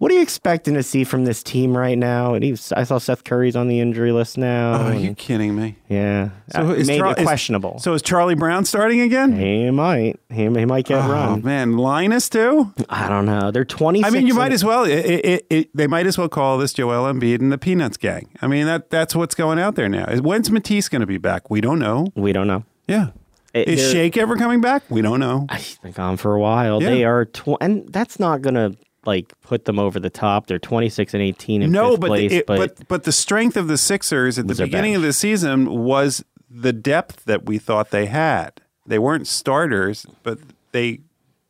What 0.00 0.10
are 0.10 0.14
you 0.14 0.22
expecting 0.22 0.72
to 0.74 0.82
see 0.82 1.04
from 1.04 1.26
this 1.26 1.42
team 1.42 1.76
right 1.76 1.96
now? 1.98 2.32
And 2.32 2.42
he's, 2.42 2.72
I 2.72 2.84
saw 2.84 2.96
Seth 2.96 3.22
Curry's 3.22 3.54
on 3.54 3.68
the 3.68 3.80
injury 3.80 4.12
list 4.12 4.38
now. 4.38 4.72
Oh, 4.72 4.86
are 4.86 4.92
and- 4.92 5.00
you 5.02 5.14
kidding 5.14 5.54
me? 5.54 5.76
yeah, 5.90 6.30
So 6.54 6.70
Uh, 6.70 6.72
is 6.72 6.86
maybe 6.86 7.00
Char- 7.00 7.14
is- 7.18 7.22
questionable. 7.22 7.78
So 7.80 7.92
is 7.92 8.00
Charlie 8.00 8.34
Brown 8.34 8.64
starting 8.64 9.02
again? 9.02 9.38
he 9.38 9.70
might, 9.70 10.18
he, 10.30 10.44
he 10.44 10.48
might 10.64 10.86
get 10.86 10.96
run. 11.00 11.10
Oh 11.10 11.30
run. 11.32 11.42
man, 11.44 11.76
Linus 11.76 12.30
too. 12.30 12.72
I 12.88 13.08
don't 13.10 13.26
know. 13.26 13.50
They're 13.50 13.66
26. 13.66 14.10
I 14.10 14.16
mean, 14.18 14.26
you 14.26 14.32
might 14.32 14.52
as 14.52 14.64
well. 14.64 14.84
It, 14.84 15.04
it, 15.04 15.24
it, 15.26 15.46
it- 15.50 15.70
they 15.76 15.86
might 15.86 16.06
as 16.06 16.16
well 16.16 16.30
call 16.30 16.56
this 16.56 16.72
Joel 16.72 17.04
Embiid 17.12 17.40
and 17.40 17.52
the 17.52 17.58
Peanuts 17.58 17.98
gang. 17.98 18.30
I 18.40 18.46
mean, 18.46 18.64
that 18.64 18.88
that's 18.88 19.14
what's 19.14 19.34
going 19.34 19.58
out 19.58 19.74
there 19.74 19.90
now. 19.90 20.06
When's 20.16 20.50
Matisse 20.50 20.88
going 20.88 21.00
to 21.02 21.06
be 21.06 21.18
back? 21.18 21.50
We 21.50 21.60
don't 21.60 21.78
know. 21.78 22.06
We 22.14 22.32
don't 22.32 22.46
know. 22.46 22.64
Yeah. 22.88 23.08
It- 23.52 23.68
Is 23.68 23.80
they're- 23.82 23.92
Shake 23.92 24.16
ever 24.16 24.36
coming 24.36 24.62
back? 24.62 24.82
We 24.88 25.02
don't 25.02 25.20
know. 25.20 25.46
He's 25.52 25.76
been 25.76 25.92
gone 25.92 26.16
for 26.16 26.34
a 26.34 26.40
while. 26.40 26.82
Yeah. 26.82 26.88
They 26.88 27.04
are, 27.04 27.26
tw- 27.26 27.58
and 27.60 27.86
that's 27.92 28.18
not 28.18 28.40
gonna 28.40 28.72
like 29.06 29.32
put 29.42 29.64
them 29.64 29.78
over 29.78 29.98
the 29.98 30.10
top. 30.10 30.46
They're 30.46 30.58
26 30.58 31.14
and 31.14 31.22
18 31.22 31.62
in 31.62 31.72
no, 31.72 31.92
fifth 31.92 32.00
but, 32.00 32.06
place, 32.08 32.32
it, 32.32 32.46
but, 32.46 32.58
but 32.58 32.88
but 32.88 33.04
the 33.04 33.12
strength 33.12 33.56
of 33.56 33.68
the 33.68 33.78
Sixers 33.78 34.38
at 34.38 34.46
the 34.46 34.54
beginning 34.54 34.94
of 34.94 35.02
the 35.02 35.12
season 35.12 35.70
was 35.70 36.24
the 36.50 36.72
depth 36.72 37.24
that 37.24 37.46
we 37.46 37.58
thought 37.58 37.90
they 37.90 38.06
had. 38.06 38.60
They 38.86 38.98
weren't 38.98 39.26
starters, 39.26 40.06
but 40.22 40.38
they 40.72 41.00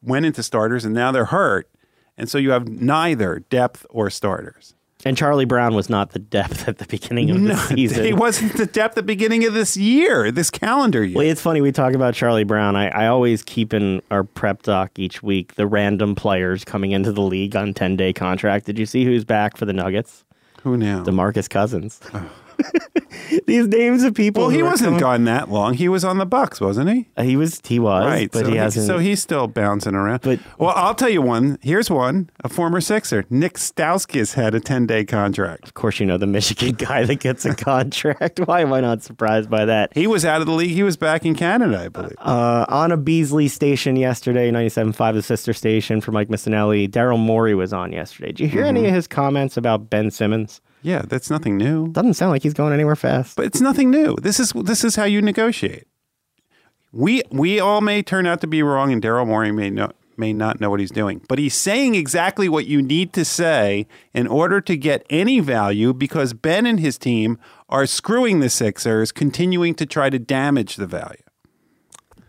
went 0.03 0.27
into 0.27 0.43
starters, 0.43 0.85
and 0.85 0.95
now 0.95 1.13
they're 1.13 1.27
hurt, 1.27 1.69
and 2.17 2.29
so 2.29 2.39
you 2.39 2.51
have 2.51 2.69
neither 2.69 3.41
depth 3.51 3.87
or 3.91 4.11
starters. 4.11 4.75
And 5.05 5.17
Charlie 5.17 5.45
Brown 5.45 5.75
was 5.75 5.89
not 5.89 6.11
the 6.11 6.19
depth 6.19 6.69
at 6.69 6.79
the 6.79 6.87
beginning 6.87 7.31
of 7.31 7.43
the 7.43 7.57
season. 7.69 8.05
He 8.05 8.13
wasn't 8.13 8.57
the 8.57 8.67
depth 8.67 8.93
at 8.93 8.95
the 8.97 9.03
beginning 9.03 9.45
of 9.45 9.55
this 9.55 9.77
year, 9.77 10.31
this 10.31 10.51
calendar 10.51 11.03
year. 11.05 11.17
Well, 11.17 11.27
it's 11.27 11.41
funny 11.41 11.61
we 11.61 11.73
talk 11.73 11.95
about 11.95 12.15
Charlie 12.15 12.45
Brown. 12.45 12.77
I, 12.77 12.89
I 12.89 13.07
always 13.07 13.43
keep 13.43 13.73
in 13.73 14.03
our 14.11 14.25
prep 14.25 14.63
doc 14.63 14.99
each 14.99 15.23
week 15.23 15.55
the 15.55 15.67
random 15.67 16.15
players 16.15 16.65
coming 16.65 16.91
into 16.93 17.13
the 17.13 17.23
league 17.23 17.57
on 17.57 17.73
10 17.75 17.97
day 17.97 18.13
contract. 18.13 18.67
Did 18.67 18.79
you 18.79 18.87
see 18.87 19.05
who's 19.05 19.25
back 19.25 19.57
for 19.57 19.65
the 19.65 19.73
Nuggets? 19.73 20.25
Who 20.63 20.77
now? 20.77 21.03
Demarcus 21.05 21.49
Cousins. 21.49 22.01
These 23.46 23.68
names 23.68 24.03
of 24.03 24.14
people. 24.14 24.42
Well, 24.44 24.51
he 24.51 24.62
wasn't 24.62 24.88
coming- 24.99 25.01
gone 25.01 25.25
that 25.25 25.51
long. 25.51 25.75
He 25.75 25.88
was 25.88 26.05
on 26.05 26.18
the 26.18 26.27
Bucks, 26.27 26.61
wasn't 26.61 26.90
he? 26.90 27.09
Uh, 27.16 27.23
He 27.23 27.37
was. 27.37 27.61
He 27.64 27.79
was. 27.79 28.05
Right, 28.05 28.31
But 28.31 28.44
so 28.46 28.51
he 28.51 28.57
hasn't. 28.57 28.87
So 28.87 28.99
he's 28.99 29.20
still 29.23 29.46
bouncing 29.46 29.94
around. 29.94 30.23
But- 30.23 30.40
well, 30.59 30.73
I'll 30.77 30.94
tell 30.94 31.09
you 31.09 31.23
one. 31.23 31.59
Here's 31.62 31.90
one: 31.90 32.31
a 32.44 32.49
former 32.49 32.81
Sixer, 32.81 33.25
Nick 33.31 33.55
Stauskas, 33.55 34.35
had 34.35 34.55
a 34.55 34.61
10 34.61 34.87
day 34.87 35.05
contract. 35.05 35.64
of 35.64 35.75
course, 35.75 36.01
you 36.01 36.07
know 36.07 36.18
the 36.18 36.27
Michigan 36.27 36.75
guy 36.79 37.05
that 37.05 37.20
gets 37.20 37.44
a 37.44 37.55
contract. 37.55 38.40
Why 38.44 38.61
am 38.61 38.73
I 38.73 38.81
not 38.81 39.03
surprised 39.03 39.51
by 39.51 39.64
that? 39.64 39.92
He 39.94 40.07
was 40.07 40.25
out 40.25 40.40
of 40.40 40.46
the 40.46 40.53
league. 40.55 40.70
He 40.70 40.83
was 40.83 40.96
back 40.96 41.25
in 41.25 41.35
Canada, 41.35 41.81
I 41.85 41.88
believe. 41.88 42.14
Uh, 42.18 42.66
on 42.68 42.92
a 42.92 42.96
Beasley 42.96 43.49
station 43.49 43.96
yesterday, 43.96 44.51
97.5, 44.51 45.14
the 45.14 45.23
sister 45.23 45.53
station 45.53 46.01
for 46.01 46.12
Mike 46.12 46.29
Missanelli, 46.29 46.88
Daryl 46.88 47.18
Morey 47.18 47.55
was 47.55 47.73
on 47.73 47.92
yesterday. 47.92 48.29
Did 48.33 48.40
you 48.40 48.49
hear 48.49 48.61
Mm-hmm. 48.61 48.77
any 48.77 48.87
of 48.88 48.94
his 48.94 49.07
comments 49.07 49.57
about 49.57 49.88
Ben 49.90 50.11
Simmons? 50.11 50.61
Yeah, 50.83 51.03
that's 51.03 51.31
nothing 51.31 51.57
new. 51.57 51.88
Doesn't 51.88 52.14
sound 52.14 52.33
like 52.33 52.43
he's 52.43 52.55
going 52.55 52.73
anywhere 52.73 52.97
fast. 52.97 53.37
But 53.37 53.47
it's 53.47 53.61
nothing 53.61 53.90
new. 53.90 54.16
This 54.16 54.40
is 54.40 54.53
this 54.53 54.85
is 54.85 54.97
how 54.97 55.05
you 55.05 55.21
negotiate. 55.21 55.87
We 56.93 57.23
we 57.31 57.61
all 57.61 57.81
may 57.81 58.03
turn 58.03 58.27
out 58.27 58.40
to 58.40 58.47
be 58.47 58.62
wrong, 58.62 58.93
and 58.93 59.03
Daryl 59.03 59.27
Morey 59.27 59.53
may 59.53 59.71
know, 59.71 59.93
may 60.16 60.33
not 60.33 60.61
know 60.61 60.71
what 60.71 60.81
he's 60.81 60.90
doing. 60.90 61.23
But 61.29 61.38
he's 61.38 61.55
saying 61.55 61.95
exactly 61.95 62.49
what 62.49 62.66
you 62.66 62.83
need 62.83 63.12
to 63.12 63.25
say 63.25 63.87
in 64.12 64.27
order 64.27 64.61
to 64.62 64.77
get 64.77 65.07
any 65.11 65.40
value, 65.40 65.93
because 65.93 66.33
Ben 66.33 66.66
and 66.66 66.81
his 66.81 66.99
team 66.99 67.38
are 67.69 67.87
screwing 67.87 68.40
the 68.40 68.51
Sixers, 68.51 69.12
continuing 69.12 69.75
to 69.77 69.87
try 69.87 70.11
to 70.11 70.19
damage 70.19 70.77
the 70.77 70.87
value. 70.87 71.23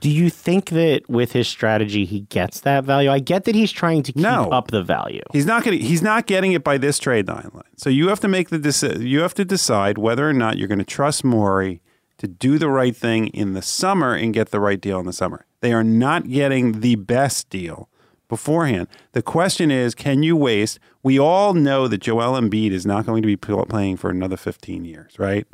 Do 0.02 0.10
you 0.10 0.30
think 0.30 0.70
that 0.72 1.08
with 1.10 1.32
his 1.32 1.48
strategy 1.48 2.06
he 2.06 2.22
gets 2.22 2.60
that 2.62 2.84
value? 2.84 3.10
I 3.10 3.20
get 3.20 3.46
that 3.46 3.56
he's 3.56 3.72
trying 3.72 4.04
to 4.04 4.12
keep 4.12 4.22
No. 4.22 4.50
up 4.50 4.68
the 4.72 4.84
value. 4.84 5.22
He's 5.32 5.46
not 5.46 5.64
getting 5.64 5.80
he's 5.80 6.02
not 6.02 6.26
getting 6.26 6.52
it 6.54 6.64
by 6.64 6.78
this 6.78 7.00
trade 7.00 7.28
line. 7.28 7.50
So 7.78 7.90
you 7.90 8.10
have 8.10 8.20
to 8.22 8.28
make 8.28 8.50
the 8.50 8.60
deci- 8.60 9.08
you 9.08 9.22
have 9.22 9.34
to 9.36 9.46
decide 9.46 9.98
whether 9.98 10.28
or 10.28 10.34
not 10.34 10.58
you're 10.58 10.68
going 10.68 10.80
to 10.80 10.86
trust 10.86 11.24
Morey 11.24 11.82
to 12.18 12.28
do 12.28 12.58
the 12.58 12.68
right 12.70 12.96
thing 12.96 13.28
in 13.28 13.54
the 13.54 13.62
summer 13.62 14.14
and 14.14 14.34
get 14.34 14.50
the 14.52 14.60
right 14.60 14.82
deal 14.82 15.00
in 15.00 15.06
the 15.06 15.14
summer. 15.14 15.46
They 15.62 15.72
are 15.72 15.84
not 15.84 16.28
getting 16.28 16.82
the 16.82 16.96
best 16.96 17.50
deal 17.50 17.88
beforehand. 18.28 18.88
The 19.12 19.22
question 19.22 19.70
is, 19.72 19.94
can 19.94 20.24
you 20.24 20.36
waste? 20.36 20.80
We 21.04 21.20
all 21.20 21.54
know 21.54 21.88
that 21.88 22.00
Joel 22.00 22.40
Embiid 22.40 22.72
is 22.72 22.86
not 22.86 23.06
going 23.06 23.22
to 23.22 23.28
be 23.28 23.36
playing 23.38 23.98
for 23.98 24.10
another 24.10 24.38
15 24.38 24.86
years, 24.86 25.20
right? 25.20 25.46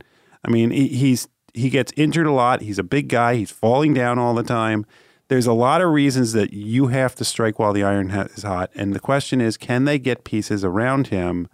I 0.46 0.50
mean, 0.50 0.72
he's 0.72 1.28
he 1.58 1.70
gets 1.70 1.92
injured 1.98 2.28
a 2.28 2.32
lot. 2.32 2.62
He's 2.62 2.80
a 2.80 2.84
big 2.84 3.10
guy. 3.10 3.36
He's 3.36 3.52
falling 3.52 3.94
down 3.94 4.20
all 4.20 4.34
the 4.34 4.44
time. 4.44 4.86
There's 5.28 5.48
a 5.48 5.54
lot 5.54 5.82
of 5.82 5.92
reasons 5.92 6.34
that 6.34 6.54
you 6.54 6.88
have 6.88 7.16
to 7.16 7.26
strike 7.26 7.60
while 7.60 7.74
the 7.74 7.84
iron 7.84 8.12
is 8.12 8.44
hot. 8.44 8.72
And 8.76 8.94
the 8.94 9.00
question 9.00 9.42
is, 9.42 9.58
can 9.58 9.86
they 9.86 10.00
get 10.00 10.24
pieces 10.24 10.64
around 10.64 11.08
him 11.08 11.50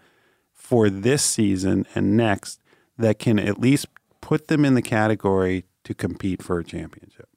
for 0.51 0.89
this 0.89 1.23
season 1.23 1.87
and 1.95 2.15
next 2.15 2.61
that 2.97 3.17
can 3.17 3.39
at 3.39 3.59
least 3.59 3.87
put 4.21 4.47
them 4.47 4.63
in 4.63 4.75
the 4.75 4.81
category 4.81 5.65
to 5.85 5.93
compete 5.93 6.43
for 6.43 6.59
a 6.59 6.63
championship? 6.63 7.29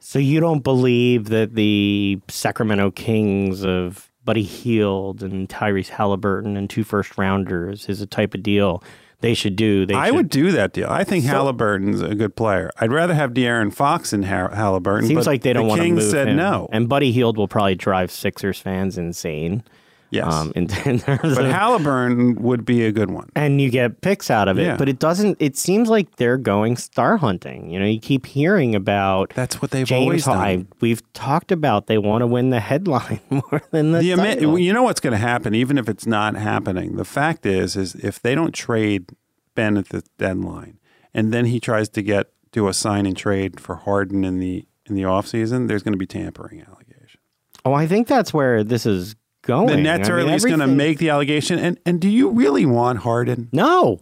So 0.00 0.18
you 0.18 0.40
don't 0.40 0.64
believe 0.64 1.26
that 1.26 1.54
the 1.54 2.20
Sacramento 2.28 2.92
Kings 2.92 3.64
of 3.64 4.10
Buddy 4.24 4.42
Hield 4.42 5.22
and 5.22 5.48
Tyrese 5.48 5.88
Halliburton 5.88 6.56
and 6.56 6.68
two 6.68 6.84
first 6.84 7.16
rounders 7.16 7.88
is 7.88 8.00
a 8.00 8.06
type 8.06 8.34
of 8.34 8.42
deal 8.42 8.82
they 9.20 9.34
should 9.34 9.56
do? 9.56 9.86
They 9.86 9.94
I 9.94 10.06
should- 10.08 10.14
would 10.16 10.30
do 10.30 10.52
that 10.52 10.72
deal. 10.72 10.88
I 10.90 11.02
think 11.04 11.24
Halliburton's 11.24 12.00
a 12.02 12.14
good 12.14 12.36
player. 12.36 12.70
I'd 12.80 12.92
rather 12.92 13.14
have 13.14 13.32
De'Aaron 13.32 13.72
Fox 13.72 14.12
Har- 14.12 14.54
Halliburton. 14.54 15.08
Seems 15.08 15.24
but 15.24 15.30
like 15.30 15.42
they 15.42 15.52
don't 15.52 15.64
the 15.64 15.68
want 15.68 15.80
to 15.80 15.88
move 15.92 16.10
said 16.10 16.28
him. 16.28 16.36
no. 16.36 16.68
And 16.72 16.88
Buddy 16.88 17.12
Hield 17.12 17.36
will 17.36 17.48
probably 17.48 17.74
drive 17.74 18.10
Sixers 18.10 18.58
fans 18.60 18.98
insane. 18.98 19.62
Yes, 20.10 20.32
Um, 20.32 20.52
in, 20.54 20.64
in 20.84 20.98
terms 21.00 21.34
but 21.36 21.44
of, 21.44 21.50
Halliburton 21.52 22.36
would 22.42 22.64
be 22.64 22.84
a 22.84 22.92
good 22.92 23.10
one. 23.10 23.28
and 23.34 23.60
you 23.60 23.70
get 23.70 24.00
picks 24.00 24.30
out 24.30 24.48
of 24.48 24.58
it, 24.58 24.64
Yeah. 24.66 24.76
but 24.76 24.88
it 24.88 24.98
doesn't. 24.98 25.36
It 25.40 25.56
seems 25.56 25.88
like 25.88 26.16
they're 26.16 26.36
going 26.38 26.76
star 26.76 27.16
hunting. 27.16 27.70
You 27.70 27.80
know, 27.80 27.86
you 27.86 28.00
keep 28.00 28.26
hearing 28.26 28.74
about 28.74 29.32
That's 29.34 29.60
what 29.62 29.70
they've 29.70 29.86
James. 29.86 30.00
always 30.02 30.24
done. 30.24 30.36
I, 30.38 30.66
we've 30.80 31.02
talked 31.12 31.52
about 31.52 31.86
they 31.86 31.98
want 31.98 32.22
to 32.22 32.26
win 32.26 32.50
the 32.50 32.60
headline 32.60 33.20
more 33.30 33.62
than 33.70 33.92
the, 33.92 34.00
the 34.00 34.16
title. 34.16 34.58
you 34.58 34.72
know 34.72 34.82
what's 34.82 35.00
going 35.00 35.12
to 35.12 35.18
happen 35.18 35.54
even 35.54 35.78
if 35.78 35.88
it's 35.88 36.06
not 36.06 36.34
happening 36.36 36.96
the 36.96 37.04
fact 37.04 37.44
is 37.46 37.76
is 37.76 37.94
if 37.96 38.20
they 38.20 38.34
don't 38.34 38.52
trade 38.54 39.10
ben 39.54 39.76
at 39.76 39.88
the 39.88 40.02
deadline 40.18 40.78
and 41.14 41.32
then 41.32 41.46
he 41.46 41.58
tries 41.60 41.88
to 41.88 42.02
get 42.02 42.30
do 42.52 42.68
a 42.68 42.74
sign 42.74 43.06
and 43.06 43.16
trade 43.16 43.58
for 43.60 43.76
harden 43.76 44.24
in 44.24 44.38
the 44.38 44.66
in 44.86 44.94
the 44.94 45.02
offseason 45.02 45.66
there's 45.68 45.82
going 45.82 45.92
to 45.92 45.98
be 45.98 46.06
tampering 46.06 46.60
allegations 46.60 47.22
Oh, 47.64 47.72
I 47.74 47.86
think 47.88 48.06
that's 48.06 48.32
where 48.32 48.62
this 48.62 48.86
is 48.86 49.16
going. 49.46 49.68
the 49.68 49.76
nets 49.76 50.08
I 50.08 50.12
are 50.12 50.18
at 50.18 50.26
least 50.26 50.46
going 50.46 50.58
to 50.60 50.66
make 50.66 50.98
the 50.98 51.08
allegation 51.10 51.58
and 51.58 51.78
and 51.86 52.00
do 52.00 52.08
you 52.08 52.28
really 52.30 52.66
want 52.66 52.98
harden 53.00 53.48
No, 53.52 54.00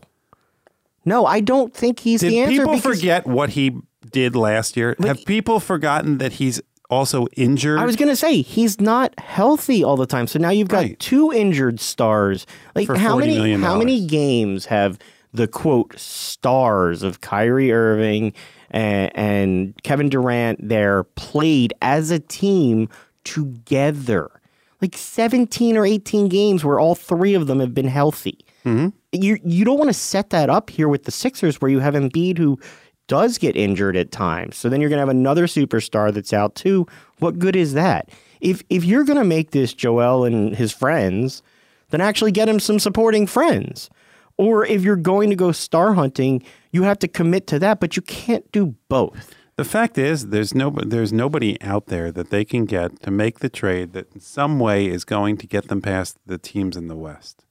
no, 1.05 1.27
I 1.27 1.41
don't 1.41 1.73
think 1.75 2.01
he's 2.01 2.21
did 2.21 2.31
the 2.33 2.41
answer. 2.41 2.51
people 2.53 2.75
because 2.75 2.97
forget 2.99 3.27
what 3.27 3.51
he 3.51 3.77
did 4.11 4.35
last 4.35 4.77
year 4.77 4.97
have 5.03 5.25
people 5.25 5.61
forgotten 5.61 6.19
that 6.19 6.33
he's 6.35 6.61
also 6.91 7.27
injured 7.37 7.79
I 7.79 7.85
was 7.87 7.97
going 7.97 8.09
to 8.11 8.17
say 8.17 8.43
he's 8.43 8.81
not 8.81 9.19
healthy 9.19 9.83
all 9.83 9.97
the 9.97 10.07
time. 10.07 10.27
So 10.27 10.39
now 10.39 10.51
you've 10.51 10.69
got 10.69 10.79
Right. 10.83 10.99
two 11.01 11.33
injured 11.33 11.81
stars. 11.81 12.47
Like 12.75 12.87
For 12.87 12.97
how 12.97 13.17
many 13.19 13.35
million 13.35 13.63
how 13.63 13.77
many 13.79 14.07
games 14.07 14.67
have 14.67 14.99
the 15.33 15.49
quote 15.49 15.99
stars 15.99 17.03
of 17.03 17.21
Kyrie 17.23 17.73
Irving 17.73 18.33
and, 18.71 19.11
and 19.17 19.83
Kevin 19.83 20.09
Durant 20.09 20.69
there 20.69 21.05
played 21.05 21.73
as 21.83 22.11
a 22.11 22.19
team 22.21 22.89
together? 23.25 24.31
Like 24.85 24.99
17 24.99 25.79
or 25.79 25.87
18 25.87 26.29
games 26.29 26.63
where 26.63 26.79
all 26.79 26.95
three 26.95 27.33
of 27.33 27.47
them 27.47 27.59
have 27.59 27.73
been 27.73 27.89
healthy. 27.89 28.45
Mm-hmm. 28.67 28.89
You 29.13 29.39
you 29.43 29.65
don't 29.65 29.79
want 29.79 29.89
to 29.89 29.95
set 29.95 30.29
that 30.29 30.51
up 30.51 30.69
here 30.69 30.89
with 30.89 31.05
the 31.05 31.11
Sixers 31.11 31.59
where 31.59 31.71
you 31.71 31.79
have 31.79 31.95
Embiid 31.95 32.37
who 32.37 32.59
does 33.07 33.39
get 33.39 33.57
injured 33.57 33.97
at 33.97 34.13
times. 34.13 34.59
So 34.59 34.69
then 34.69 34.83
you're 34.83 34.91
going 34.91 34.99
to 34.99 35.07
have 35.07 35.09
another 35.09 35.47
superstar 35.47 36.13
that's 36.13 36.35
out 36.35 36.55
too. 36.55 36.87
What 37.19 37.39
good 37.39 37.57
is 37.57 37.73
that? 37.73 38.11
If 38.43 38.63
if 38.69 38.85
you're 38.85 39.05
going 39.05 39.17
to 39.17 39.25
make 39.25 39.53
this 39.53 39.73
Joel 39.73 40.25
and 40.25 40.55
his 40.55 40.71
friends, 40.71 41.43
then 41.89 42.03
actually 42.03 42.33
get 42.33 42.47
him 42.47 42.61
some 42.61 42.79
supporting 42.79 43.27
friends. 43.27 43.89
Or 44.37 44.67
if 44.67 44.83
you're 44.83 44.97
going 44.97 45.31
to 45.31 45.37
go 45.37 45.51
star 45.51 45.95
hunting, 45.95 46.43
you 46.73 46.83
have 46.83 46.99
to 46.99 47.09
commit 47.09 47.47
to 47.47 47.59
that, 47.61 47.81
but 47.81 47.97
you 47.97 48.03
can't 48.03 48.53
do 48.53 48.75
both. 48.91 49.35
The 49.57 49.65
fact 49.65 49.99
is, 49.99 50.29
there's 50.31 50.55
no 50.55 50.71
there's 50.71 51.13
nobody 51.13 51.61
out 51.63 51.87
there 51.87 52.11
that 52.11 52.31
they 52.31 52.45
can 52.45 52.65
get 52.65 53.01
to 53.03 53.11
make 53.11 53.39
the 53.39 53.49
trade 53.49 53.93
that 53.93 54.13
in 54.13 54.21
some 54.21 54.59
way 54.59 54.87
is 54.87 55.05
going 55.05 55.37
to 55.37 55.47
get 55.47 55.69
them 55.69 55.81
past 55.81 56.19
the 56.27 56.39
teams 56.39 56.77
in 56.77 56.89
the 56.89 56.97
West. 56.97 57.45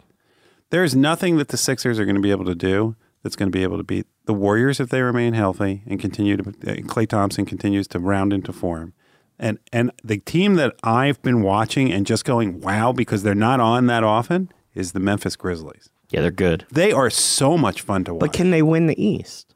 There's 0.70 0.96
nothing 0.96 1.38
that 1.38 1.48
the 1.48 1.58
Sixers 1.58 2.00
are 2.00 2.06
going 2.06 2.16
to 2.16 2.22
be 2.22 2.32
able 2.32 2.46
to 2.46 2.56
do 2.56 2.96
that's 3.22 3.38
going 3.38 3.50
to 3.50 3.58
be 3.58 3.63
able 3.63 3.78
to 3.78 3.84
beat 3.84 4.06
the 4.26 4.34
Warriors 4.34 4.82
if 4.82 4.89
they 4.89 5.02
remain 5.02 5.34
healthy 5.34 5.82
and 5.88 6.00
continue 6.00 6.36
to. 6.36 6.50
Eh, 6.68 6.82
Klay 6.82 7.08
Thompson 7.08 7.46
continues 7.46 7.88
to 7.89 8.00
round 8.00 8.34
into 8.34 8.52
form, 8.52 8.94
and 9.39 9.60
and 9.72 9.92
the 10.04 10.18
team 10.18 10.56
that 10.56 10.76
I've 10.84 11.22
been 11.22 11.42
watching 11.42 11.89
and 11.89 12.06
just 12.06 12.26
going 12.26 12.60
wow 12.60 12.92
because 12.92 13.24
they're 13.24 13.34
not 13.34 13.62
on 13.62 13.86
that 13.88 14.04
often 14.04 14.52
is 14.76 14.92
the 14.92 15.00
Memphis 15.00 15.38
Grizzlies. 15.38 15.89
Yeah, 16.10 16.22
they're 16.22 16.32
good. 16.32 16.66
They 16.70 16.92
are 16.92 17.10
so 17.10 17.58
much 17.58 17.82
fun 17.82 18.04
to 18.04 18.13
watch. 18.13 18.20
But 18.20 18.34
can 18.34 18.52
they 18.52 18.62
win 18.62 18.88
the 18.88 19.02
East? 19.02 19.53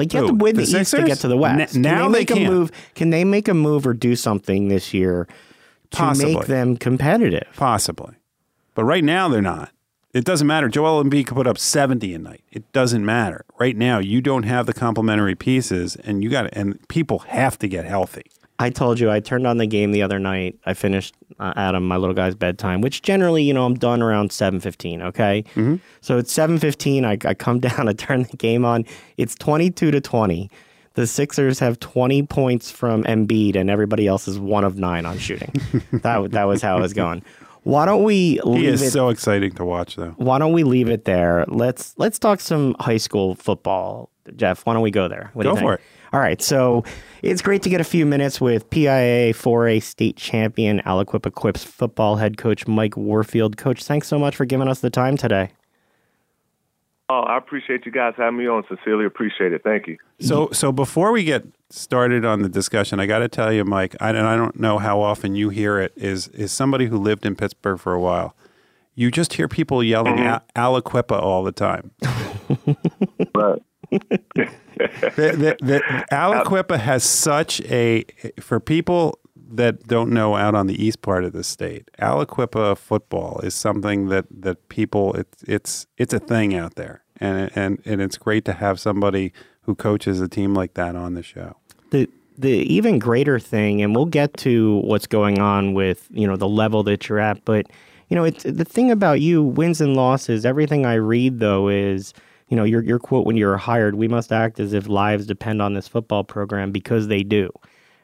Like 0.00 0.12
you 0.12 0.20
have 0.20 0.28
to 0.28 0.34
win 0.34 0.56
the, 0.56 0.64
The 0.64 0.80
East 0.80 0.90
to 0.92 1.04
get 1.04 1.18
to 1.18 1.28
the 1.28 1.36
West. 1.36 1.76
N- 1.76 1.82
now 1.82 2.02
can 2.04 2.12
they 2.12 2.18
they 2.18 2.20
make 2.20 2.30
a 2.30 2.34
can. 2.34 2.52
move? 2.52 2.72
Can 2.94 3.10
they 3.10 3.24
make 3.24 3.48
a 3.48 3.54
move 3.54 3.86
or 3.86 3.94
do 3.94 4.16
something 4.16 4.68
this 4.68 4.92
year 4.92 5.26
to 5.90 5.96
Possibly. 5.96 6.34
make 6.34 6.46
them 6.46 6.76
competitive? 6.76 7.46
Possibly. 7.56 8.14
But 8.74 8.84
right 8.84 9.04
now 9.04 9.28
they're 9.28 9.42
not. 9.42 9.70
It 10.12 10.24
doesn't 10.24 10.46
matter. 10.46 10.68
Joel 10.68 11.04
Embiid 11.04 11.26
could 11.28 11.36
put 11.36 11.46
up 11.46 11.56
70 11.56 12.14
a 12.14 12.18
night. 12.18 12.42
It 12.50 12.70
doesn't 12.72 13.04
matter. 13.04 13.44
Right 13.60 13.76
now 13.76 13.98
you 14.00 14.20
don't 14.20 14.42
have 14.42 14.66
the 14.66 14.72
complementary 14.74 15.36
pieces 15.36 15.94
and 15.96 16.24
you 16.24 16.30
got 16.30 16.48
and 16.52 16.78
people 16.88 17.20
have 17.20 17.58
to 17.60 17.68
get 17.68 17.84
healthy. 17.84 18.24
I 18.60 18.68
told 18.70 19.00
you 19.00 19.10
I 19.10 19.20
turned 19.20 19.46
on 19.46 19.56
the 19.56 19.66
game 19.66 19.92
the 19.92 20.02
other 20.02 20.18
night. 20.18 20.58
I 20.66 20.74
finished 20.74 21.14
uh, 21.38 21.52
Adam, 21.56 21.88
my 21.88 21.96
little 21.96 22.14
guy's 22.14 22.34
bedtime, 22.34 22.82
which 22.82 23.00
generally, 23.00 23.42
you 23.42 23.54
know, 23.54 23.64
I'm 23.64 23.74
done 23.74 24.02
around 24.02 24.32
seven 24.32 24.60
fifteen. 24.60 25.00
Okay, 25.02 25.42
mm-hmm. 25.54 25.76
so 26.02 26.18
it's 26.18 26.32
seven 26.32 26.58
fifteen. 26.58 27.04
I, 27.04 27.16
I 27.24 27.34
come 27.34 27.58
down, 27.68 27.88
I 27.88 27.94
turn 27.94 28.24
the 28.24 28.36
game 28.36 28.64
on. 28.64 28.84
It's 29.16 29.34
twenty 29.34 29.70
two 29.70 29.90
to 29.90 30.00
twenty. 30.00 30.50
The 30.94 31.06
Sixers 31.06 31.58
have 31.60 31.80
twenty 31.80 32.22
points 32.22 32.70
from 32.70 33.04
Embiid, 33.04 33.56
and 33.56 33.70
everybody 33.70 34.06
else 34.06 34.28
is 34.28 34.38
one 34.38 34.64
of 34.64 34.76
nine 34.76 35.06
on 35.06 35.18
shooting. 35.18 35.52
that 35.92 36.30
that 36.32 36.44
was 36.44 36.60
how 36.60 36.76
it 36.76 36.80
was 36.82 36.92
going. 36.92 37.22
Why 37.62 37.86
don't 37.86 38.02
we 38.04 38.32
He 38.34 38.40
leave 38.42 38.64
is 38.68 38.82
it? 38.82 38.90
so 38.90 39.08
exciting 39.10 39.52
to 39.52 39.64
watch 39.64 39.96
though. 39.96 40.14
why 40.16 40.38
don't 40.38 40.52
we 40.52 40.64
leave 40.64 40.88
it 40.88 41.04
there? 41.04 41.44
Let's 41.48 41.94
let's 41.96 42.18
talk 42.18 42.40
some 42.40 42.74
high 42.80 42.96
school 42.98 43.34
football, 43.36 44.10
Jeff. 44.36 44.66
Why 44.66 44.72
don't 44.74 44.82
we 44.82 44.90
go 44.90 45.08
there? 45.08 45.30
What 45.34 45.44
do 45.44 45.48
Go 45.48 45.52
you 45.52 45.56
think? 45.56 45.66
for 45.68 45.74
it. 45.74 45.80
All 46.12 46.20
right, 46.20 46.42
so 46.42 46.84
it's 47.22 47.42
great 47.42 47.62
to 47.62 47.68
get 47.68 47.80
a 47.80 47.84
few 47.84 48.06
minutes 48.06 48.40
with 48.40 48.68
PIAA 48.70 49.30
4A 49.30 49.82
state 49.82 50.16
champion 50.16 50.80
Aliquippa 50.86 51.32
Quips 51.32 51.64
football 51.64 52.16
head 52.16 52.36
coach 52.36 52.66
Mike 52.66 52.96
Warfield. 52.96 53.56
Coach, 53.56 53.84
thanks 53.84 54.08
so 54.08 54.18
much 54.18 54.36
for 54.36 54.44
giving 54.44 54.68
us 54.68 54.80
the 54.80 54.90
time 54.90 55.16
today. 55.16 55.50
Oh, 57.08 57.22
I 57.22 57.36
appreciate 57.38 57.84
you 57.86 57.90
guys 57.92 58.14
having 58.16 58.38
me 58.38 58.46
on. 58.46 58.62
Sincerely 58.68 59.04
appreciate 59.04 59.52
it. 59.52 59.62
Thank 59.64 59.88
you. 59.88 59.98
So 60.20 60.48
so 60.52 60.70
before 60.70 61.10
we 61.10 61.24
get 61.24 61.44
started 61.68 62.24
on 62.24 62.42
the 62.42 62.48
discussion, 62.48 63.00
I 63.00 63.06
got 63.06 63.18
to 63.18 63.28
tell 63.28 63.52
you 63.52 63.64
Mike, 63.64 63.96
I, 64.00 64.10
and 64.10 64.18
I 64.20 64.36
don't 64.36 64.58
know 64.60 64.78
how 64.78 65.00
often 65.00 65.34
you 65.34 65.48
hear 65.48 65.80
it 65.80 65.92
is 65.96 66.28
is 66.28 66.52
somebody 66.52 66.86
who 66.86 66.96
lived 66.96 67.26
in 67.26 67.34
Pittsburgh 67.34 67.80
for 67.80 67.92
a 67.94 68.00
while. 68.00 68.34
you 68.94 69.10
just 69.10 69.32
hear 69.34 69.48
people 69.48 69.82
yelling 69.82 70.16
Mm-hmm. 70.16 70.22
mm 70.22 70.42
Aliquippa 70.54 71.20
all 71.20 71.42
the 71.42 71.52
time. 71.52 71.90
But 73.32 73.62
the, 75.16 75.56
the, 75.60 75.64
the 75.64 76.04
Aliquippa 76.10 76.78
has 76.78 77.04
such 77.04 77.60
a 77.62 78.04
for 78.40 78.60
people 78.60 79.18
that 79.52 79.86
don't 79.88 80.10
know 80.10 80.36
out 80.36 80.54
on 80.54 80.66
the 80.66 80.82
east 80.82 81.02
part 81.02 81.24
of 81.24 81.32
the 81.32 81.42
state. 81.42 81.90
Aliquippa 81.98 82.78
football 82.78 83.40
is 83.42 83.54
something 83.54 84.08
that 84.08 84.26
that 84.30 84.68
people 84.68 85.14
it's 85.14 85.42
it's 85.46 85.86
it's 85.98 86.14
a 86.14 86.20
thing 86.20 86.54
out 86.54 86.76
there, 86.76 87.02
and 87.20 87.50
and 87.54 87.82
and 87.84 88.00
it's 88.00 88.16
great 88.16 88.44
to 88.44 88.52
have 88.52 88.78
somebody 88.80 89.32
who 89.62 89.74
coaches 89.74 90.20
a 90.20 90.28
team 90.28 90.54
like 90.54 90.74
that 90.74 90.96
on 90.96 91.14
the 91.14 91.22
show. 91.22 91.56
the 91.90 92.08
the 92.38 92.50
even 92.50 92.98
greater 92.98 93.38
thing, 93.38 93.82
and 93.82 93.94
we'll 93.94 94.06
get 94.06 94.34
to 94.38 94.78
what's 94.78 95.06
going 95.06 95.38
on 95.38 95.74
with 95.74 96.08
you 96.10 96.26
know 96.26 96.36
the 96.36 96.48
level 96.48 96.82
that 96.84 97.08
you're 97.08 97.20
at, 97.20 97.44
but 97.44 97.66
you 98.08 98.14
know 98.14 98.24
it's 98.24 98.44
the 98.44 98.64
thing 98.64 98.90
about 98.90 99.20
you 99.20 99.42
wins 99.42 99.80
and 99.80 99.94
losses. 99.94 100.46
Everything 100.46 100.86
I 100.86 100.94
read 100.94 101.40
though 101.40 101.68
is 101.68 102.14
you 102.50 102.56
know 102.56 102.64
your 102.64 102.82
your 102.82 102.98
quote 102.98 103.24
when 103.24 103.36
you're 103.36 103.56
hired, 103.56 103.94
we 103.94 104.08
must 104.08 104.32
act 104.32 104.60
as 104.60 104.72
if 104.72 104.88
lives 104.88 105.24
depend 105.24 105.62
on 105.62 105.74
this 105.74 105.88
football 105.88 106.24
program 106.24 106.72
because 106.72 107.06
they 107.06 107.22
do, 107.22 107.50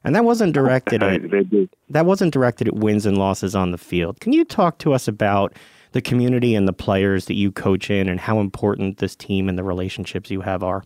and 0.05 0.15
that 0.15 0.25
wasn't 0.25 0.55
directed 0.55 1.03
they, 1.03 1.17
at 1.17 1.51
do. 1.51 1.69
that 1.91 2.07
wasn't 2.07 2.33
directed 2.33 2.69
at 2.69 2.75
wins 2.75 3.05
and 3.05 3.19
losses 3.19 3.55
on 3.55 3.73
the 3.73 3.79
field. 3.79 4.21
Can 4.21 4.33
you 4.33 4.45
talk 4.45 4.79
to 4.79 4.93
us 4.93 5.09
about 5.09 5.53
the 5.93 6.01
community 6.01 6.55
and 6.55 6.69
the 6.69 6.73
players 6.73 7.27
that 7.27 7.35
you 7.35 7.51
coach 7.51 7.91
in, 7.91 8.09
and 8.09 8.21
how 8.21 8.39
important 8.39 8.99
this 8.99 9.17
team 9.17 9.49
and 9.49 9.59
the 9.59 9.65
relationships 9.65 10.31
you 10.31 10.41
have 10.43 10.63
are? 10.63 10.85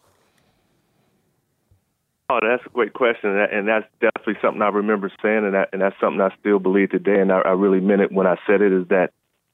Oh, 2.30 2.38
that's 2.40 2.64
a 2.64 2.70
great 2.70 2.92
question, 2.92 3.36
and, 3.36 3.66
that's 3.66 3.86
definitely 4.00 4.36
something 4.40 4.62
I 4.62 4.68
remember 4.68 5.10
saying, 5.20 5.44
and, 5.44 5.54
that, 5.54 5.70
and 5.72 5.82
that's 5.82 5.96
something 6.00 6.20
I 6.20 6.32
still 6.38 6.60
believe 6.60 6.90
today, 6.90 7.20
and 7.20 7.32
I, 7.32 7.40
I 7.40 7.50
really 7.50 7.80
meant 7.80 8.02
it 8.02 8.12
when 8.12 8.28
I 8.28 8.36
said 8.46 8.62
it. 8.62 8.72
Is 8.72 8.86
that 8.88 9.10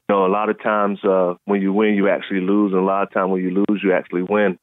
you 0.09 0.15
know 0.15 0.27
a 0.27 0.29
lot 0.29 0.51
of 0.51 0.63
times 0.63 1.03
uh, 1.05 1.35
when 1.45 1.61
you 1.61 1.73
win, 1.73 1.95
you 1.95 2.09
actually 2.09 2.41
lose, 2.41 2.73
and 2.73 2.81
a 2.81 2.85
lot 2.85 3.03
of 3.03 3.13
times 3.13 3.33
when 3.33 3.43
you 3.43 3.65
lose, 3.69 3.81
you 3.83 3.93
actually 3.93 4.23
win. 4.23 4.59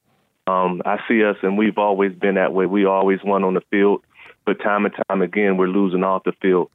Um, 0.47 0.81
I 0.85 0.97
see 1.07 1.23
us, 1.23 1.37
and 1.41 1.57
we've 1.57 1.77
always 1.77 2.13
been 2.13 2.35
that 2.35 2.53
way. 2.53 2.65
We 2.65 2.85
always 2.85 3.19
won 3.23 3.43
on 3.43 3.53
the 3.53 3.61
field, 3.71 4.03
but 4.45 4.61
time 4.61 4.85
and 4.85 4.93
time 5.07 5.21
again, 5.21 5.57
we're 5.57 5.67
losing 5.67 6.03
off 6.03 6.23
the 6.23 6.33
field. 6.41 6.69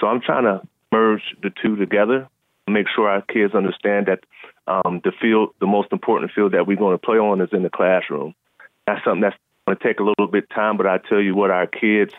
So 0.00 0.06
I'm 0.06 0.20
trying 0.20 0.44
to 0.44 0.66
merge 0.92 1.22
the 1.42 1.50
two 1.62 1.76
together, 1.76 2.28
make 2.66 2.86
sure 2.94 3.08
our 3.08 3.22
kids 3.22 3.54
understand 3.54 4.06
that 4.06 4.20
um, 4.66 5.00
the 5.04 5.12
field, 5.20 5.50
the 5.60 5.66
most 5.66 5.92
important 5.92 6.32
field 6.32 6.52
that 6.52 6.66
we're 6.66 6.78
going 6.78 6.94
to 6.94 7.04
play 7.04 7.18
on, 7.18 7.40
is 7.40 7.50
in 7.52 7.62
the 7.62 7.70
classroom. 7.70 8.34
That's 8.86 9.04
something 9.04 9.20
that's 9.20 9.36
going 9.66 9.76
to 9.76 9.84
take 9.84 10.00
a 10.00 10.04
little 10.04 10.26
bit 10.26 10.48
time, 10.50 10.76
but 10.76 10.86
I 10.86 10.98
tell 10.98 11.20
you 11.20 11.34
what, 11.34 11.50
our 11.50 11.66
kids 11.66 12.14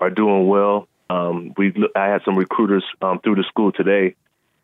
are 0.00 0.10
doing 0.10 0.48
well. 0.48 0.88
Um, 1.10 1.54
we 1.56 1.74
I 1.96 2.06
had 2.06 2.22
some 2.24 2.36
recruiters 2.36 2.84
um, 3.02 3.20
through 3.20 3.34
the 3.34 3.44
school 3.44 3.72
today. 3.72 4.14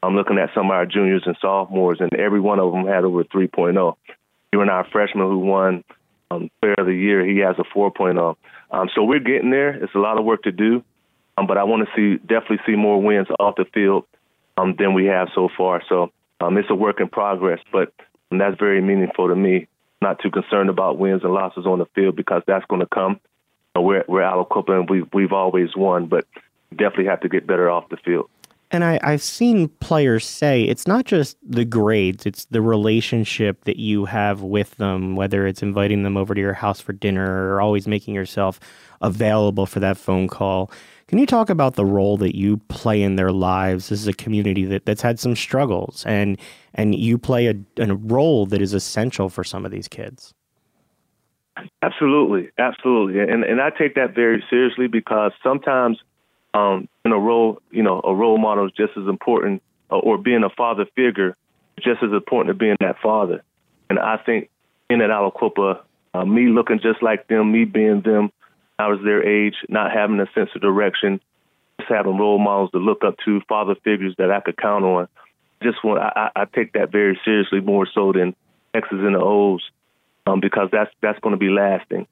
I'm 0.02 0.14
looking 0.14 0.38
at 0.38 0.50
some 0.54 0.66
of 0.66 0.72
our 0.72 0.86
juniors 0.86 1.22
and 1.26 1.36
sophomores, 1.40 1.98
and 2.00 2.14
every 2.14 2.40
one 2.40 2.60
of 2.60 2.72
them 2.72 2.86
had 2.86 3.04
over 3.04 3.24
3.0. 3.24 3.96
Even 4.54 4.68
our 4.68 4.86
freshman 4.90 5.26
who 5.26 5.38
won 5.38 5.84
um, 6.30 6.50
Player 6.60 6.74
of 6.78 6.86
the 6.86 6.94
Year, 6.94 7.26
he 7.26 7.38
has 7.38 7.56
a 7.58 7.64
4.0. 7.76 8.36
Um, 8.70 8.88
so 8.94 9.04
we're 9.04 9.20
getting 9.20 9.50
there. 9.50 9.70
It's 9.70 9.94
a 9.94 9.98
lot 9.98 10.18
of 10.18 10.24
work 10.24 10.42
to 10.42 10.52
do, 10.52 10.82
um, 11.36 11.46
but 11.46 11.58
I 11.58 11.64
want 11.64 11.86
to 11.86 11.94
see 11.96 12.18
definitely 12.18 12.60
see 12.66 12.76
more 12.76 13.00
wins 13.00 13.28
off 13.38 13.56
the 13.56 13.64
field 13.72 14.04
um, 14.56 14.74
than 14.78 14.94
we 14.94 15.06
have 15.06 15.28
so 15.34 15.48
far. 15.56 15.82
So 15.88 16.10
um, 16.40 16.56
it's 16.58 16.70
a 16.70 16.74
work 16.74 17.00
in 17.00 17.08
progress, 17.08 17.60
but 17.72 17.92
that's 18.30 18.58
very 18.58 18.80
meaningful 18.80 19.28
to 19.28 19.36
me. 19.36 19.68
Not 20.02 20.20
too 20.20 20.30
concerned 20.30 20.68
about 20.68 20.98
wins 20.98 21.22
and 21.24 21.32
losses 21.32 21.64
on 21.64 21.78
the 21.78 21.86
field 21.94 22.16
because 22.16 22.42
that's 22.46 22.66
going 22.66 22.80
to 22.80 22.86
come. 22.86 23.20
We're 23.74 24.04
we're 24.08 24.22
Aliquippa 24.22 24.70
and 24.70 24.90
we 24.90 25.02
we've 25.12 25.32
always 25.32 25.76
won, 25.76 26.06
but 26.06 26.26
definitely 26.70 27.06
have 27.06 27.20
to 27.20 27.28
get 27.28 27.46
better 27.46 27.70
off 27.70 27.88
the 27.88 27.96
field. 27.98 28.28
And 28.70 28.82
I, 28.82 28.98
I've 29.02 29.22
seen 29.22 29.68
players 29.68 30.26
say 30.26 30.64
it's 30.64 30.88
not 30.88 31.04
just 31.04 31.36
the 31.42 31.64
grades, 31.64 32.26
it's 32.26 32.46
the 32.46 32.60
relationship 32.60 33.64
that 33.64 33.76
you 33.76 34.06
have 34.06 34.42
with 34.42 34.76
them, 34.76 35.14
whether 35.14 35.46
it's 35.46 35.62
inviting 35.62 36.02
them 36.02 36.16
over 36.16 36.34
to 36.34 36.40
your 36.40 36.52
house 36.52 36.80
for 36.80 36.92
dinner 36.92 37.52
or 37.52 37.60
always 37.60 37.86
making 37.86 38.14
yourself 38.14 38.58
available 39.00 39.66
for 39.66 39.78
that 39.80 39.96
phone 39.96 40.26
call. 40.26 40.70
Can 41.08 41.18
you 41.18 41.26
talk 41.26 41.50
about 41.50 41.74
the 41.74 41.84
role 41.84 42.16
that 42.16 42.34
you 42.34 42.56
play 42.68 43.00
in 43.00 43.14
their 43.14 43.30
lives? 43.30 43.88
This 43.88 44.00
is 44.00 44.08
a 44.08 44.12
community 44.12 44.64
that, 44.64 44.86
that's 44.86 45.02
had 45.02 45.20
some 45.20 45.36
struggles, 45.36 46.04
and 46.04 46.36
and 46.74 46.96
you 46.96 47.16
play 47.16 47.46
a, 47.46 47.54
a 47.78 47.94
role 47.94 48.44
that 48.46 48.60
is 48.60 48.74
essential 48.74 49.28
for 49.28 49.44
some 49.44 49.64
of 49.64 49.70
these 49.70 49.86
kids. 49.86 50.34
Absolutely, 51.80 52.50
absolutely, 52.58 53.20
and 53.20 53.44
and 53.44 53.60
I 53.60 53.70
take 53.70 53.94
that 53.94 54.16
very 54.16 54.44
seriously 54.50 54.88
because 54.88 55.30
sometimes, 55.44 55.98
um, 56.54 56.88
in 57.06 57.12
a 57.12 57.18
role, 57.18 57.62
you 57.70 57.82
know, 57.82 58.00
a 58.02 58.14
role 58.14 58.36
model 58.36 58.66
is 58.66 58.72
just 58.76 58.92
as 58.96 59.06
important, 59.06 59.62
uh, 59.90 59.98
or 59.98 60.18
being 60.18 60.42
a 60.42 60.50
father 60.50 60.86
figure, 60.96 61.36
just 61.80 62.02
as 62.02 62.12
important 62.12 62.54
as 62.54 62.58
being 62.58 62.76
that 62.80 62.96
father. 63.00 63.42
And 63.88 63.98
I 63.98 64.16
think 64.16 64.50
in 64.90 65.00
at 65.00 65.10
Aliquippa, 65.10 65.80
uh, 66.14 66.24
me 66.24 66.48
looking 66.48 66.80
just 66.80 67.02
like 67.02 67.28
them, 67.28 67.52
me 67.52 67.64
being 67.64 68.00
them, 68.00 68.32
I 68.78 68.88
was 68.88 69.00
their 69.04 69.24
age, 69.26 69.54
not 69.68 69.92
having 69.92 70.20
a 70.20 70.26
sense 70.34 70.50
of 70.54 70.60
direction, 70.60 71.20
just 71.78 71.90
having 71.90 72.18
role 72.18 72.38
models 72.38 72.72
to 72.72 72.78
look 72.78 73.04
up 73.04 73.14
to, 73.24 73.40
father 73.48 73.76
figures 73.84 74.14
that 74.18 74.30
I 74.30 74.40
could 74.40 74.56
count 74.56 74.84
on. 74.84 75.08
Just 75.62 75.82
want 75.84 76.00
I, 76.00 76.30
I 76.34 76.42
I 76.42 76.44
take 76.44 76.72
that 76.72 76.92
very 76.92 77.18
seriously, 77.24 77.60
more 77.60 77.86
so 77.94 78.12
than 78.12 78.34
X's 78.74 78.90
and 78.90 79.14
the 79.14 79.20
O's 79.20 79.62
um, 80.26 80.40
because 80.40 80.68
that's 80.72 80.90
that's 81.00 81.18
going 81.20 81.34
to 81.34 81.38
be 81.38 81.48
lasting. 81.48 82.06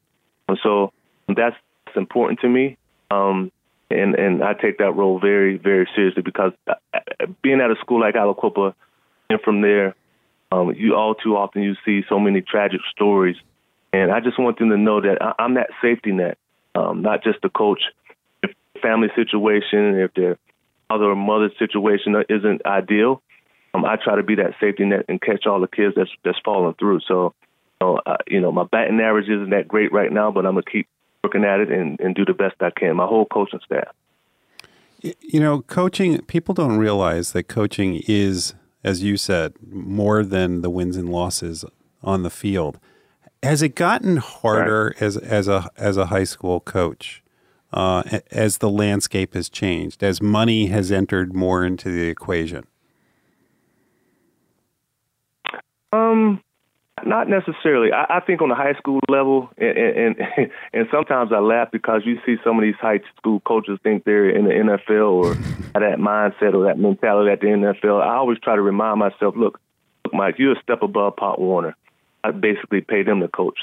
And 0.49 0.59
so 0.63 0.93
that's, 1.27 1.57
that's 1.87 1.97
important 1.97 2.41
to 2.41 2.49
me, 2.49 2.77
um, 3.11 3.51
and 3.91 4.15
and 4.15 4.43
I 4.43 4.55
take 4.55 4.79
that 4.79 4.93
role 4.93 5.19
very 5.19 5.57
very 5.57 5.89
seriously 5.95 6.23
because 6.23 6.53
uh, 6.69 6.75
uh, 6.93 7.27
being 7.43 7.61
at 7.61 7.71
a 7.71 7.77
school 7.81 8.01
like 8.01 8.15
Aliquippa, 8.15 8.75
and 9.31 9.41
from 9.41 9.61
there, 9.61 9.95
um, 10.53 10.75
you 10.75 10.95
all 10.95 11.15
too 11.15 11.37
often 11.37 11.63
you 11.63 11.75
see 11.85 12.03
so 12.09 12.19
many 12.19 12.41
tragic 12.41 12.81
stories, 12.91 13.37
and 13.93 14.11
I 14.11 14.21
just 14.21 14.39
want 14.39 14.59
them 14.59 14.71
to 14.71 14.77
know 14.77 15.01
that 15.01 15.19
I, 15.21 15.35
I'm 15.39 15.55
that 15.55 15.71
safety 15.83 16.13
net, 16.13 16.39
um, 16.75 17.03
not 17.03 17.23
just 17.23 17.39
the 17.43 17.49
coach. 17.49 17.83
If 18.43 18.53
family 18.81 19.09
situation, 19.15 19.99
if 19.99 20.15
their 20.15 20.39
father 20.89 21.05
or 21.05 21.17
mother 21.17 21.51
situation 21.59 22.15
isn't 22.29 22.67
ideal, 22.67 23.23
um, 23.75 23.85
I 23.85 23.97
try 23.97 24.17
to 24.17 24.23
be 24.23 24.37
that 24.37 24.55
safety 24.61 24.85
net 24.85 25.07
and 25.09 25.21
catch 25.21 25.47
all 25.47 25.61
the 25.61 25.69
kids 25.69 25.95
that's 25.97 26.11
that's 26.25 26.39
falling 26.45 26.75
through. 26.79 27.01
So, 27.07 27.35
uh, 27.81 28.17
you 28.27 28.41
know, 28.41 28.53
my 28.53 28.65
batting 28.65 29.01
average 29.01 29.29
isn't 29.29 29.51
that 29.51 29.69
great 29.69 29.93
right 29.93 30.13
now, 30.13 30.31
but 30.31 30.47
I'm 30.47 30.55
gonna 30.55 30.63
keep 30.63 30.89
working 31.25 31.45
at 31.45 31.59
it 31.61 31.73
and, 31.73 31.99
and 32.01 32.15
do 32.15 32.25
the 32.25 32.35
best 32.35 32.57
I 32.61 32.71
can. 32.71 32.97
My 32.97 33.07
whole 33.07 33.27
coaching 33.27 33.61
staff. 33.65 33.89
You 35.01 35.41
know, 35.41 35.63
coaching, 35.63 36.21
people 36.23 36.55
don't 36.55 36.77
realize 36.77 37.33
that 37.33 37.45
coaching 37.45 38.03
is, 38.07 38.55
as 38.83 39.03
you 39.03 39.17
said, 39.17 39.55
more 39.67 40.23
than 40.23 40.63
the 40.63 40.71
wins 40.71 40.97
and 40.97 41.09
losses 41.09 41.65
on 42.03 42.23
the 42.23 42.31
field. 42.31 42.79
Has 43.43 43.61
it 43.63 43.75
gotten 43.75 44.19
harder 44.19 44.95
as, 45.01 45.17
as, 45.17 45.49
a, 45.49 45.69
as 45.77 45.97
a 45.97 46.07
high 46.07 46.25
school 46.25 46.61
coach 46.61 47.23
uh, 47.73 48.03
as 48.31 48.59
the 48.59 48.71
landscape 48.71 49.35
has 49.35 49.49
changed, 49.49 50.03
as 50.03 50.23
money 50.23 50.67
has 50.67 50.93
entered 50.93 51.35
more 51.35 51.65
into 51.65 51.91
the 51.91 52.09
equation? 52.09 52.65
Um, 55.93 56.43
not 57.07 57.29
necessarily. 57.29 57.93
I, 57.93 58.17
I 58.17 58.21
think 58.21 58.43
on 58.43 58.49
the 58.49 58.55
high 58.55 58.75
school 58.75 59.01
level, 59.09 59.51
and, 59.59 59.79
and 59.79 60.17
and 60.73 60.87
sometimes 60.91 61.33
I 61.33 61.39
laugh 61.39 61.69
because 61.73 62.03
you 62.05 62.19
see 62.27 62.37
some 62.45 62.59
of 62.59 62.63
these 62.63 62.75
high 62.81 63.01
school 63.17 63.41
coaches 63.41 63.79
think 63.83 64.05
they're 64.05 64.31
in 64.31 64.45
the 64.45 64.51
NFL 64.51 65.13
or 65.13 65.35
that 65.75 65.99
mindset 65.99 66.55
or 66.55 66.65
that 66.67 66.79
mentality 66.79 67.31
at 67.31 67.41
the 67.41 67.49
NFL. 67.49 68.03
I 68.03 68.17
always 68.17 68.39
try 68.39 68.57
to 68.57 68.63
remind 68.63 68.99
myself, 68.99 69.35
look, 69.37 69.61
look, 70.05 70.15
Mike, 70.15 70.37
you're 70.39 70.57
a 70.57 70.63
step 70.63 70.83
above 70.83 71.17
Pop 71.17 71.39
Warner. 71.39 71.77
I 72.23 72.31
basically 72.31 72.81
pay 72.81 73.03
them 73.03 73.21
to 73.21 73.29
coach. 73.29 73.59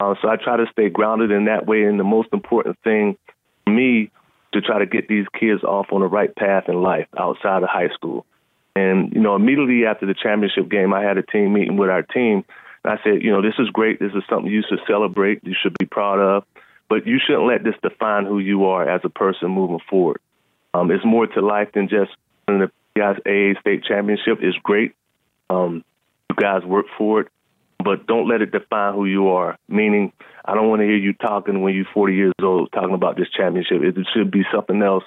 Uh, 0.00 0.14
so 0.22 0.28
I 0.28 0.36
try 0.36 0.56
to 0.56 0.66
stay 0.72 0.88
grounded 0.88 1.30
in 1.30 1.46
that 1.46 1.66
way. 1.66 1.82
And 1.82 1.98
the 1.98 2.04
most 2.04 2.28
important 2.32 2.78
thing 2.84 3.16
for 3.64 3.72
me 3.72 4.10
to 4.52 4.60
try 4.60 4.78
to 4.78 4.86
get 4.86 5.08
these 5.08 5.26
kids 5.38 5.62
off 5.62 5.88
on 5.92 6.00
the 6.00 6.06
right 6.06 6.34
path 6.34 6.64
in 6.68 6.82
life 6.82 7.06
outside 7.18 7.62
of 7.62 7.68
high 7.68 7.88
school. 7.94 8.24
And, 8.74 9.12
you 9.12 9.20
know, 9.20 9.34
immediately 9.34 9.84
after 9.86 10.06
the 10.06 10.14
championship 10.14 10.70
game, 10.70 10.94
I 10.94 11.02
had 11.02 11.18
a 11.18 11.22
team 11.22 11.52
meeting 11.52 11.76
with 11.76 11.90
our 11.90 12.02
team. 12.02 12.44
I 12.88 12.96
said, 13.02 13.22
you 13.22 13.30
know, 13.30 13.42
this 13.42 13.54
is 13.58 13.68
great. 13.70 14.00
This 14.00 14.12
is 14.14 14.22
something 14.28 14.50
you 14.50 14.62
should 14.68 14.80
celebrate. 14.86 15.40
You 15.44 15.54
should 15.60 15.76
be 15.78 15.86
proud 15.86 16.18
of. 16.18 16.44
But 16.88 17.06
you 17.06 17.18
shouldn't 17.24 17.46
let 17.46 17.64
this 17.64 17.74
define 17.82 18.24
who 18.24 18.38
you 18.38 18.66
are 18.66 18.88
as 18.88 19.02
a 19.04 19.10
person 19.10 19.50
moving 19.50 19.80
forward. 19.90 20.20
Um, 20.72 20.90
it's 20.90 21.04
more 21.04 21.26
to 21.26 21.40
life 21.40 21.68
than 21.74 21.88
just 21.88 22.10
the 22.46 22.70
guys 22.96 23.16
AA 23.26 23.60
state 23.60 23.84
championship 23.84 24.38
is 24.42 24.54
great. 24.62 24.94
Um, 25.50 25.84
you 26.30 26.36
guys 26.36 26.64
work 26.64 26.86
for 26.96 27.20
it, 27.20 27.28
but 27.82 28.06
don't 28.06 28.28
let 28.28 28.42
it 28.42 28.52
define 28.52 28.94
who 28.94 29.04
you 29.04 29.28
are. 29.28 29.58
Meaning, 29.68 30.12
I 30.44 30.54
don't 30.54 30.68
want 30.68 30.80
to 30.80 30.86
hear 30.86 30.96
you 30.96 31.12
talking 31.12 31.62
when 31.62 31.74
you're 31.74 31.86
40 31.92 32.14
years 32.14 32.32
old 32.42 32.72
talking 32.72 32.94
about 32.94 33.16
this 33.16 33.28
championship. 33.30 33.82
It 33.82 33.96
should 34.14 34.30
be 34.30 34.44
something 34.52 34.82
else 34.82 35.04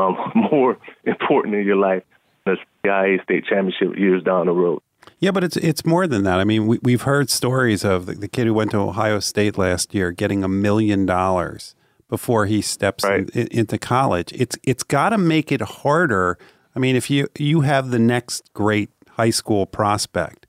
um, 0.00 0.16
more 0.34 0.78
important 1.04 1.54
in 1.54 1.64
your 1.64 1.76
life 1.76 2.02
than 2.44 2.56
the 2.82 2.88
IA 2.88 3.22
state 3.22 3.44
championship 3.46 3.96
years 3.98 4.22
down 4.22 4.46
the 4.46 4.52
road. 4.52 4.82
Yeah, 5.18 5.30
but 5.32 5.44
it's 5.44 5.56
it's 5.58 5.84
more 5.84 6.06
than 6.06 6.22
that. 6.24 6.40
I 6.40 6.44
mean, 6.44 6.66
we, 6.66 6.78
we've 6.82 7.02
heard 7.02 7.30
stories 7.30 7.84
of 7.84 8.06
the, 8.06 8.14
the 8.14 8.28
kid 8.28 8.46
who 8.46 8.54
went 8.54 8.70
to 8.72 8.78
Ohio 8.78 9.20
State 9.20 9.58
last 9.58 9.94
year 9.94 10.12
getting 10.12 10.42
a 10.44 10.48
million 10.48 11.06
dollars 11.06 11.74
before 12.08 12.46
he 12.46 12.60
steps 12.62 13.04
Right. 13.04 13.28
in, 13.30 13.46
into 13.48 13.78
college. 13.78 14.32
It's 14.34 14.56
it's 14.62 14.82
got 14.82 15.10
to 15.10 15.18
make 15.18 15.52
it 15.52 15.60
harder. 15.60 16.38
I 16.74 16.78
mean, 16.78 16.96
if 16.96 17.10
you 17.10 17.28
you 17.38 17.60
have 17.62 17.90
the 17.90 17.98
next 17.98 18.52
great 18.54 18.90
high 19.10 19.30
school 19.30 19.66
prospect. 19.66 20.46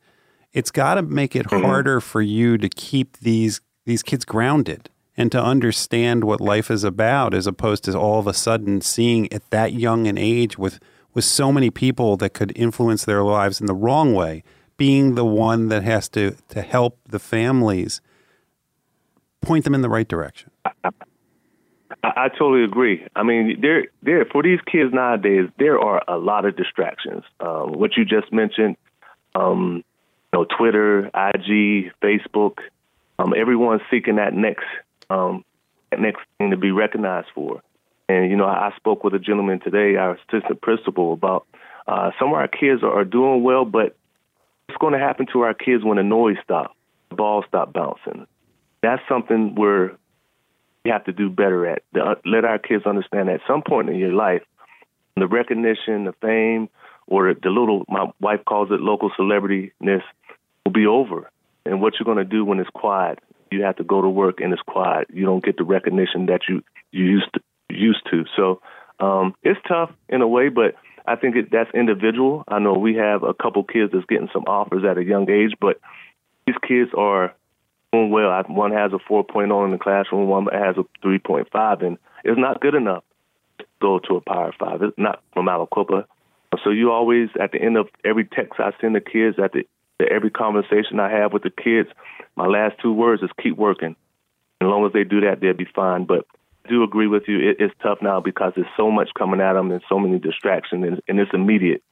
It's 0.54 0.72
got 0.72 0.96
to 0.96 1.02
make 1.02 1.36
it 1.36 1.48
Mm-hmm. 1.48 1.64
harder 1.66 2.02
for 2.02 2.22
you 2.22 2.58
to 2.58 2.68
keep 2.70 3.18
these 3.20 3.62
these 3.86 4.04
kids 4.04 4.26
grounded 4.26 4.90
and 5.18 5.32
to 5.32 5.42
understand 5.42 6.24
what 6.24 6.40
life 6.42 6.70
is 6.72 6.84
about 6.84 7.34
as 7.34 7.48
opposed 7.48 7.84
to 7.86 7.98
all 7.98 8.20
of 8.20 8.28
a 8.28 8.34
sudden 8.34 8.82
seeing 8.82 9.32
at 9.34 9.50
that 9.50 9.74
young 9.74 10.08
an 10.08 10.18
age 10.18 10.58
with 10.58 10.80
with 11.14 11.26
so 11.26 11.52
many 11.52 11.70
people 11.70 12.18
that 12.18 12.34
could 12.34 12.52
influence 12.56 13.06
their 13.06 13.24
lives 13.24 13.60
in 13.60 13.68
the 13.68 13.74
wrong 13.74 14.14
way 14.14 14.44
being 14.78 15.16
the 15.16 15.26
one 15.26 15.68
that 15.68 15.84
has 15.84 16.10
to 16.10 16.36
to 16.50 16.62
help 16.62 16.98
the 17.08 17.20
families 17.20 18.02
point 19.42 19.64
them 19.64 19.74
in 19.74 19.82
the 19.82 19.90
right 19.90 20.08
direction 20.08 20.52
I, 22.04 22.12
I 22.16 22.28
totally 22.30 22.64
agree. 22.64 23.06
I 23.16 23.24
mean, 23.24 23.60
there, 23.62 23.86
there 24.02 24.26
for 24.26 24.44
these 24.44 24.60
kids 24.72 24.94
nowadays, 24.94 25.50
there 25.60 25.80
are 25.80 26.04
a 26.08 26.18
lot 26.18 26.46
of 26.46 26.56
distractions. 26.56 27.24
Um, 27.40 27.74
what 27.74 27.98
you 27.98 28.06
just 28.06 28.32
mentioned, 28.32 28.78
um, 29.36 29.84
you 30.34 30.40
know, 30.40 30.46
Twitter, 30.58 31.08
IG, 31.08 31.92
Facebook, 32.02 32.58
um, 33.20 33.34
everyone's 33.38 33.82
seeking 33.92 34.16
that 34.16 34.34
next, 34.34 34.66
um, 35.10 35.44
that 35.92 36.00
next 36.00 36.22
thing 36.38 36.52
to 36.52 36.58
be 36.58 36.72
recognized 36.72 37.28
for. 37.36 37.62
And 38.12 38.30
you 38.30 38.36
know, 38.36 38.46
I, 38.46 38.72
spoke 38.76 39.04
with 39.04 39.14
a 39.14 39.20
gentleman 39.20 39.60
today, 39.60 39.96
our 39.96 40.16
assistant 40.16 40.62
principal, 40.62 41.14
about 41.14 41.48
uh, 41.88 42.12
some 42.20 42.30
of 42.30 42.34
our 42.34 42.48
kids 42.48 42.84
are, 42.84 43.06
doing 43.06 43.44
well, 43.44 43.66
but 43.66 43.96
what's 44.68 44.80
going 44.80 44.94
to 44.94 45.00
happen 45.00 45.28
to 45.34 45.42
our 45.42 45.54
kids 45.54 45.84
when 45.84 45.98
the 45.98 46.04
noise 46.04 46.38
stops, 46.44 46.76
the 47.10 47.16
ball 47.16 47.44
stop 47.48 47.74
bouncing? 47.74 48.28
That's 48.82 49.02
something 49.08 49.56
where 49.56 49.98
we 50.84 50.92
have 50.92 51.06
to 51.06 51.14
do 51.14 51.30
better 51.30 51.66
at. 51.68 51.84
The, 51.94 52.02
uh, 52.02 52.16
let 52.26 52.46
our 52.46 52.60
kids 52.60 52.86
understand 52.86 53.30
at 53.30 53.42
some 53.48 53.62
point 53.62 53.90
in 53.90 53.96
your 53.96 54.14
life, 54.14 54.42
the 55.16 55.28
recognition, 55.28 56.06
the 56.06 56.14
fame, 56.22 56.70
or 57.08 57.34
the 57.34 57.50
little, 57.50 57.86
my 57.88 58.12
wife 58.20 58.42
calls 58.46 58.72
it 58.72 58.80
local 58.80 59.12
celebrityness, 59.12 60.02
will 60.66 60.72
be 60.74 60.86
over. 60.86 61.30
And 61.66 61.82
what 61.82 61.94
you're 62.00 62.06
going 62.06 62.18
to 62.18 62.26
do 62.26 62.44
when 62.44 62.60
it's 62.60 62.70
quiet, 62.70 63.20
you 63.52 63.64
have 63.64 63.76
to 63.78 63.84
go 63.84 64.02
to 64.02 64.10
work 64.10 64.40
and 64.40 64.52
it's 64.52 64.62
quiet. 64.62 65.08
You 65.14 65.26
don't 65.26 65.44
get 65.44 65.58
the 65.58 65.64
recognition 65.64 66.28
that 66.28 66.42
you, 66.50 66.64
you 66.92 67.06
used 67.06 67.34
to, 67.34 67.42
used 67.74 68.08
to. 68.12 68.26
So 68.36 68.62
um, 69.00 69.34
it's 69.44 69.60
tough 69.68 69.92
in 70.10 70.22
a 70.22 70.28
way, 70.28 70.50
but 70.50 70.76
I 71.06 71.16
think 71.16 71.36
it, 71.36 71.52
that's 71.52 71.72
individual. 71.74 72.44
I 72.48 72.60
know 72.60 72.74
we 72.74 72.96
have 72.96 73.24
a 73.24 73.34
couple 73.34 73.64
kids 73.64 73.92
that's 73.94 74.06
getting 74.06 74.30
some 74.34 74.44
offers 74.48 74.84
at 74.90 74.98
a 74.98 75.04
young 75.04 75.30
age, 75.30 75.54
but 75.60 75.80
these 76.46 76.56
kids 76.68 76.92
are 76.98 77.34
doing 77.92 78.12
well. 78.12 78.44
One 78.48 78.72
has 78.72 78.92
a 78.94 79.12
4.0 79.12 79.66
in 79.66 79.72
the 79.72 79.78
classroom, 79.78 80.28
one 80.28 80.46
has 80.52 80.76
a 80.78 81.06
3.5, 81.06 81.86
and 81.86 81.98
it's 82.24 82.40
not 82.40 82.62
good 82.62 82.76
enough 82.76 83.04
to 83.60 83.66
go 83.82 84.00
to 84.00 84.16
a 84.16 84.22
Power 84.22 84.54
Five. 84.58 84.82
It's 84.82 84.98
not 84.98 85.22
from 85.34 85.48
Malacopa. 85.48 86.06
So 86.64 86.70
you 86.70 86.92
always, 86.92 87.30
at 87.40 87.52
the 87.52 87.62
end 87.62 87.78
of 87.78 87.88
every 88.04 88.26
text 88.26 88.60
I 88.60 88.72
send 88.80 88.96
the 88.96 89.02
kids, 89.02 89.38
at 89.42 89.54
the 89.54 89.66
every 90.10 90.32
conversation 90.32 91.00
I 91.00 91.10
have 91.10 91.34
with 91.34 91.44
the 91.44 91.50
kids, 91.50 91.90
my 92.36 92.46
last 92.46 92.76
two 92.82 92.94
words 92.94 93.22
is 93.24 93.30
keep 93.42 93.58
working. 93.58 93.96
As 94.60 94.66
long 94.66 94.86
as 94.86 94.94
they 94.94 95.04
do 95.04 95.22
that, 95.22 95.40
they'll 95.40 95.54
be 95.54 95.68
fine. 95.76 96.06
But 96.06 96.26
do 96.68 96.84
agree 96.84 97.08
with 97.08 97.24
you. 97.28 97.50
It, 97.50 97.58
it's 97.60 97.74
tough 97.82 98.00
now 98.02 98.20
because 98.20 98.54
there's 98.56 98.68
so 98.78 98.92
much 98.92 99.10
coming 99.18 99.42
at 99.42 99.54
them 99.54 99.72
and 99.72 99.82
so 99.90 100.00
many 100.00 100.20
distractions, 100.20 100.86
and, 100.86 101.02
and 101.08 101.20
it's 101.20 101.32
immediate. 101.34 101.84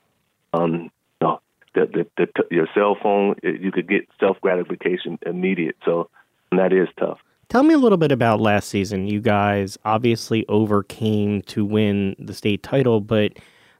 Um, 0.54 0.92
no, 1.22 1.42
the, 1.76 2.08
the, 2.18 2.28
the, 2.36 2.44
your 2.52 2.68
cell 2.74 2.98
phone, 3.02 3.36
it, 3.44 3.62
you 3.62 3.72
could 3.72 3.88
get 3.88 4.08
self 4.20 4.40
gratification 4.42 5.20
immediate. 5.26 5.76
So 5.86 6.10
and 6.52 6.60
that 6.60 6.74
is 6.74 6.88
tough. 6.98 7.20
Tell 7.50 7.64
me 7.64 7.74
a 7.74 7.78
little 7.78 7.98
bit 7.98 8.12
about 8.12 8.40
last 8.40 8.70
season. 8.70 9.08
You 9.08 9.22
guys 9.22 9.78
obviously 9.84 10.46
overcame 10.48 11.42
to 11.44 11.66
win 11.66 12.16
the 12.20 12.34
state 12.34 12.62
title, 12.62 13.02
but 13.02 13.34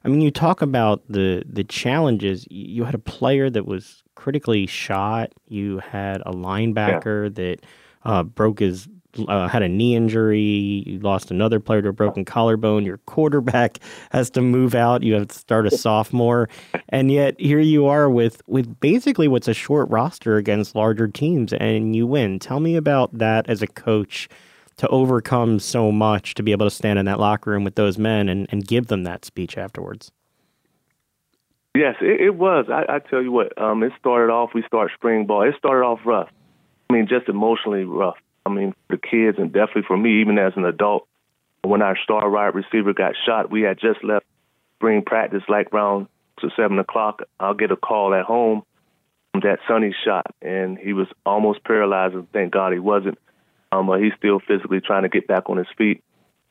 I 0.04 0.08
mean, 0.08 0.20
you 0.20 0.30
talk 0.30 0.62
about 0.62 1.02
the 1.08 1.44
the 1.48 1.64
challenges. 1.64 2.46
You 2.50 2.84
had 2.84 2.94
a 2.94 2.98
player 2.98 3.50
that 3.50 3.66
was 3.66 4.02
critically 4.14 4.66
shot. 4.66 5.32
You 5.48 5.78
had 5.78 6.22
a 6.26 6.32
linebacker 6.32 7.34
that 7.34 7.58
uh, 8.04 8.22
broke 8.22 8.60
his 8.60 8.88
uh, 9.28 9.48
had 9.48 9.62
a 9.62 9.68
knee 9.68 9.94
injury. 9.94 10.84
You 10.86 10.98
lost 11.00 11.30
another 11.30 11.60
player 11.60 11.82
to 11.82 11.88
a 11.88 11.92
broken 11.92 12.24
collarbone. 12.24 12.84
Your 12.84 12.98
quarterback 12.98 13.78
has 14.10 14.30
to 14.30 14.40
move 14.40 14.74
out. 14.74 15.02
You 15.02 15.14
have 15.14 15.28
to 15.28 15.38
start 15.38 15.66
a 15.66 15.70
sophomore, 15.70 16.48
and 16.88 17.10
yet 17.10 17.40
here 17.40 17.60
you 17.60 17.86
are 17.86 18.08
with 18.08 18.42
with 18.46 18.80
basically 18.80 19.28
what's 19.28 19.48
a 19.48 19.54
short 19.54 19.88
roster 19.90 20.36
against 20.36 20.74
larger 20.74 21.08
teams, 21.08 21.52
and 21.52 21.94
you 21.94 22.06
win. 22.06 22.38
Tell 22.38 22.60
me 22.60 22.76
about 22.76 23.16
that 23.18 23.48
as 23.48 23.62
a 23.62 23.66
coach 23.66 24.28
to 24.76 24.88
overcome 24.88 25.58
so 25.58 25.92
much 25.92 26.34
to 26.34 26.42
be 26.42 26.52
able 26.52 26.66
to 26.66 26.70
stand 26.70 26.98
in 26.98 27.04
that 27.04 27.20
locker 27.20 27.50
room 27.50 27.64
with 27.64 27.74
those 27.74 27.98
men 27.98 28.30
and, 28.30 28.46
and 28.50 28.66
give 28.66 28.86
them 28.86 29.04
that 29.04 29.26
speech 29.26 29.58
afterwards. 29.58 30.10
Yes, 31.76 31.96
it, 32.00 32.20
it 32.20 32.34
was. 32.34 32.66
I, 32.70 32.96
I 32.96 32.98
tell 32.98 33.22
you 33.22 33.30
what, 33.30 33.56
um, 33.60 33.82
it 33.82 33.92
started 33.98 34.32
off. 34.32 34.50
We 34.54 34.62
start 34.66 34.90
spring 34.94 35.26
ball. 35.26 35.42
It 35.42 35.54
started 35.58 35.84
off 35.84 36.00
rough. 36.04 36.30
I 36.88 36.94
mean, 36.94 37.06
just 37.06 37.28
emotionally 37.28 37.84
rough. 37.84 38.16
I 38.50 38.54
mean, 38.54 38.72
for 38.72 38.96
the 38.96 39.02
kids 39.02 39.38
and 39.38 39.52
definitely 39.52 39.82
for 39.86 39.96
me, 39.96 40.20
even 40.20 40.38
as 40.38 40.52
an 40.56 40.64
adult. 40.64 41.06
When 41.62 41.82
our 41.82 41.96
star 42.02 42.28
wide 42.30 42.54
receiver 42.54 42.94
got 42.94 43.14
shot, 43.26 43.50
we 43.50 43.62
had 43.62 43.78
just 43.78 44.02
left 44.02 44.24
spring 44.76 45.02
practice, 45.04 45.42
like 45.46 45.72
around 45.74 46.08
to 46.40 46.48
seven 46.56 46.78
o'clock. 46.78 47.22
I'll 47.38 47.54
get 47.54 47.70
a 47.70 47.76
call 47.76 48.14
at 48.14 48.24
home 48.24 48.62
that 49.34 49.58
Sonny 49.68 49.94
shot, 50.04 50.34
and 50.40 50.78
he 50.78 50.92
was 50.92 51.06
almost 51.24 51.62
paralyzed. 51.64 52.14
And 52.14 52.30
thank 52.32 52.52
God 52.52 52.72
he 52.72 52.78
wasn't. 52.78 53.18
Um, 53.72 53.86
but 53.86 54.00
he's 54.00 54.12
still 54.18 54.40
physically 54.40 54.80
trying 54.80 55.02
to 55.02 55.08
get 55.08 55.26
back 55.26 55.48
on 55.48 55.58
his 55.58 55.66
feet. 55.76 56.02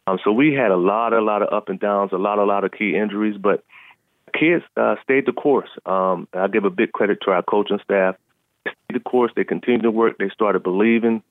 Um, 0.07 0.19
so 0.23 0.31
we 0.31 0.53
had 0.53 0.71
a 0.71 0.77
lot, 0.77 1.13
a 1.13 1.21
lot 1.21 1.41
of 1.41 1.51
up 1.51 1.69
and 1.69 1.79
downs, 1.79 2.11
a 2.13 2.17
lot, 2.17 2.39
a 2.39 2.45
lot 2.45 2.63
of 2.63 2.71
key 2.71 2.95
injuries, 2.95 3.37
but 3.37 3.63
kids 4.33 4.63
uh, 4.77 4.95
stayed 5.03 5.25
the 5.25 5.33
course. 5.33 5.69
Um, 5.85 6.27
I 6.33 6.47
give 6.47 6.65
a 6.65 6.69
big 6.69 6.91
credit 6.91 7.19
to 7.25 7.31
our 7.31 7.43
coaching 7.43 7.79
staff. 7.83 8.15
They 8.63 8.71
stayed 8.71 9.01
the 9.01 9.09
course. 9.09 9.31
They 9.35 9.43
continued 9.43 9.83
to 9.83 9.91
work. 9.91 10.17
They 10.17 10.29
started 10.29 10.63
believing, 10.63 11.23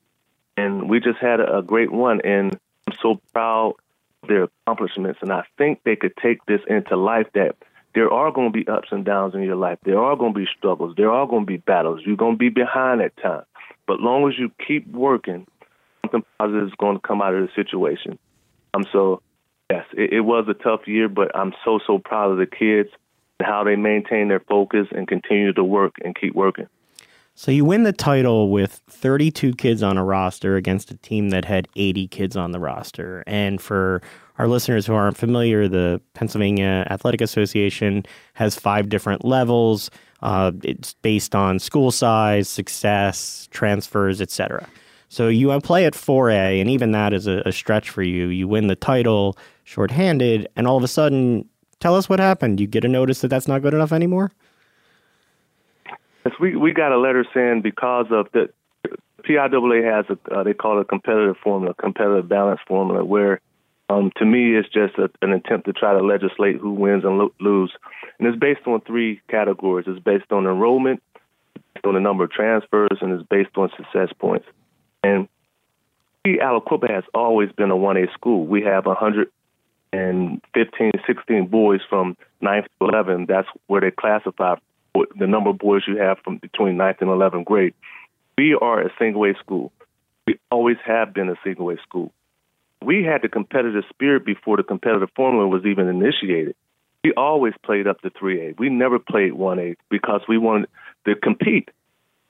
and 0.57 0.89
we 0.89 0.99
just 0.99 1.19
had 1.19 1.39
a, 1.39 1.61
great 1.61 1.91
one. 1.91 2.21
And 2.21 2.57
I'm 2.87 2.97
so 3.01 3.21
proud 3.33 3.75
of 4.23 4.29
their 4.29 4.43
accomplishments. 4.43 5.19
And 5.21 5.31
I 5.31 5.43
think 5.57 5.81
they 5.83 5.95
could 5.95 6.13
take 6.21 6.45
this 6.45 6.61
into 6.67 6.95
life 6.95 7.27
that 7.33 7.55
there 7.95 8.11
are 8.11 8.31
going 8.31 8.51
to 8.51 8.57
be 8.57 8.67
ups 8.67 8.89
and 8.91 9.03
downs 9.03 9.33
in 9.35 9.41
your 9.41 9.55
life. 9.55 9.79
There 9.83 9.99
are 9.99 10.15
going 10.15 10.33
to 10.33 10.39
be 10.39 10.47
struggles. 10.57 10.95
There 10.95 11.11
are 11.11 11.27
going 11.27 11.43
to 11.43 11.47
be 11.47 11.57
battles. 11.57 12.01
You're 12.05 12.17
going 12.17 12.35
to 12.35 12.37
be 12.37 12.49
behind 12.49 13.01
at 13.01 13.15
times. 13.17 13.45
But 13.87 13.99
long 13.99 14.29
as 14.29 14.37
you 14.37 14.51
keep 14.65 14.87
working, 14.91 15.47
something 16.01 16.23
positive 16.37 16.67
is 16.67 16.73
going 16.77 16.97
to 16.97 17.01
come 17.01 17.21
out 17.21 17.33
of 17.33 17.47
the 17.47 17.53
situation. 17.55 18.19
Um, 18.73 18.85
so 18.91 19.21
yes, 19.69 19.85
it, 19.93 20.13
it 20.13 20.21
was 20.21 20.45
a 20.47 20.53
tough 20.53 20.87
year, 20.87 21.09
but 21.09 21.35
I'm 21.35 21.53
so 21.65 21.79
so 21.85 21.99
proud 21.99 22.31
of 22.31 22.37
the 22.37 22.45
kids 22.45 22.89
and 23.39 23.47
how 23.47 23.63
they 23.63 23.75
maintain 23.75 24.27
their 24.27 24.39
focus 24.41 24.87
and 24.91 25.07
continue 25.07 25.53
to 25.53 25.63
work 25.63 25.95
and 26.03 26.15
keep 26.15 26.35
working. 26.35 26.67
So 27.39 27.51
you 27.51 27.63
win 27.63 27.83
the 27.83 27.93
title 27.93 28.49
with 28.49 28.81
32 28.89 29.53
kids 29.53 29.81
on 29.81 29.97
a 29.97 30.03
roster 30.03 30.57
against 30.57 30.91
a 30.91 30.97
team 30.97 31.29
that 31.29 31.45
had 31.45 31.69
80 31.77 32.09
kids 32.09 32.35
on 32.35 32.51
the 32.51 32.59
roster. 32.59 33.23
And 33.25 33.61
for 33.61 34.01
our 34.37 34.49
listeners 34.49 34.85
who 34.85 34.93
aren't 34.93 35.15
familiar, 35.15 35.69
the 35.69 36.01
Pennsylvania 36.15 36.85
Athletic 36.89 37.21
Association 37.21 38.05
has 38.33 38.59
five 38.59 38.89
different 38.89 39.23
levels. 39.23 39.89
Uh, 40.21 40.51
it's 40.65 40.95
based 40.95 41.33
on 41.33 41.59
school 41.59 41.91
size, 41.91 42.49
success, 42.49 43.47
transfers, 43.51 44.19
etc. 44.19 44.67
So 45.07 45.29
you 45.29 45.57
play 45.61 45.85
at 45.85 45.93
4A, 45.93 46.59
and 46.59 46.69
even 46.69 46.91
that 46.91 47.13
is 47.13 47.25
a, 47.25 47.41
a 47.45 47.53
stretch 47.53 47.89
for 47.89 48.03
you. 48.03 48.27
You 48.27 48.49
win 48.49 48.67
the 48.67 48.75
title 48.75 49.37
shorthanded, 49.63 50.49
and 50.57 50.67
all 50.67 50.75
of 50.75 50.83
a 50.83 50.89
sudden, 50.89 51.47
tell 51.79 51.95
us 51.95 52.09
what 52.09 52.19
happened. 52.19 52.59
You 52.59 52.67
get 52.67 52.83
a 52.83 52.89
notice 52.89 53.21
that 53.21 53.29
that's 53.29 53.47
not 53.47 53.61
good 53.61 53.73
enough 53.73 53.93
anymore? 53.93 54.33
We 56.39 56.55
we 56.55 56.73
got 56.73 56.91
a 56.91 56.97
letter 56.97 57.25
saying 57.33 57.61
because 57.61 58.07
of 58.11 58.27
the 58.33 58.49
PIAA 59.23 59.83
has 59.83 60.05
a 60.09 60.33
uh, 60.33 60.43
they 60.43 60.53
call 60.53 60.79
it 60.79 60.81
a 60.81 60.85
competitive 60.85 61.37
formula, 61.43 61.73
competitive 61.73 62.27
balance 62.27 62.59
formula, 62.67 63.03
where 63.03 63.41
um, 63.89 64.11
to 64.17 64.25
me 64.25 64.55
it's 64.55 64.69
just 64.69 64.97
a, 64.97 65.09
an 65.21 65.33
attempt 65.33 65.65
to 65.67 65.73
try 65.73 65.93
to 65.93 66.05
legislate 66.05 66.57
who 66.57 66.71
wins 66.71 67.03
and 67.03 67.17
lo- 67.17 67.33
lose, 67.39 67.71
and 68.17 68.27
it's 68.27 68.39
based 68.39 68.65
on 68.67 68.81
three 68.81 69.21
categories. 69.29 69.85
It's 69.87 69.99
based 69.99 70.31
on 70.31 70.45
enrollment, 70.45 71.01
based 71.73 71.85
on 71.85 71.95
the 71.95 71.99
number 71.99 72.23
of 72.23 72.31
transfers, 72.31 72.97
and 73.01 73.11
it's 73.11 73.27
based 73.27 73.57
on 73.57 73.69
success 73.77 74.09
points. 74.19 74.45
And 75.03 75.27
Aliquippa 76.25 76.89
has 76.89 77.03
always 77.13 77.51
been 77.51 77.71
a 77.71 77.75
1A 77.75 78.13
school. 78.13 78.45
We 78.45 78.61
have 78.63 78.85
115, 78.85 80.91
16 81.07 81.47
boys 81.47 81.81
from 81.89 82.17
9th 82.43 82.65
to 82.79 82.87
11. 82.87 83.25
That's 83.27 83.47
where 83.67 83.81
they 83.81 83.91
classify 83.91 84.55
the 84.93 85.27
number 85.27 85.49
of 85.49 85.57
boys 85.57 85.83
you 85.87 85.97
have 85.97 86.17
from 86.23 86.37
between 86.37 86.77
ninth 86.77 86.97
and 87.01 87.09
11th 87.09 87.45
grade. 87.45 87.73
We 88.37 88.55
are 88.55 88.81
a 88.81 88.89
single 88.97 89.25
A 89.25 89.33
school. 89.39 89.71
We 90.25 90.39
always 90.51 90.77
have 90.85 91.13
been 91.13 91.29
a 91.29 91.35
single 91.43 91.69
A 91.69 91.77
school. 91.83 92.11
We 92.83 93.03
had 93.03 93.21
the 93.21 93.29
competitive 93.29 93.83
spirit 93.89 94.25
before 94.25 94.57
the 94.57 94.63
competitive 94.63 95.09
formula 95.15 95.47
was 95.47 95.65
even 95.65 95.87
initiated. 95.87 96.55
We 97.03 97.13
always 97.13 97.53
played 97.63 97.87
up 97.87 98.01
to 98.01 98.09
3A. 98.09 98.57
We 98.59 98.69
never 98.69 98.99
played 98.99 99.33
1A 99.33 99.75
because 99.89 100.21
we 100.27 100.37
wanted 100.37 100.69
to 101.05 101.15
compete. 101.15 101.69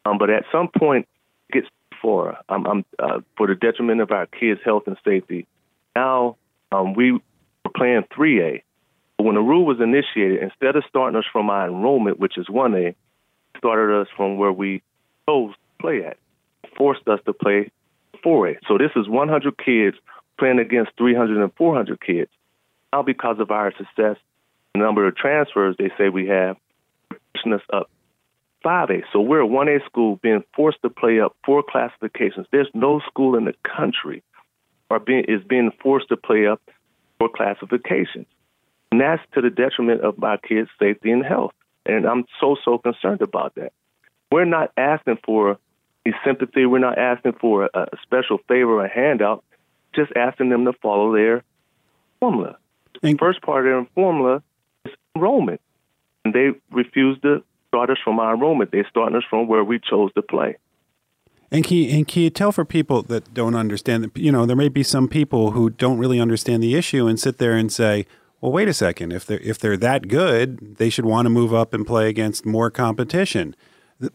Um, 0.05 0.18
but 0.18 0.30
at 0.30 0.45
some 0.51 0.68
point, 0.68 1.07
it 1.49 1.53
gets 1.53 1.68
for 2.01 2.38
um, 2.47 2.66
um, 2.66 2.86
uh, 2.97 3.20
for 3.38 3.47
the 3.47 3.55
detriment 3.55 4.01
of 4.01 4.12
our 4.12 4.26
kids' 4.26 4.62
health 4.64 4.84
and 4.88 4.97
safety. 5.05 5.47
Now 5.95 6.38
um, 6.72 6.93
we 6.93 7.14
were 7.14 7.20
playing 7.76 8.03
3A. 8.16 8.64
But 9.20 9.26
when 9.26 9.36
the 9.36 9.42
rule 9.42 9.66
was 9.66 9.82
initiated, 9.82 10.42
instead 10.42 10.78
of 10.78 10.84
starting 10.88 11.20
us 11.20 11.26
from 11.30 11.50
our 11.50 11.68
enrollment, 11.68 12.22
which 12.22 12.38
is 12.38 12.48
1A, 12.48 12.96
started 13.58 14.00
us 14.00 14.08
from 14.16 14.38
where 14.38 14.54
we 14.54 14.82
chose 15.28 15.52
to 15.52 15.82
play 15.82 16.06
at, 16.06 16.16
forced 16.78 17.06
us 17.06 17.20
to 17.26 17.34
play 17.34 17.70
4A. 18.26 18.60
So 18.66 18.78
this 18.78 18.92
is 18.96 19.10
100 19.10 19.58
kids 19.58 19.98
playing 20.38 20.60
against 20.60 20.92
300 20.98 21.44
and 21.44 21.54
400 21.58 22.00
kids. 22.00 22.32
Now, 22.94 23.04
because 23.04 23.42
of 23.42 23.52
our 23.52 23.74
success, 23.76 24.16
the 24.74 24.80
number 24.80 25.06
of 25.06 25.18
transfers 25.18 25.76
they 25.78 25.92
say 25.98 26.08
we 26.08 26.28
have, 26.28 26.56
pushing 27.34 27.52
us 27.52 27.62
up 27.74 27.90
5A. 28.64 29.04
So 29.12 29.20
we're 29.20 29.44
a 29.44 29.48
1A 29.50 29.86
school 29.86 30.16
being 30.24 30.46
forced 30.56 30.82
to 30.84 30.90
play 30.90 31.20
up 31.20 31.36
four 31.46 31.62
classifications. 31.70 32.48
There's 32.54 32.72
no 32.74 33.02
school 33.02 33.36
in 33.36 33.44
the 33.44 33.56
country 33.66 34.24
are 34.90 35.02
being, 35.02 35.26
is 35.28 35.44
being 35.44 35.72
forced 35.84 36.08
to 36.08 36.16
play 36.16 36.48
up 36.48 36.62
four 37.20 37.28
classifications. 37.36 38.26
And 39.00 39.08
that's 39.08 39.24
to 39.34 39.41
the 39.41 39.50
detriment 39.50 40.02
of 40.02 40.18
my 40.18 40.36
kids' 40.36 40.70
safety 40.78 41.12
and 41.12 41.26
health. 41.26 41.54
And 41.86 42.06
I'm 42.06 42.26
so, 42.41 42.58
so 42.66 42.78
concerned 42.78 43.22
about 43.22 43.56
that. 43.56 43.72
We're 44.30 44.43
not 44.43 44.74
asking 44.76 45.20
for 45.24 45.58
sympathy. 46.26 46.66
We're 46.66 46.80
not 46.80 46.97
asking 46.97 47.34
for 47.39 47.70
a, 47.74 47.80
a 47.80 47.97
special 48.04 48.39
favor 48.50 48.80
or 48.80 48.86
a 48.86 48.89
handout, 48.89 49.45
just 49.95 50.12
asking 50.18 50.50
them 50.50 50.66
to 50.66 50.74
follow 50.82 51.14
their 51.14 51.43
formula. 52.20 52.58
The 53.02 53.16
first 53.18 53.41
part 53.41 53.66
of 53.66 53.72
their 53.72 53.88
formula 53.95 54.43
is 54.84 54.91
enrollment. 55.16 55.62
And 56.26 56.34
they 56.34 56.50
refuse 56.70 57.18
to 57.22 57.43
start 57.70 57.89
us 57.91 57.97
from 58.04 58.20
our 58.20 58.34
enrollment. 58.34 58.72
They're 58.72 58.88
starting 58.89 59.16
us 59.16 59.24
from 59.30 59.47
where 59.47 59.64
we 59.64 59.80
chose 59.80 60.12
to 60.16 60.22
play. 60.22 60.58
And 61.52 61.64
can, 61.64 61.78
you, 61.78 61.89
and 61.95 62.06
can 62.06 62.24
you 62.24 62.30
tell 62.30 62.52
for 62.52 62.66
people 62.66 63.04
that 63.04 63.34
don't 63.34 63.56
understand 63.56 64.04
that, 64.04 64.18
you 64.18 64.32
know, 64.32 64.45
there 64.45 64.58
may 64.58 64.68
be 64.68 64.84
some 64.84 65.08
people 65.08 65.52
who 65.52 65.70
don't 65.70 66.00
really 66.00 66.20
understand 66.20 66.62
the 66.62 66.76
issue 66.76 67.08
and 67.08 67.18
sit 67.18 67.38
there 67.38 67.54
and 67.54 67.72
say, 67.72 68.06
well, 68.42 68.52
wait 68.52 68.68
a 68.68 68.74
second, 68.74 69.12
if 69.12 69.26
they're, 69.26 69.40
if 69.40 69.60
they're 69.60 69.78
that 69.78 70.08
good, 70.08 70.78
they 70.78 70.90
should 70.90 71.06
want 71.06 71.26
to 71.26 71.30
move 71.30 71.54
up 71.54 71.74
and 71.74 71.86
play 71.86 72.10
against 72.10 72.46
more 72.46 72.72
competition. 72.72 73.56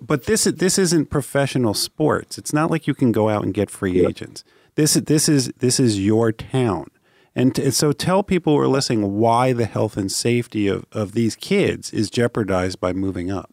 But 0.00 0.24
this, 0.24 0.44
this 0.44 0.78
isn't 0.78 1.10
professional 1.10 1.74
sports. 1.74 2.38
It's 2.38 2.52
not 2.52 2.70
like 2.70 2.86
you 2.86 2.94
can 2.94 3.12
go 3.12 3.28
out 3.28 3.44
and 3.44 3.52
get 3.52 3.70
free 3.70 4.00
yep. 4.00 4.10
agents. 4.10 4.42
This, 4.76 4.94
this, 4.94 5.28
is, 5.28 5.52
this 5.58 5.78
is 5.78 6.00
your 6.00 6.32
town. 6.32 6.88
And 7.36 7.54
t- 7.54 7.70
so 7.70 7.92
tell 7.92 8.22
people 8.22 8.54
who 8.54 8.60
are 8.60 8.68
listening 8.68 9.18
why 9.18 9.52
the 9.52 9.66
health 9.66 9.96
and 9.96 10.10
safety 10.10 10.68
of, 10.68 10.86
of 10.92 11.12
these 11.12 11.36
kids 11.36 11.92
is 11.92 12.08
jeopardized 12.08 12.80
by 12.80 12.92
moving 12.92 13.30
up. 13.30 13.50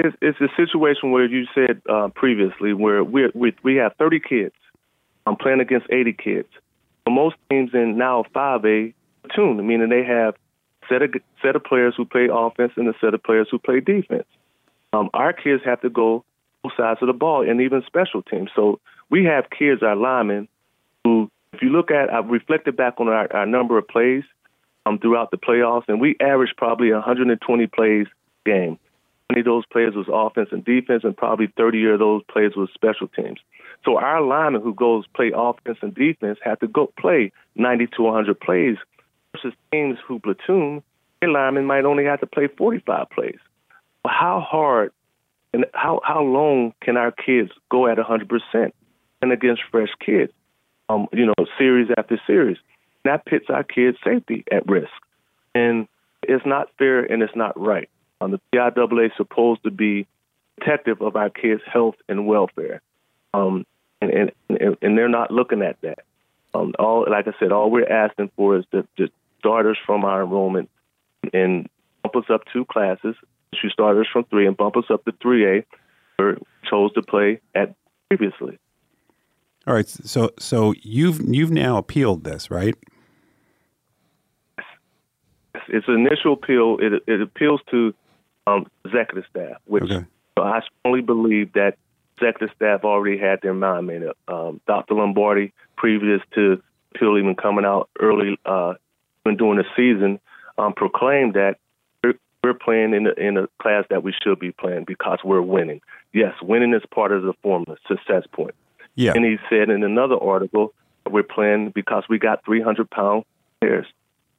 It's, 0.00 0.16
it's 0.20 0.40
a 0.40 0.48
situation 0.56 1.12
where 1.12 1.24
you 1.24 1.44
said 1.54 1.80
uh, 1.88 2.08
previously 2.08 2.72
where 2.74 3.04
we 3.04 3.30
we 3.34 3.54
we 3.62 3.76
have 3.76 3.92
30 4.00 4.18
kids. 4.18 4.54
I'm 5.26 5.36
playing 5.36 5.60
against 5.60 5.86
80 5.90 6.12
kids. 6.14 6.48
Most 7.10 7.36
teams 7.50 7.70
in 7.74 7.98
now 7.98 8.24
5A 8.34 8.94
platoon, 9.22 9.66
meaning 9.66 9.88
they 9.88 10.04
have 10.04 10.34
set 10.88 11.02
of 11.02 11.14
set 11.40 11.56
of 11.56 11.64
players 11.64 11.94
who 11.96 12.04
play 12.04 12.28
offense 12.32 12.72
and 12.76 12.88
a 12.88 12.94
set 13.00 13.14
of 13.14 13.22
players 13.22 13.48
who 13.50 13.58
play 13.58 13.80
defense. 13.80 14.26
Um, 14.92 15.10
our 15.14 15.32
kids 15.32 15.62
have 15.64 15.80
to 15.82 15.90
go 15.90 16.24
both 16.62 16.72
sides 16.76 17.00
of 17.02 17.06
the 17.06 17.12
ball 17.12 17.48
and 17.48 17.60
even 17.60 17.82
special 17.86 18.22
teams. 18.22 18.50
So 18.54 18.78
we 19.10 19.24
have 19.24 19.50
kids, 19.50 19.82
our 19.82 19.96
linemen, 19.96 20.48
who, 21.04 21.30
if 21.52 21.62
you 21.62 21.70
look 21.70 21.90
at, 21.90 22.12
I've 22.12 22.28
reflected 22.28 22.76
back 22.76 22.94
on 22.98 23.08
our, 23.08 23.32
our 23.34 23.46
number 23.46 23.78
of 23.78 23.88
plays 23.88 24.24
um, 24.86 24.98
throughout 24.98 25.30
the 25.30 25.38
playoffs, 25.38 25.84
and 25.88 26.00
we 26.00 26.16
averaged 26.20 26.56
probably 26.56 26.92
120 26.92 27.66
plays 27.68 28.06
game. 28.44 28.78
20 29.30 29.40
of 29.40 29.44
those 29.44 29.66
plays 29.66 29.94
was 29.94 30.06
offense 30.12 30.50
and 30.52 30.64
defense, 30.64 31.04
and 31.04 31.16
probably 31.16 31.52
30 31.56 31.86
of 31.86 31.98
those 31.98 32.22
plays 32.30 32.52
was 32.56 32.68
special 32.74 33.08
teams. 33.08 33.38
So 33.84 33.98
our 33.98 34.20
lineman 34.20 34.62
who 34.62 34.74
goes 34.74 35.04
play 35.14 35.32
offense 35.34 35.78
and 35.82 35.94
defense 35.94 36.38
have 36.42 36.60
to 36.60 36.68
go 36.68 36.92
play 36.98 37.32
90 37.56 37.88
to 37.96 38.02
100 38.02 38.40
plays 38.40 38.76
versus 39.32 39.54
teams 39.70 39.98
who 40.06 40.20
platoon, 40.20 40.82
their 41.20 41.30
linemen 41.30 41.64
might 41.66 41.84
only 41.84 42.04
have 42.04 42.20
to 42.20 42.26
play 42.26 42.48
45 42.48 43.10
plays. 43.10 43.38
How 44.06 44.40
hard 44.40 44.92
and 45.52 45.66
how 45.74 46.00
how 46.04 46.22
long 46.22 46.74
can 46.80 46.96
our 46.96 47.12
kids 47.12 47.50
go 47.70 47.86
at 47.86 47.98
100% 47.98 48.72
and 49.20 49.32
against 49.32 49.62
fresh 49.70 49.90
kids? 50.04 50.32
Um, 50.88 51.06
you 51.12 51.26
know, 51.26 51.46
series 51.58 51.88
after 51.96 52.20
series. 52.26 52.58
That 53.04 53.24
puts 53.24 53.46
our 53.48 53.62
kids' 53.62 53.98
safety 54.04 54.44
at 54.52 54.68
risk, 54.68 54.90
and 55.54 55.88
it's 56.22 56.44
not 56.46 56.68
fair 56.78 57.00
and 57.04 57.22
it's 57.22 57.34
not 57.36 57.58
right. 57.58 57.88
Um, 58.20 58.32
the 58.32 58.40
PIAA 58.52 59.06
is 59.06 59.12
supposed 59.16 59.62
to 59.64 59.70
be 59.70 60.06
protective 60.58 61.00
of 61.02 61.16
our 61.16 61.30
kids' 61.30 61.62
health 61.70 61.96
and 62.08 62.26
welfare, 62.26 62.80
um, 63.34 63.64
and, 64.10 64.32
and 64.48 64.76
and 64.80 64.98
they're 64.98 65.08
not 65.08 65.30
looking 65.30 65.62
at 65.62 65.80
that. 65.82 66.00
Um, 66.54 66.74
all 66.78 67.06
like 67.08 67.26
I 67.28 67.32
said, 67.38 67.52
all 67.52 67.70
we're 67.70 67.88
asking 67.88 68.30
for 68.36 68.56
is 68.56 68.64
to, 68.72 68.86
to 68.98 69.08
start 69.38 69.66
us 69.66 69.76
from 69.86 70.04
our 70.04 70.22
enrollment 70.22 70.70
and 71.32 71.68
bump 72.02 72.16
us 72.16 72.30
up 72.30 72.42
two 72.52 72.64
classes. 72.64 73.14
She 73.54 73.68
started 73.70 74.00
us 74.00 74.06
from 74.12 74.24
three 74.24 74.46
and 74.46 74.56
bump 74.56 74.76
us 74.76 74.84
up 74.90 75.04
to 75.04 75.12
three 75.20 75.46
A, 75.58 75.64
or 76.18 76.38
chose 76.68 76.92
to 76.94 77.02
play 77.02 77.40
at 77.54 77.74
previously. 78.08 78.58
All 79.66 79.74
right, 79.74 79.88
so 79.88 80.30
so 80.38 80.74
you've 80.82 81.20
you've 81.20 81.50
now 81.50 81.76
appealed 81.76 82.24
this, 82.24 82.50
right? 82.50 82.74
It's 85.68 85.86
an 85.86 85.94
initial 86.06 86.32
appeal. 86.32 86.78
It 86.80 87.02
it 87.06 87.20
appeals 87.20 87.60
to 87.70 87.94
um, 88.46 88.66
executive 88.84 89.24
staff, 89.30 89.56
which 89.66 89.84
okay. 89.84 90.04
I 90.36 90.60
strongly 90.80 91.02
believe 91.02 91.52
that 91.52 91.76
executive 92.16 92.54
staff 92.56 92.84
already 92.84 93.18
had 93.18 93.40
their 93.42 93.54
mind 93.54 93.86
made 93.86 94.02
up. 94.04 94.16
Um, 94.28 94.60
Dr. 94.66 94.94
Lombardi, 94.94 95.52
previous 95.76 96.20
to 96.34 96.62
appeal 96.94 97.18
even 97.18 97.34
coming 97.34 97.64
out 97.64 97.88
early, 98.00 98.38
uh, 98.44 98.74
when 99.22 99.36
during 99.36 99.58
the 99.58 99.64
season, 99.76 100.20
um, 100.58 100.74
proclaimed 100.74 101.34
that 101.34 101.56
we're, 102.02 102.14
we're 102.42 102.54
playing 102.54 102.94
in 102.94 103.06
a, 103.06 103.12
in 103.12 103.36
a 103.36 103.48
class 103.60 103.84
that 103.90 104.02
we 104.02 104.14
should 104.22 104.38
be 104.38 104.52
playing 104.52 104.84
because 104.86 105.18
we're 105.24 105.42
winning. 105.42 105.80
Yes, 106.12 106.34
winning 106.42 106.74
is 106.74 106.82
part 106.92 107.12
of 107.12 107.22
the 107.22 107.32
formula, 107.42 107.76
success 107.88 108.24
point. 108.32 108.54
Yeah. 108.94 109.12
And 109.14 109.24
he 109.24 109.38
said 109.48 109.70
in 109.70 109.82
another 109.82 110.16
article, 110.16 110.74
we're 111.10 111.22
playing 111.22 111.70
because 111.74 112.04
we 112.08 112.18
got 112.18 112.44
300 112.44 112.88
pound 112.90 113.24
players. 113.60 113.86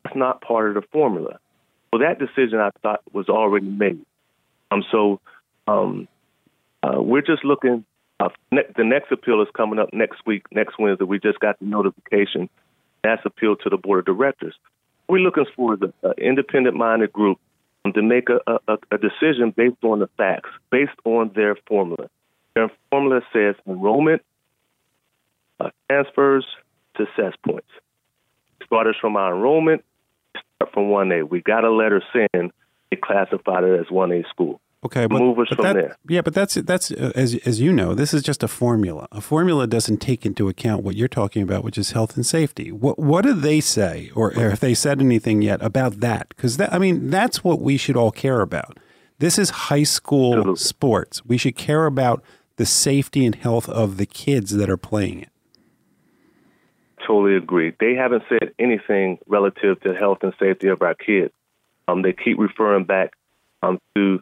That's 0.03 0.15
not 0.15 0.41
part 0.41 0.69
of 0.69 0.75
the 0.75 0.87
formula. 0.91 1.39
Well, 1.91 2.01
that 2.01 2.19
decision 2.19 2.59
I 2.59 2.71
thought 2.81 3.01
was 3.11 3.29
already 3.29 3.67
made. 3.67 4.05
Um, 4.71 4.83
so 4.91 5.19
um, 5.67 6.07
uh, 6.83 7.01
we're 7.01 7.21
just 7.21 7.43
looking. 7.43 7.85
Uh, 8.19 8.29
ne- 8.51 8.71
the 8.77 8.83
next 8.83 9.11
appeal 9.11 9.41
is 9.41 9.47
coming 9.55 9.79
up 9.79 9.93
next 9.93 10.25
week, 10.25 10.45
next 10.51 10.77
Wednesday. 10.77 11.05
We 11.05 11.19
just 11.19 11.39
got 11.39 11.57
the 11.59 11.65
notification. 11.65 12.49
That's 13.03 13.21
appealed 13.25 13.61
to 13.63 13.69
the 13.69 13.77
board 13.77 13.99
of 13.99 14.05
directors. 14.05 14.55
We're 15.09 15.19
looking 15.19 15.45
for 15.55 15.75
the 15.75 15.93
uh, 16.03 16.13
independent-minded 16.17 17.11
group 17.11 17.39
to 17.93 18.01
make 18.01 18.29
a, 18.29 18.39
a, 18.67 18.77
a 18.91 18.97
decision 18.97 19.53
based 19.55 19.83
on 19.83 19.99
the 19.99 20.07
facts, 20.17 20.49
based 20.71 20.93
on 21.03 21.31
their 21.35 21.57
formula. 21.67 22.09
Their 22.55 22.71
formula 22.89 23.21
says 23.33 23.55
enrollment, 23.67 24.21
uh, 25.59 25.71
transfers, 25.89 26.45
success 26.97 27.33
points. 27.43 27.67
Starters 28.65 28.95
from 29.01 29.17
our 29.17 29.35
enrollment, 29.35 29.83
from 30.73 30.85
1A. 30.85 31.29
We 31.29 31.41
got 31.41 31.63
a 31.63 31.71
letter 31.71 32.01
saying 32.13 32.51
they 32.89 32.97
classified 32.97 33.63
it 33.63 33.79
as 33.79 33.87
1A 33.87 34.27
school. 34.29 34.61
Okay, 34.85 35.05
but, 35.07 35.19
move 35.19 35.39
us 35.39 35.47
but 35.49 35.55
from 35.55 35.65
that, 35.65 35.73
there. 35.73 35.97
Yeah, 36.09 36.21
but 36.21 36.33
that's 36.33 36.55
that's 36.55 36.91
uh, 36.91 37.13
as 37.15 37.35
as 37.45 37.61
you 37.61 37.71
know, 37.71 37.93
this 37.93 38.13
is 38.13 38.21
just 38.21 38.43
a 38.43 38.47
formula. 38.47 39.07
A 39.11 39.21
formula 39.21 39.65
doesn't 39.65 39.97
take 39.97 40.25
into 40.25 40.49
account 40.49 40.83
what 40.83 40.95
you're 40.95 41.07
talking 41.07 41.41
about, 41.41 41.63
which 41.63 41.77
is 41.77 41.91
health 41.91 42.15
and 42.15 42.25
safety. 42.25 42.71
What 42.71 42.99
what 42.99 43.23
do 43.23 43.33
they 43.33 43.61
say, 43.61 44.11
or, 44.13 44.37
or 44.37 44.49
if 44.49 44.59
they 44.59 44.73
said 44.73 44.99
anything 44.99 45.41
yet 45.41 45.61
about 45.61 46.01
that? 46.01 46.29
Because 46.29 46.59
I 46.59 46.77
mean, 46.79 47.09
that's 47.09 47.43
what 47.43 47.61
we 47.61 47.77
should 47.77 47.95
all 47.95 48.11
care 48.11 48.41
about. 48.41 48.77
This 49.19 49.39
is 49.39 49.49
high 49.51 49.83
school 49.83 50.33
Absolutely. 50.33 50.59
sports. 50.59 51.25
We 51.25 51.37
should 51.37 51.55
care 51.55 51.85
about 51.85 52.21
the 52.57 52.65
safety 52.65 53.25
and 53.25 53.35
health 53.35 53.69
of 53.69 53.97
the 53.97 54.05
kids 54.05 54.51
that 54.51 54.69
are 54.69 54.77
playing 54.77 55.21
it. 55.21 55.29
Totally 57.07 57.35
agree. 57.35 57.73
They 57.79 57.95
haven't 57.95 58.23
said 58.27 58.53
anything 58.59 59.19
relative 59.27 59.79
to 59.81 59.93
health 59.93 60.19
and 60.23 60.33
safety 60.39 60.67
of 60.67 60.81
our 60.81 60.93
kids. 60.93 61.33
Um, 61.87 62.01
they 62.01 62.13
keep 62.13 62.37
referring 62.37 62.85
back 62.85 63.13
um, 63.61 63.79
to 63.95 64.21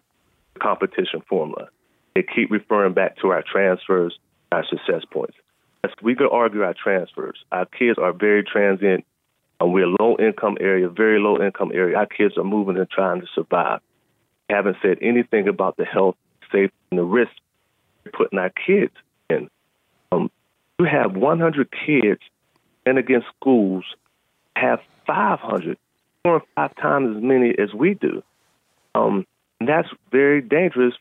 competition 0.59 1.21
formula. 1.27 1.69
They 2.15 2.23
keep 2.23 2.51
referring 2.51 2.93
back 2.93 3.17
to 3.21 3.29
our 3.29 3.43
transfers, 3.43 4.17
our 4.51 4.65
success 4.65 5.03
points. 5.11 5.35
We 6.01 6.15
could 6.15 6.31
argue 6.31 6.63
our 6.63 6.73
transfers. 6.73 7.37
Our 7.51 7.65
kids 7.65 7.97
are 7.97 8.13
very 8.13 8.43
transient. 8.43 9.05
Um, 9.59 9.71
we're 9.71 9.85
a 9.85 9.95
low 9.99 10.17
income 10.17 10.57
area, 10.59 10.89
very 10.89 11.19
low 11.19 11.41
income 11.41 11.71
area. 11.73 11.97
Our 11.97 12.07
kids 12.07 12.37
are 12.37 12.43
moving 12.43 12.77
and 12.77 12.89
trying 12.89 13.21
to 13.21 13.27
survive. 13.35 13.81
Haven't 14.49 14.77
said 14.81 14.97
anything 15.01 15.47
about 15.47 15.77
the 15.77 15.85
health, 15.85 16.15
safety, 16.51 16.73
and 16.91 16.99
the 16.99 17.03
risk 17.03 17.31
we're 18.03 18.11
putting 18.11 18.39
our 18.39 18.49
kids 18.49 18.93
in. 19.29 19.49
Um, 20.11 20.31
you 20.79 20.85
have 20.85 21.15
100 21.15 21.69
kids 21.85 22.21
and 22.85 22.97
against 22.97 23.27
schools 23.39 23.85
have 24.55 24.79
500, 25.05 25.77
four 26.23 26.33
or 26.33 26.43
five 26.55 26.75
times 26.75 27.17
as 27.17 27.23
many 27.23 27.53
as 27.57 27.73
we 27.73 27.93
do. 27.93 28.23
Um, 28.95 29.25
and 29.61 29.69
that's 29.69 29.89
very 30.11 30.41
dangerous 30.41 30.95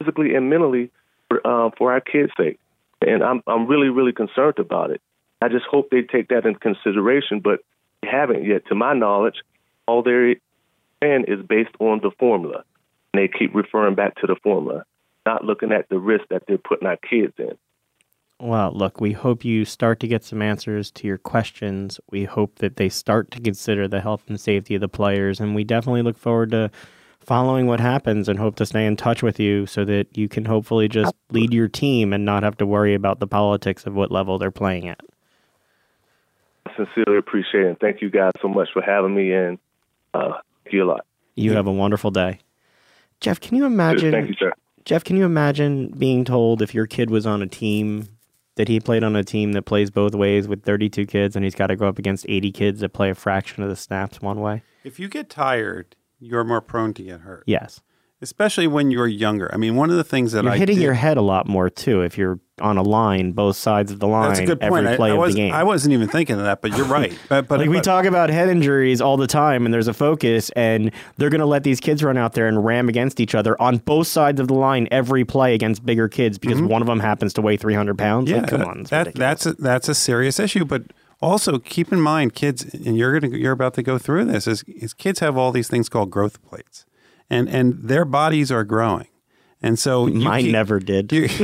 physically 0.00 0.34
and 0.34 0.50
mentally 0.50 0.90
for, 1.28 1.46
uh, 1.46 1.70
for 1.78 1.92
our 1.92 2.00
kids' 2.00 2.32
sake. 2.36 2.58
And 3.00 3.22
I'm, 3.22 3.44
I'm 3.46 3.68
really, 3.68 3.90
really 3.90 4.10
concerned 4.10 4.58
about 4.58 4.90
it. 4.90 5.00
I 5.40 5.46
just 5.46 5.66
hope 5.70 5.90
they 5.90 6.02
take 6.02 6.30
that 6.30 6.44
into 6.44 6.58
consideration. 6.58 7.38
But 7.38 7.60
They 8.02 8.08
haven't 8.08 8.44
yet. 8.44 8.66
To 8.70 8.74
my 8.74 8.92
knowledge, 8.92 9.36
all 9.86 10.02
they're 10.02 10.34
plan 11.00 11.26
is 11.28 11.46
based 11.46 11.76
on 11.78 12.00
the 12.02 12.10
formula. 12.18 12.64
And 13.14 13.22
they 13.22 13.28
keep 13.28 13.54
referring 13.54 13.94
back 13.94 14.16
to 14.16 14.26
the 14.26 14.34
formula, 14.42 14.84
not 15.24 15.44
looking 15.44 15.70
at 15.70 15.88
the 15.88 16.00
risk 16.00 16.24
that 16.30 16.42
they're 16.48 16.58
putting 16.58 16.88
our 16.88 16.96
kids 16.96 17.34
in. 17.38 17.56
Well, 18.40 18.72
look, 18.72 19.00
we 19.00 19.12
hope 19.12 19.44
you 19.44 19.64
start 19.64 20.00
to 20.00 20.08
get 20.08 20.24
some 20.24 20.42
answers 20.42 20.90
to 20.90 21.06
your 21.06 21.18
questions. 21.18 22.00
We 22.10 22.24
hope 22.24 22.56
that 22.56 22.78
they 22.78 22.88
start 22.88 23.30
to 23.30 23.40
consider 23.40 23.86
the 23.86 24.00
health 24.00 24.24
and 24.26 24.40
safety 24.40 24.74
of 24.74 24.80
the 24.80 24.88
players. 24.88 25.38
And 25.38 25.54
we 25.54 25.62
definitely 25.62 26.02
look 26.02 26.18
forward 26.18 26.50
to 26.50 26.72
following 27.26 27.66
what 27.66 27.80
happens 27.80 28.28
and 28.28 28.38
hope 28.38 28.54
to 28.54 28.64
stay 28.64 28.86
in 28.86 28.96
touch 28.96 29.20
with 29.20 29.40
you 29.40 29.66
so 29.66 29.84
that 29.84 30.16
you 30.16 30.28
can 30.28 30.44
hopefully 30.44 30.86
just 30.86 31.12
lead 31.32 31.52
your 31.52 31.66
team 31.66 32.12
and 32.12 32.24
not 32.24 32.44
have 32.44 32.56
to 32.56 32.64
worry 32.64 32.94
about 32.94 33.18
the 33.18 33.26
politics 33.26 33.84
of 33.84 33.94
what 33.94 34.12
level 34.12 34.38
they're 34.38 34.52
playing 34.52 34.88
at. 34.88 35.00
I 36.66 36.70
sincerely 36.76 37.18
appreciate 37.18 37.64
it. 37.64 37.68
And 37.68 37.78
thank 37.80 38.00
you 38.00 38.10
guys 38.10 38.32
so 38.40 38.46
much 38.46 38.68
for 38.72 38.80
having 38.80 39.14
me. 39.14 39.32
And 39.32 39.58
uh, 40.14 40.34
thank 40.64 40.72
you 40.72 40.84
a 40.84 40.86
lot. 40.86 41.04
You 41.34 41.52
have 41.54 41.66
a 41.66 41.72
wonderful 41.72 42.12
day. 42.12 42.38
Jeff, 43.20 43.40
can 43.40 43.56
you 43.56 43.64
imagine? 43.64 44.12
Thank 44.12 44.28
you, 44.28 44.34
sir. 44.38 44.52
Jeff, 44.84 45.02
can 45.02 45.16
you 45.16 45.24
imagine 45.24 45.88
being 45.98 46.24
told 46.24 46.62
if 46.62 46.74
your 46.74 46.86
kid 46.86 47.10
was 47.10 47.26
on 47.26 47.42
a 47.42 47.46
team 47.46 48.08
that 48.54 48.68
he 48.68 48.78
played 48.78 49.02
on 49.02 49.16
a 49.16 49.24
team 49.24 49.52
that 49.52 49.62
plays 49.62 49.90
both 49.90 50.14
ways 50.14 50.46
with 50.46 50.62
32 50.62 51.06
kids 51.06 51.34
and 51.34 51.44
he's 51.44 51.56
got 51.56 51.66
to 51.66 51.76
go 51.76 51.88
up 51.88 51.98
against 51.98 52.24
80 52.28 52.52
kids 52.52 52.80
that 52.80 52.90
play 52.90 53.10
a 53.10 53.14
fraction 53.16 53.64
of 53.64 53.68
the 53.68 53.76
snaps 53.76 54.22
one 54.22 54.40
way? 54.40 54.62
If 54.84 55.00
you 55.00 55.08
get 55.08 55.28
tired, 55.28 55.96
you're 56.18 56.44
more 56.44 56.60
prone 56.60 56.94
to 56.94 57.02
get 57.02 57.20
hurt. 57.20 57.44
Yes. 57.46 57.80
Especially 58.22 58.66
when 58.66 58.90
you're 58.90 59.06
younger. 59.06 59.50
I 59.52 59.58
mean, 59.58 59.76
one 59.76 59.90
of 59.90 59.96
the 59.96 60.02
things 60.04 60.32
that 60.32 60.42
You're 60.44 60.54
I 60.54 60.56
hitting 60.56 60.76
did- 60.76 60.82
your 60.84 60.94
head 60.94 61.18
a 61.18 61.22
lot 61.22 61.46
more 61.46 61.68
too 61.68 62.00
if 62.00 62.16
you're 62.16 62.40
on 62.62 62.78
a 62.78 62.82
line, 62.82 63.32
both 63.32 63.56
sides 63.56 63.92
of 63.92 64.00
the 64.00 64.06
line, 64.06 64.28
That's 64.30 64.40
a 64.40 64.46
good 64.46 64.60
point. 64.62 64.86
every 64.86 64.94
I, 64.94 64.96
play 64.96 65.10
I, 65.10 65.12
of 65.12 65.18
was, 65.18 65.34
the 65.34 65.40
game. 65.42 65.52
I 65.52 65.62
wasn't 65.64 65.92
even 65.92 66.08
thinking 66.08 66.36
of 66.36 66.42
that, 66.44 66.62
but 66.62 66.74
you're 66.74 66.86
right. 66.86 67.12
But, 67.28 67.46
but 67.46 67.60
like 67.60 67.68
we 67.68 67.78
talk 67.82 68.06
about 68.06 68.30
head 68.30 68.48
injuries 68.48 69.02
all 69.02 69.18
the 69.18 69.26
time, 69.26 69.66
and 69.66 69.74
there's 69.74 69.86
a 69.88 69.92
focus, 69.92 70.48
and 70.56 70.90
they're 71.18 71.28
going 71.28 71.40
to 71.42 71.46
let 71.46 71.64
these 71.64 71.78
kids 71.78 72.02
run 72.02 72.16
out 72.16 72.32
there 72.32 72.48
and 72.48 72.64
ram 72.64 72.88
against 72.88 73.20
each 73.20 73.34
other 73.34 73.60
on 73.60 73.76
both 73.76 74.06
sides 74.06 74.40
of 74.40 74.48
the 74.48 74.54
line 74.54 74.88
every 74.90 75.26
play 75.26 75.52
against 75.54 75.84
bigger 75.84 76.08
kids 76.08 76.38
because 76.38 76.62
one 76.62 76.80
of 76.80 76.88
them 76.88 77.00
happens 77.00 77.34
to 77.34 77.42
weigh 77.42 77.58
300 77.58 77.98
pounds. 77.98 78.30
Mm-hmm. 78.30 78.34
Yeah, 78.36 78.40
Like, 78.40 78.50
come 78.50 78.62
on, 78.62 78.80
it's 78.80 78.90
that, 78.90 79.14
that's 79.14 79.44
a, 79.44 79.52
that's 79.52 79.90
a 79.90 79.94
serious 79.94 80.40
issue. 80.40 80.64
But 80.64 80.84
also 81.20 81.58
keep 81.58 81.92
in 81.92 82.00
mind, 82.00 82.34
kids, 82.34 82.64
and 82.74 82.96
you're 82.96 83.18
gonna 83.18 83.36
you're 83.36 83.52
about 83.52 83.74
to 83.74 83.82
go 83.82 83.98
through 83.98 84.26
this. 84.26 84.46
Is, 84.46 84.62
is 84.64 84.92
kids 84.94 85.20
have 85.20 85.36
all 85.36 85.52
these 85.52 85.68
things 85.68 85.88
called 85.88 86.10
growth 86.10 86.42
plates, 86.42 86.84
and 87.30 87.48
and 87.48 87.74
their 87.82 88.04
bodies 88.04 88.50
are 88.52 88.64
growing, 88.64 89.08
and 89.62 89.78
so 89.78 90.06
Mine 90.06 90.42
keep- 90.44 90.52
never 90.52 90.78
did. 90.80 91.12
you- 91.12 91.28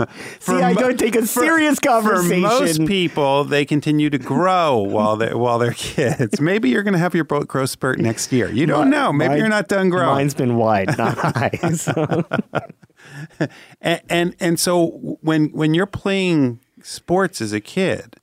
See, 0.40 0.52
I 0.54 0.72
don't 0.72 0.98
take 0.98 1.14
a 1.16 1.26
serious 1.26 1.76
For 1.78 1.88
conversation. 1.88 2.40
most 2.40 2.86
people, 2.86 3.44
they 3.44 3.64
continue 3.66 4.08
to 4.10 4.18
grow 4.18 4.78
while 4.88 5.16
they're 5.16 5.36
while 5.36 5.58
they're 5.58 5.72
kids. 5.74 6.40
Maybe 6.40 6.70
you're 6.70 6.82
going 6.82 6.94
to 6.94 6.98
have 6.98 7.14
your 7.14 7.24
growth 7.24 7.70
spurt 7.70 7.98
next 7.98 8.32
year. 8.32 8.50
You 8.50 8.64
don't 8.66 8.88
know. 8.90 9.12
Maybe 9.12 9.30
Mine- 9.30 9.38
you're 9.38 9.48
not 9.48 9.68
done 9.68 9.90
growing. 9.90 10.06
Mine's 10.14 10.34
been 10.34 10.56
wide, 10.56 10.96
not 10.96 11.18
high. 11.18 11.50
So. 11.74 12.24
and, 13.80 14.00
and 14.08 14.36
and 14.40 14.58
so 14.60 14.86
when 15.20 15.46
when 15.48 15.74
you're 15.74 15.86
playing 15.86 16.60
sports 16.82 17.40
as 17.40 17.52
a 17.52 17.60
kid, 17.60 18.16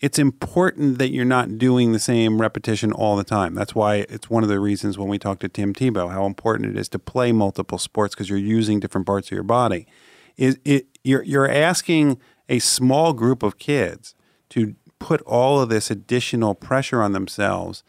it's 0.00 0.18
important 0.18 0.98
that 0.98 1.10
you're 1.12 1.24
not 1.24 1.56
doing 1.56 1.92
the 1.92 1.98
same 1.98 2.40
repetition 2.40 2.92
all 2.92 3.16
the 3.16 3.24
time. 3.24 3.54
That's 3.54 3.74
why 3.74 4.06
it's 4.08 4.28
one 4.28 4.42
of 4.42 4.48
the 4.48 4.60
reasons 4.60 4.98
when 4.98 5.08
we 5.08 5.18
talk 5.18 5.38
to 5.40 5.48
Tim 5.48 5.72
Tebow 5.72 6.10
how 6.10 6.26
important 6.26 6.70
it 6.70 6.78
is 6.78 6.88
to 6.90 6.98
play 6.98 7.32
multiple 7.32 7.78
sports 7.78 8.14
because 8.14 8.28
you're 8.28 8.38
using 8.38 8.80
different 8.80 9.06
parts 9.06 9.28
of 9.28 9.32
your 9.32 9.42
body. 9.42 9.86
Is 10.36 10.58
it 10.64 10.86
you're 11.04 11.22
you're 11.22 11.50
asking 11.50 12.18
a 12.48 12.58
small 12.58 13.12
group 13.12 13.42
of 13.42 13.58
kids 13.58 14.14
to 14.50 14.74
put 14.98 15.20
all 15.22 15.60
of 15.60 15.68
this 15.68 15.90
additional 15.90 16.54
pressure 16.54 17.02
on 17.02 17.12
themselves. 17.12 17.82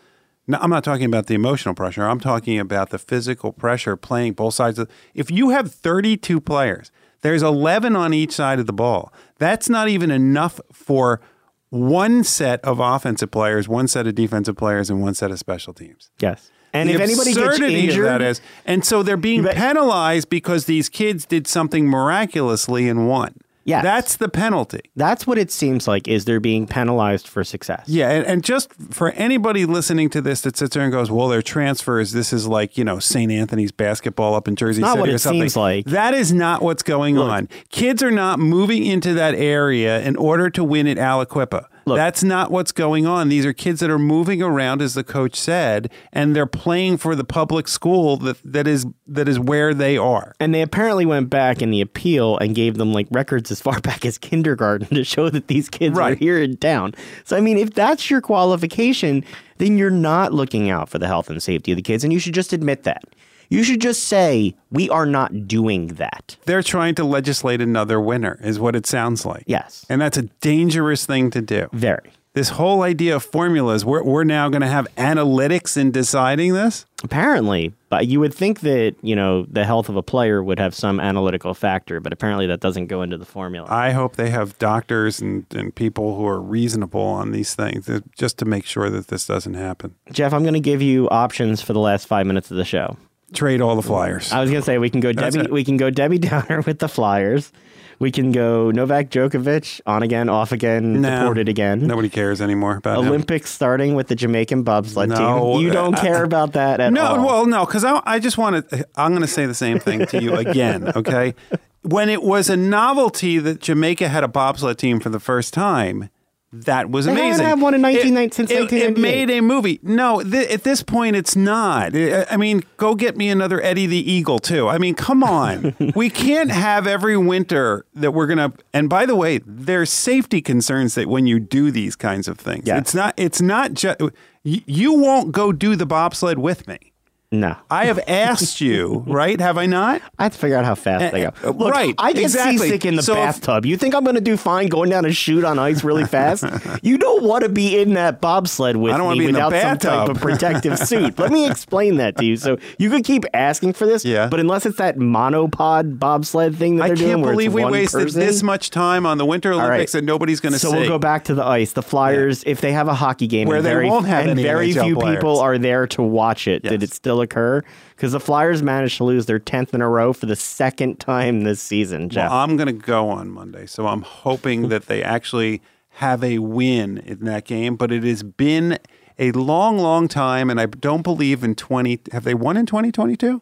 Now, 0.47 0.59
I'm 0.61 0.69
not 0.69 0.83
talking 0.83 1.05
about 1.05 1.27
the 1.27 1.33
emotional 1.33 1.73
pressure. 1.73 2.03
I'm 2.03 2.19
talking 2.19 2.59
about 2.59 2.89
the 2.89 2.99
physical 2.99 3.51
pressure 3.51 3.95
playing 3.95 4.33
both 4.33 4.53
sides 4.53 4.77
of. 4.77 4.89
If 5.13 5.31
you 5.31 5.49
have 5.49 5.71
32 5.71 6.39
players, 6.41 6.91
there's 7.21 7.41
11 7.41 7.95
on 7.95 8.13
each 8.13 8.33
side 8.33 8.59
of 8.59 8.67
the 8.67 8.73
ball. 8.73 9.11
That's 9.37 9.69
not 9.69 9.89
even 9.89 10.11
enough 10.11 10.59
for 10.71 11.21
one 11.69 12.23
set 12.23 12.61
of 12.63 12.79
offensive 12.79 13.31
players, 13.31 13.67
one 13.67 13.87
set 13.87 14.07
of 14.07 14.15
defensive 14.15 14.55
players, 14.55 14.89
and 14.89 15.01
one 15.01 15.13
set 15.13 15.31
of 15.31 15.39
special 15.39 15.73
teams. 15.73 16.11
yes. 16.19 16.51
And 16.73 16.89
The 16.89 16.95
if 16.95 16.99
anybody 17.01 17.33
gets 17.33 17.37
absurdity 17.47 17.77
of 17.85 17.89
injured, 17.89 18.05
that 18.05 18.21
is, 18.21 18.41
and 18.65 18.83
so 18.83 19.01
they're 19.01 19.15
being 19.15 19.43
bet- 19.43 19.55
penalized 19.55 20.29
because 20.29 20.65
these 20.65 20.89
kids 20.89 21.25
did 21.25 21.47
something 21.47 21.87
miraculously 21.87 22.89
and 22.89 23.07
won. 23.07 23.35
Yes. 23.65 23.83
that's 23.83 24.15
the 24.17 24.29
penalty. 24.29 24.81
that's 24.95 25.25
what 25.25 25.37
it 25.37 25.51
seems 25.51 25.87
like 25.87 26.07
is 26.07 26.25
they're 26.25 26.39
being 26.39 26.67
penalized 26.67 27.27
for 27.27 27.43
success. 27.43 27.83
Yeah, 27.87 28.11
and, 28.11 28.25
and 28.25 28.43
just 28.43 28.71
for 28.91 29.09
anybody 29.11 29.65
listening 29.65 30.09
to 30.11 30.21
this 30.21 30.41
that 30.41 30.55
sits 30.55 30.75
there 30.75 30.83
and 30.83 30.91
goes, 30.91 31.09
"Well, 31.09 31.27
their 31.27 31.41
transfers. 31.41 32.11
This 32.11 32.31
is 32.31 32.47
like 32.47 32.77
you 32.77 32.83
know 32.83 32.99
St. 32.99 33.31
Anthony's 33.31 33.71
basketball 33.71 34.35
up 34.35 34.47
in 34.47 34.55
Jersey 34.55 34.81
not 34.81 34.91
City 34.91 34.99
what 35.01 35.09
or 35.09 35.15
it 35.15 35.19
something." 35.19 35.41
seems 35.41 35.55
like. 35.57 35.85
That 35.85 36.13
is 36.13 36.31
not 36.31 36.61
what's 36.61 36.83
going 36.83 37.17
on. 37.17 37.49
Kids 37.69 38.03
are 38.03 38.11
not 38.11 38.39
moving 38.39 38.85
into 38.85 39.13
that 39.15 39.33
area 39.33 39.99
in 40.01 40.15
order 40.15 40.49
to 40.51 40.63
win 40.63 40.87
at 40.87 40.97
Aliquippa. 40.97 41.65
Look. 41.85 41.97
That's 41.97 42.23
not 42.23 42.49
what's 42.49 42.71
going 42.71 43.05
on. 43.05 43.29
These 43.29 43.45
are 43.45 43.53
kids 43.53 43.79
that 43.79 43.91
are 43.91 43.99
moving 43.99 44.41
around, 44.41 44.81
as 44.81 44.95
the 44.95 45.03
coach 45.03 45.35
said, 45.35 45.91
and 46.11 46.35
they're 46.35 46.47
playing 46.47 46.97
for 46.97 47.15
the 47.15 47.23
public 47.23 47.67
school 47.67 48.17
that, 48.17 48.37
that 48.43 48.67
is 48.67 48.87
that 49.05 49.27
is 49.27 49.39
where 49.39 49.71
they 49.73 49.95
are. 49.95 50.33
And 50.39 50.53
they 50.53 50.63
apparently 50.63 51.05
went 51.05 51.29
back 51.29 51.61
in 51.61 51.69
the 51.69 51.81
appeal 51.81 52.39
and 52.39 52.55
gave 52.55 52.77
them 52.77 52.91
like 52.91 53.07
records 53.11 53.51
as 53.51 53.61
far 53.61 53.79
back 53.81 54.03
as 54.03 54.17
kindergarten 54.17 54.87
to 54.87 55.03
show 55.03 55.29
that 55.29 55.47
these 55.47 55.69
kids 55.69 55.97
are 55.97 56.15
here 56.15 56.41
in 56.41 56.57
town. 56.57 56.95
So 57.23 57.37
I 57.37 57.41
mean, 57.41 57.59
if 57.59 57.75
that's 57.75 58.09
your 58.09 58.21
qualification, 58.21 59.23
then 59.57 59.77
you're 59.77 59.91
not 59.91 60.33
looking 60.33 60.71
out 60.71 60.89
for 60.89 60.97
the 60.97 61.07
health 61.07 61.29
and 61.29 61.41
safety 61.41 61.71
of 61.71 61.75
the 61.75 61.83
kids, 61.83 62.03
and 62.03 62.11
you 62.11 62.19
should 62.19 62.33
just 62.33 62.51
admit 62.51 62.83
that. 62.83 63.03
You 63.49 63.63
should 63.63 63.81
just 63.81 64.03
say 64.05 64.55
we 64.71 64.89
are 64.89 65.05
not 65.05 65.47
doing 65.47 65.87
that. 65.95 66.37
They're 66.45 66.63
trying 66.63 66.95
to 66.95 67.03
legislate 67.03 67.61
another 67.61 67.99
winner, 68.01 68.39
is 68.41 68.59
what 68.59 68.75
it 68.75 68.85
sounds 68.85 69.25
like. 69.25 69.43
Yes, 69.47 69.85
And 69.89 70.01
that's 70.01 70.17
a 70.17 70.23
dangerous 70.41 71.05
thing 71.05 71.29
to 71.31 71.41
do. 71.41 71.67
very. 71.73 72.11
this 72.33 72.49
whole 72.49 72.81
idea 72.83 73.15
of 73.15 73.23
formulas, 73.23 73.85
we're, 73.85 74.03
we're 74.03 74.23
now 74.25 74.49
going 74.49 74.61
to 74.61 74.67
have 74.67 74.87
analytics 74.97 75.77
in 75.77 75.91
deciding 75.91 76.53
this. 76.53 76.85
Apparently, 77.03 77.71
but 77.89 78.07
you 78.07 78.19
would 78.19 78.33
think 78.33 78.61
that 78.61 78.95
you 79.01 79.15
know 79.15 79.45
the 79.45 79.63
health 79.63 79.89
of 79.89 79.95
a 79.95 80.01
player 80.01 80.43
would 80.43 80.59
have 80.59 80.73
some 80.73 80.99
analytical 80.99 81.53
factor, 81.53 81.99
but 81.99 82.11
apparently 82.11 82.47
that 82.47 82.59
doesn't 82.59 82.87
go 82.87 83.03
into 83.03 83.17
the 83.17 83.25
formula. 83.25 83.67
I 83.69 83.91
hope 83.91 84.15
they 84.15 84.31
have 84.31 84.57
doctors 84.57 85.19
and, 85.21 85.45
and 85.53 85.73
people 85.73 86.17
who 86.17 86.25
are 86.25 86.41
reasonable 86.41 86.99
on 87.01 87.31
these 87.31 87.53
things 87.53 87.89
just 88.17 88.37
to 88.39 88.45
make 88.45 88.65
sure 88.65 88.89
that 88.89 89.07
this 89.07 89.27
doesn't 89.27 89.53
happen. 89.53 89.93
Jeff, 90.11 90.33
I'm 90.33 90.41
going 90.41 90.55
to 90.55 90.59
give 90.59 90.81
you 90.81 91.07
options 91.09 91.61
for 91.61 91.73
the 91.73 91.79
last 91.79 92.07
five 92.07 92.25
minutes 92.25 92.49
of 92.49 92.57
the 92.57 92.65
show. 92.65 92.97
Trade 93.33 93.61
all 93.61 93.75
the 93.75 93.81
flyers. 93.81 94.31
I 94.31 94.41
was 94.41 94.49
gonna 94.51 94.61
say 94.61 94.77
we 94.77 94.89
can 94.89 95.01
go 95.01 95.11
That's 95.11 95.35
Debbie. 95.35 95.45
it. 95.47 95.51
We 95.51 95.63
can 95.63 95.77
go 95.77 95.89
Debbie 95.89 96.17
Downer 96.29 96.61
with 96.61 96.79
the 96.79 96.87
Flyers. 96.87 97.51
We 97.97 98.11
can 98.11 98.33
go 98.33 98.71
Novak 98.71 99.09
Djokovic 99.09 99.79
on 99.85 100.03
again, 100.03 100.27
off 100.27 100.51
again, 100.51 101.01
No. 101.01 101.19
deported 101.21 101.47
again. 101.47 101.87
Nobody 101.87 102.09
cares 102.09 102.41
anymore 102.41 102.75
about 102.75 102.99
him. 102.99 103.07
Olympics 103.07 103.49
starting 103.49 103.95
with 103.95 104.07
the 104.09 104.15
Jamaican 104.15 104.63
bobsled 104.63 105.09
No, 105.09 105.53
team. 105.53 105.61
You 105.65 105.71
don't 105.71 105.97
uh, 105.97 106.01
care 106.01 106.23
about 106.25 106.53
that 106.53 106.81
at 106.81 106.87
all. 106.97 107.15
No, 107.17 107.25
well, 107.25 107.45
no, 107.45 107.65
because 107.65 107.85
I, 107.85 108.01
I 108.05 108.19
just 108.19 108.37
want 108.37 108.69
to. 108.69 108.85
I'm 108.97 109.11
going 109.11 109.21
to 109.21 109.27
say 109.29 109.45
the 109.45 109.53
same 109.53 109.79
thing 109.79 110.05
to 110.07 110.21
you 110.21 110.35
again. 110.35 110.91
Okay, 110.95 111.35
when 111.83 112.09
it 112.09 112.21
was 112.21 112.49
a 112.49 112.57
novelty 112.57 113.37
that 113.39 113.61
Jamaica 113.61 114.09
had 114.09 114.23
a 114.25 114.27
bobsled 114.27 114.77
team 114.77 114.99
for 114.99 115.09
the 115.09 115.19
first 115.19 115.53
time, 115.53 116.09
that 116.53 116.89
was 116.89 117.07
amazing. 117.07 117.43
They 117.43 117.49
had 117.49 117.59
one 117.59 117.73
in 117.73 117.81
1990 117.81 118.35
since 118.35 118.51
it, 118.51 118.71
it, 118.71 118.95
it 118.95 118.97
made 118.97 119.29
a 119.29 119.41
movie. 119.41 119.79
No, 119.83 120.21
th- 120.21 120.49
at 120.49 120.63
this 120.63 120.83
point, 120.83 121.15
it's 121.15 121.35
not. 121.35 121.95
I 121.95 122.37
mean, 122.37 122.63
go 122.77 122.95
get 122.95 123.17
me 123.17 123.29
another 123.29 123.61
Eddie 123.61 123.87
the 123.87 124.11
Eagle 124.11 124.39
too. 124.39 124.67
I 124.67 124.77
mean, 124.77 124.95
come 124.95 125.23
on. 125.23 125.75
we 125.95 126.09
can't 126.09 126.51
have 126.51 126.87
every 126.87 127.17
winter 127.17 127.85
that 127.95 128.11
we're 128.11 128.27
gonna. 128.27 128.53
And 128.73 128.89
by 128.89 129.05
the 129.05 129.15
way, 129.15 129.39
there's 129.45 129.89
safety 129.89 130.41
concerns 130.41 130.95
that 130.95 131.07
when 131.07 131.27
you 131.27 131.39
do 131.39 131.71
these 131.71 131.95
kinds 131.95 132.27
of 132.27 132.37
things, 132.39 132.67
it's 132.67 132.95
not. 132.95 133.13
It's 133.17 133.41
not 133.41 133.73
just. 133.73 133.99
You 134.43 134.93
won't 134.93 135.31
go 135.31 135.51
do 135.51 135.75
the 135.75 135.87
bobsled 135.87 136.37
with 136.37 136.67
me. 136.67 136.93
No. 137.31 137.55
I 137.69 137.85
have 137.85 137.99
asked 138.07 138.61
you, 138.61 139.03
right? 139.07 139.39
Have 139.41 139.57
I 139.57 139.65
not? 139.65 140.01
I 140.17 140.23
have 140.23 140.33
to 140.33 140.39
figure 140.39 140.57
out 140.57 140.63
how 140.65 140.75
fast 140.75 141.11
they 141.11 141.21
go. 141.23 141.31
Uh, 141.43 141.49
Look, 141.51 141.73
right, 141.73 141.93
I 141.97 142.13
get 142.13 142.23
exactly. 142.23 142.57
seasick 142.57 142.85
in 142.85 142.95
the 142.95 143.03
So 143.03 143.13
if- 143.13 143.19
bathtub. 143.19 143.65
You 143.65 143.75
think 143.77 143.93
I'm 143.95 144.03
going 144.03 144.15
to 144.15 144.21
do 144.21 144.37
fine 144.37 144.67
going 144.67 144.89
down 144.89 145.05
a 145.05 145.11
chute 145.11 145.43
on 145.43 145.59
ice 145.59 145.83
really 145.83 146.05
fast? 146.17 146.45
you 146.83 146.97
don't 146.97 147.23
want 147.23 147.43
to 147.43 147.49
be 147.49 147.77
in 147.79 147.95
that 147.95 148.21
bobsled 148.21 148.77
with 148.77 148.93
I 148.93 148.97
me 149.13 149.19
be 149.19 149.25
in 149.25 149.33
the 149.33 149.39
without 149.45 149.61
some 149.61 149.77
type 149.79 150.09
of 150.09 150.17
protective 150.21 150.77
suit. 150.79 151.17
Let 151.19 151.31
me 151.31 151.47
explain 151.49 151.97
that 151.97 152.17
to 152.17 152.25
you. 152.25 152.37
So 152.37 152.57
you 152.77 152.89
could 152.89 153.03
keep 153.03 153.25
asking 153.33 153.73
for 153.73 153.85
this, 153.85 154.05
Yeah. 154.05 154.27
but 154.27 154.39
unless 154.39 154.65
it's 154.65 154.77
that 154.77 154.97
monopod 154.97 155.99
bobsled 155.99 156.55
thing 156.57 156.77
that 156.77 156.83
I 156.83 156.87
they're 156.89 156.95
doing, 156.95 157.09
can't 157.09 157.21
where 157.21 157.31
believe 157.33 157.47
it's 157.51 157.55
we 157.55 157.65
wasted 157.65 158.01
person, 158.03 158.19
this 158.19 158.43
much 158.43 158.69
time 158.69 159.05
on 159.05 159.17
the 159.17 159.25
Winter 159.25 159.51
right. 159.51 159.65
Olympics 159.65 159.95
and 159.95 160.05
nobody's 160.05 160.39
going 160.39 160.53
to 160.53 160.59
So 160.59 160.69
see. 160.71 160.77
we'll 160.77 160.87
go 160.87 160.99
back 160.99 161.25
to 161.25 161.33
the 161.35 161.43
ice. 161.43 161.73
The 161.73 161.81
Flyers, 161.83 162.43
if 162.45 162.61
they 162.61 162.71
have 162.71 162.87
a 162.87 162.93
hockey 162.93 163.27
game, 163.27 163.47
Where 163.47 163.57
and 163.57 163.65
they 163.65 163.69
very, 163.69 163.89
won't 163.89 164.05
have 164.07 164.25
and 164.27 164.39
very 164.39 164.69
NHL 164.71 164.83
few 164.85 164.95
players. 164.95 165.17
people 165.17 165.39
are 165.39 165.57
there 165.57 165.87
to 165.87 166.01
watch 166.03 166.47
it, 166.47 166.63
did 166.63 166.81
Yes. 166.81 166.91
it 166.91 166.93
still 166.93 167.14
occur? 167.21 167.63
Because 167.95 168.11
the 168.11 168.19
Flyers 168.19 168.61
managed 168.63 168.97
to 168.97 169.03
lose 169.03 169.25
their 169.25 169.39
tenth 169.39 169.73
in 169.73 169.81
a 169.81 169.89
row 169.89 170.13
for 170.13 170.25
the 170.25 170.35
second 170.35 170.99
time 170.99 171.41
this 171.41 171.61
season. 171.61 172.09
Jeff, 172.09 172.29
Well, 172.29 172.39
I'm 172.39 172.57
going 172.57 172.67
to 172.67 172.73
go 172.73 173.09
on 173.09 173.29
Monday, 173.29 173.65
so 173.65 173.87
I'm 173.87 174.01
hoping 174.01 174.69
that 174.69 174.87
they 174.87 175.03
actually 175.03 175.61
have 175.89 176.23
a 176.23 176.39
win 176.39 176.97
in 176.99 177.25
that 177.25 177.45
game, 177.45 177.75
but 177.75 177.91
it 177.91 178.03
has 178.03 178.21
been 178.23 178.77
a 179.17 179.31
long, 179.31 179.77
long 179.77 180.07
time, 180.07 180.49
and 180.49 180.59
I 180.59 180.65
don't 180.65 181.03
believe 181.03 181.43
in 181.43 181.55
20. 181.55 182.01
Have 182.11 182.23
they 182.23 182.33
won 182.33 182.57
in 182.57 182.65
2022? 182.65 183.41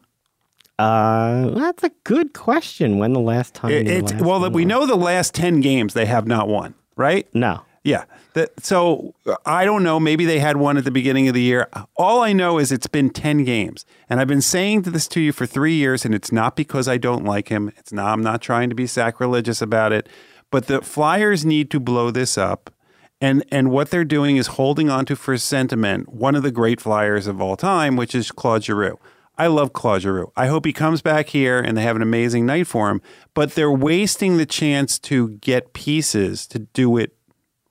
Uh, 0.79 1.49
that's 1.49 1.83
a 1.83 1.91
good 2.03 2.33
question. 2.33 2.97
When 2.97 3.13
the 3.13 3.19
last 3.19 3.53
time? 3.53 3.71
It, 3.71 3.87
it's, 3.87 4.11
last 4.11 4.23
well, 4.23 4.49
we 4.49 4.65
know 4.65 4.85
the 4.85 4.95
last 4.95 5.33
10 5.35 5.61
games 5.61 5.93
they 5.93 6.05
have 6.05 6.27
not 6.27 6.47
won, 6.47 6.73
right? 6.95 7.27
No. 7.33 7.61
Yeah. 7.83 8.05
That, 8.33 8.51
so 8.63 9.13
uh, 9.25 9.35
I 9.45 9.65
don't 9.65 9.83
know. 9.83 9.99
Maybe 9.99 10.25
they 10.25 10.39
had 10.39 10.57
one 10.57 10.77
at 10.77 10.85
the 10.85 10.91
beginning 10.91 11.27
of 11.27 11.33
the 11.33 11.41
year. 11.41 11.67
All 11.97 12.21
I 12.21 12.33
know 12.33 12.57
is 12.57 12.71
it's 12.71 12.87
been 12.87 13.09
10 13.09 13.43
games. 13.43 13.85
And 14.09 14.19
I've 14.19 14.27
been 14.27 14.41
saying 14.41 14.83
this 14.83 15.07
to 15.09 15.21
you 15.21 15.31
for 15.31 15.45
three 15.45 15.75
years, 15.75 16.05
and 16.05 16.15
it's 16.15 16.31
not 16.31 16.55
because 16.55 16.87
I 16.87 16.97
don't 16.97 17.25
like 17.25 17.49
him. 17.49 17.71
It's 17.77 17.91
not, 17.91 18.13
I'm 18.13 18.23
not 18.23 18.41
trying 18.41 18.69
to 18.69 18.75
be 18.75 18.87
sacrilegious 18.87 19.61
about 19.61 19.91
it. 19.91 20.07
But 20.49 20.67
the 20.67 20.81
Flyers 20.81 21.45
need 21.45 21.69
to 21.71 21.79
blow 21.79 22.09
this 22.09 22.37
up. 22.37 22.73
And, 23.19 23.45
and 23.51 23.69
what 23.71 23.89
they're 23.89 24.03
doing 24.03 24.37
is 24.37 24.47
holding 24.47 24.89
on 24.89 25.05
to 25.05 25.15
for 25.15 25.37
sentiment 25.37 26.09
one 26.09 26.35
of 26.35 26.43
the 26.43 26.51
great 26.51 26.81
Flyers 26.81 27.27
of 27.27 27.41
all 27.41 27.55
time, 27.55 27.95
which 27.95 28.15
is 28.15 28.31
Claude 28.31 28.63
Giroux. 28.63 28.99
I 29.37 29.47
love 29.47 29.73
Claude 29.73 30.01
Giroux. 30.03 30.31
I 30.35 30.47
hope 30.47 30.65
he 30.65 30.73
comes 30.73 31.01
back 31.01 31.29
here 31.29 31.59
and 31.59 31.75
they 31.75 31.81
have 31.81 31.95
an 31.95 32.01
amazing 32.01 32.45
night 32.45 32.67
for 32.67 32.89
him. 32.89 33.01
But 33.33 33.55
they're 33.55 33.71
wasting 33.71 34.37
the 34.37 34.45
chance 34.45 34.99
to 34.99 35.29
get 35.29 35.73
pieces 35.73 36.45
to 36.47 36.59
do 36.59 36.97
it 36.97 37.15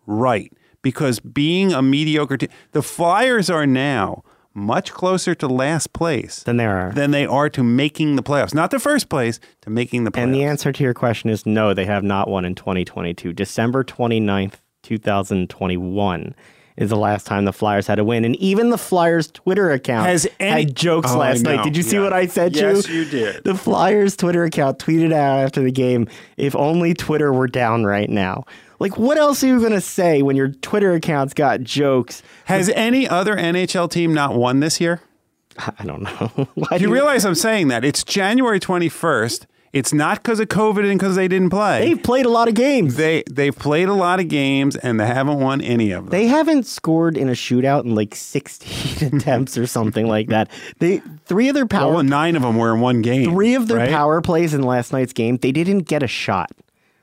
right 0.06 0.52
because 0.82 1.20
being 1.20 1.72
a 1.72 1.80
mediocre 1.82 2.36
team, 2.36 2.48
the 2.72 2.82
Flyers 2.82 3.48
are 3.50 3.66
now 3.66 4.22
much 4.54 4.92
closer 4.92 5.34
to 5.34 5.46
last 5.48 5.92
place 5.94 6.42
Then 6.42 6.58
there 6.58 6.76
are. 6.76 6.92
than 6.92 7.10
they 7.10 7.24
are 7.24 7.48
to 7.50 7.62
making 7.62 8.16
the 8.16 8.22
playoffs. 8.22 8.52
Not 8.54 8.70
the 8.70 8.78
first 8.80 9.08
place, 9.08 9.40
to 9.62 9.70
making 9.70 10.04
the 10.04 10.10
playoffs. 10.10 10.22
And 10.24 10.34
the 10.34 10.44
answer 10.44 10.72
to 10.72 10.84
your 10.84 10.92
question 10.92 11.30
is 11.30 11.46
no, 11.46 11.72
they 11.72 11.86
have 11.86 12.04
not 12.04 12.28
won 12.28 12.44
in 12.44 12.54
2022. 12.54 13.32
December 13.32 13.82
29th, 13.84 14.54
2021 14.82 16.34
is 16.76 16.88
the 16.90 16.96
last 16.96 17.26
time 17.26 17.44
the 17.44 17.52
Flyers 17.52 17.86
had 17.86 17.98
a 17.98 18.04
win. 18.04 18.24
And 18.24 18.34
even 18.36 18.70
the 18.70 18.78
Flyers 18.78 19.30
Twitter 19.30 19.70
account 19.70 20.06
Has 20.06 20.26
any- 20.40 20.64
had 20.64 20.76
jokes 20.76 21.10
Oh, 21.12 21.18
last 21.18 21.42
night. 21.42 21.62
Did 21.64 21.76
you 21.76 21.82
see 21.82 21.98
what 21.98 22.12
I 22.14 22.26
said 22.26 22.56
Yes, 22.56 22.88
you? 22.88 23.00
you 23.00 23.04
did. 23.04 23.44
The 23.44 23.54
Flyers 23.54 24.16
Twitter 24.16 24.44
account 24.44 24.78
tweeted 24.78 25.12
out 25.12 25.38
after 25.40 25.62
the 25.62 25.70
game, 25.72 26.08
if 26.38 26.56
only 26.56 26.94
Twitter 26.94 27.32
were 27.32 27.46
down 27.46 27.84
right 27.84 28.08
now. 28.08 28.44
Like, 28.82 28.98
what 28.98 29.16
else 29.16 29.44
are 29.44 29.46
you 29.46 29.60
going 29.60 29.70
to 29.70 29.80
say 29.80 30.22
when 30.22 30.34
your 30.34 30.48
Twitter 30.48 30.92
account's 30.92 31.34
got 31.34 31.60
jokes? 31.62 32.20
Has 32.46 32.68
any 32.70 33.08
other 33.08 33.36
NHL 33.36 33.88
team 33.88 34.12
not 34.12 34.34
won 34.34 34.58
this 34.58 34.80
year? 34.80 35.00
I 35.78 35.84
don't 35.84 36.02
know. 36.02 36.48
Why 36.54 36.78
Do 36.78 36.84
you 36.84 36.92
realize 36.92 37.24
I'm 37.24 37.34
saying 37.36 37.68
that? 37.68 37.84
It's 37.84 38.02
January 38.02 38.58
21st. 38.58 39.46
It's 39.72 39.92
not 39.92 40.20
because 40.20 40.40
of 40.40 40.48
COVID 40.48 40.90
and 40.90 40.98
because 40.98 41.14
they 41.14 41.28
didn't 41.28 41.50
play. 41.50 41.78
They've 41.78 42.02
played 42.02 42.26
a 42.26 42.28
lot 42.28 42.48
of 42.48 42.54
games. 42.54 42.96
they 42.96 43.22
they've 43.30 43.56
played 43.56 43.88
a 43.88 43.94
lot 43.94 44.18
of 44.18 44.26
games 44.26 44.74
and 44.74 44.98
they 44.98 45.06
haven't 45.06 45.38
won 45.38 45.60
any 45.60 45.92
of 45.92 46.04
them. 46.04 46.10
They 46.10 46.26
haven't 46.26 46.66
scored 46.66 47.16
in 47.16 47.28
a 47.28 47.32
shootout 47.32 47.84
in 47.84 47.94
like 47.94 48.16
16 48.16 49.14
attempts 49.16 49.56
or 49.56 49.66
something 49.66 50.08
like 50.08 50.28
that. 50.28 50.50
They 50.78 50.98
three 51.24 51.48
of 51.48 51.54
their 51.54 51.66
power 51.66 51.94
well, 51.94 52.02
nine 52.02 52.34
of 52.34 52.42
them 52.42 52.56
were 52.56 52.74
in 52.74 52.80
one 52.80 53.00
game. 53.00 53.30
three 53.30 53.54
of 53.54 53.68
their 53.68 53.78
right? 53.78 53.90
power 53.90 54.20
plays 54.20 54.52
in 54.52 54.62
last 54.62 54.92
night's 54.92 55.12
game, 55.12 55.36
they 55.36 55.52
didn't 55.52 55.82
get 55.88 56.02
a 56.02 56.08
shot. 56.08 56.50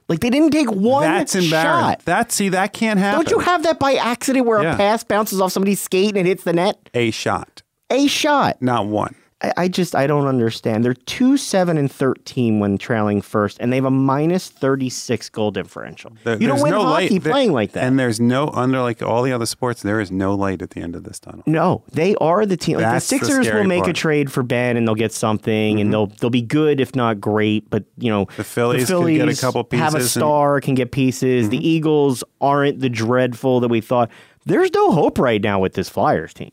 Like 0.10 0.20
they 0.22 0.30
didn't 0.32 0.51
take 0.51 0.70
one 0.72 1.03
That's 1.03 1.36
embarrassing. 1.36 1.51
shot. 1.62 2.05
That 2.05 2.32
see 2.32 2.49
that 2.49 2.74
can't 2.74 2.99
happen. 2.99 3.24
Don't 3.24 3.32
you 3.32 3.39
have 3.39 3.64
that 3.64 3.80
by 3.80 3.93
accident 3.93 4.45
where 4.47 4.62
Yeah. 4.64 4.74
a 4.74 4.78
pass 4.78 5.03
bounces 5.03 5.39
off 5.39 5.51
somebody's 5.51 5.80
skate 5.80 6.10
and 6.18 6.18
it 6.18 6.26
hits 6.26 6.43
the 6.43 6.53
net? 6.53 6.89
a 6.95 7.12
shot, 7.12 7.62
A 7.91 8.07
shot. 8.07 8.62
not 8.62 8.88
one? 8.88 9.16
I, 9.42 9.54
I 9.56 9.68
just 9.70 9.96
I 9.96 10.06
don't 10.06 10.28
understand. 10.28 10.84
They're 10.84 10.94
two 10.94 11.38
seven 11.38 11.78
and 11.78 11.90
thirteen 11.92 12.60
when 12.60 12.78
trailing 12.78 13.22
first, 13.22 13.58
and 13.62 13.72
they 13.72 13.78
have 13.78 13.86
a 13.86 13.92
minus 13.92 14.50
thirty 14.50 14.90
six 14.90 15.30
goal 15.30 15.52
differential. 15.52 16.12
There- 16.26 16.38
you 16.42 16.48
don't 16.48 16.62
win 16.62 16.72
no 16.72 16.84
hockey 16.84 17.10
light. 17.16 17.24
There- 17.24 17.32
playing 17.32 17.54
like 17.54 17.72
that. 17.72 17.84
And 17.86 17.98
there's 17.98 18.20
no 18.20 18.50
under 18.50 18.82
like 18.82 19.02
all 19.02 19.24
the 19.24 19.32
other 19.32 19.46
sports. 19.46 19.82
There 19.82 20.02
is 20.02 20.12
no 20.12 20.36
light 20.36 20.62
at 20.62 20.72
the 20.72 20.82
end 20.82 20.96
of 20.96 21.04
this 21.06 21.20
tunnel. 21.20 21.44
No, 21.46 21.84
they 21.92 22.16
are 22.16 22.46
the 22.46 22.58
team. 22.58 22.76
Like 22.78 22.86
the 22.86 22.92
That's 22.92 23.10
the 23.10 23.18
Sixers 23.20 23.46
scary 23.46 23.62
will 23.62 23.68
make 23.68 23.80
a 23.80 23.84
part. 23.84 23.96
Mm-hmm. 23.96 24.02
trade 24.02 24.32
for 24.32 24.44
Ben, 24.44 24.76
and 24.76 24.86
they'll 24.88 24.96
get 24.96 25.14
something, 25.14 25.80
and 25.80 25.94
they'll 25.94 26.08
they'll 26.08 26.30
be 26.30 26.42
good 26.42 26.82
if 26.82 26.94
not 26.96 27.22
great. 27.22 27.70
But 27.70 27.86
you 27.98 28.12
know, 28.12 28.28
The 28.36 28.44
Phillies 28.44 28.88
could 28.90 29.08
get 29.14 29.30
a 29.30 29.36
couple 29.40 29.64
pieces. 29.64 29.84
have 29.84 29.94
a 29.94 29.98
pieces 30.00 30.16
and- 30.18 30.22
star, 30.22 30.60
can 30.60 30.76
get 30.76 30.92
pieces. 30.92 31.48
The 31.50 31.66
Eagles 31.66 32.24
aren't 32.42 32.82
the 32.82 32.90
dreadful 32.90 33.62
that 33.62 33.70
we 33.70 33.80
thought. 33.80 34.10
There's 34.46 34.74
no 34.74 34.92
hope 34.92 35.20
right 35.20 35.42
now 35.42 35.60
with 35.60 35.74
this 35.74 35.88
Flyers 35.90 36.34
team. 36.34 36.52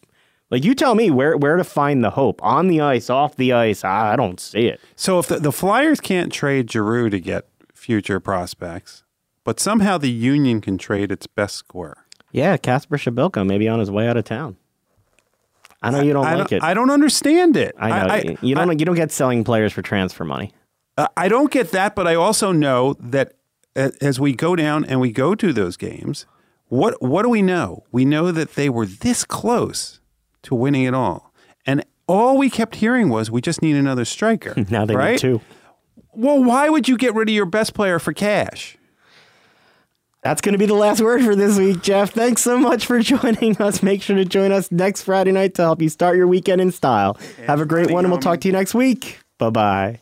Like 0.51 0.64
you 0.64 0.74
tell 0.74 0.94
me 0.94 1.11
where 1.11 1.36
where 1.36 1.57
to 1.57 1.64
find 1.64 2.05
the 2.05 2.11
hope 2.11 2.42
on 2.42 2.68
the 2.68 2.80
ice, 2.80 3.11
off 3.11 3.36
the 3.36 3.53
ice. 3.53 3.84
I, 3.84 4.12
I 4.12 4.16
don't 4.16 4.38
see 4.38 4.66
it. 4.66 4.80
So 4.94 5.18
if 5.18 5.26
the, 5.26 5.40
the 5.40 5.53
Flyers 5.53 6.01
can't 6.01 6.32
trade 6.32 6.70
Giroux 6.70 7.11
to 7.11 7.18
get 7.18 7.49
future 7.74 8.20
prospects, 8.20 9.03
but 9.44 9.59
somehow 9.59 9.99
the 9.99 10.11
Union 10.11 10.61
can 10.61 10.78
trade 10.78 11.11
its 11.11 11.26
best 11.26 11.57
scorer. 11.57 12.07
Yeah, 12.32 12.57
Kacper 12.57 12.99
Przybylko 12.99 13.47
maybe 13.47 13.68
on 13.68 13.80
his 13.80 13.90
way 13.90 14.07
out 14.07 14.16
of 14.16 14.24
town. 14.24 14.57
I 15.82 15.90
know 15.90 16.01
you 16.01 16.12
don't 16.12 16.26
I 16.26 16.34
like 16.34 16.49
don't, 16.49 16.59
it. 16.59 16.62
I 16.62 16.74
don't 16.74 16.90
understand 16.90 17.57
it. 17.57 17.74
I 17.78 17.88
know 17.88 18.14
you 18.42 18.55
don't. 18.55 18.78
you 18.78 18.86
don't 18.86 18.97
get 18.97 19.12
selling 19.12 19.44
players 19.44 19.72
for 19.72 19.82
transfer 19.82 20.24
money. 20.24 20.53
Uh, 20.97 21.09
I 21.16 21.28
don't 21.28 21.51
get 21.51 21.72
that, 21.72 21.94
but 21.94 22.07
I 22.07 22.14
also 22.14 22.53
know 22.53 22.94
that 22.99 23.34
as 23.74 24.18
we 24.18 24.32
go 24.32 24.57
down 24.57 24.84
and 24.84 25.01
we 25.01 25.12
go 25.12 25.34
to 25.34 25.53
those 25.53 25.76
games, 25.76 26.26
what 26.68 27.01
what 27.03 27.22
do 27.22 27.28
we 27.28 27.42
know? 27.42 27.84
We 27.92 28.05
know 28.05 28.32
that 28.32 28.55
they 28.55 28.68
were 28.68 28.86
this 28.86 29.24
close 29.24 30.01
to 30.47 30.55
winning 30.55 30.84
it 30.84 30.94
all, 30.94 31.32
and 31.66 31.84
all 32.09 32.38
we 32.38 32.49
kept 32.51 32.76
hearing 32.76 33.09
was 33.09 33.30
we 33.30 33.40
just 33.40 33.62
need 33.62 33.76
another 33.76 34.05
striker. 34.05 34.55
Now 34.70 34.84
they 34.84 34.97
right? 34.97 35.12
need 35.12 35.18
two. 35.18 35.40
Well, 36.12 36.42
why 36.42 36.68
would 36.68 36.88
you 36.88 36.97
get 36.97 37.14
rid 37.14 37.28
of 37.28 37.34
your 37.34 37.47
best 37.47 37.74
player 37.74 37.99
for 37.99 38.12
cash? 38.12 38.76
That's 40.22 40.40
going 40.40 40.55
to 40.55 40.59
be 40.59 40.66
the 40.66 40.74
last 40.74 41.01
word 41.01 41.22
for 41.22 41.36
this 41.36 41.57
week, 41.59 41.82
Jeff. 41.82 42.11
Thanks 42.12 42.42
so 42.42 42.59
much 42.59 42.86
for 42.86 42.99
joining 43.14 43.57
us. 43.59 43.82
Make 43.82 44.03
sure 44.03 44.16
to 44.16 44.24
join 44.24 44.51
us 44.51 44.72
next 44.72 45.03
Friday 45.03 45.30
night 45.30 45.55
to 45.55 45.62
help 45.62 45.80
you 45.82 45.88
start 45.88 46.16
your 46.16 46.26
weekend 46.26 46.61
in 46.61 46.72
style. 46.72 47.16
Have 47.47 47.61
a 47.61 47.66
great 47.66 47.90
one, 47.90 48.05
and 48.05 48.12
we'll 48.12 48.20
talk 48.20 48.40
to 48.40 48.49
you 48.49 48.53
next 48.53 48.74
week. 48.74 49.20
Bye 49.38 49.51
bye. 49.51 50.01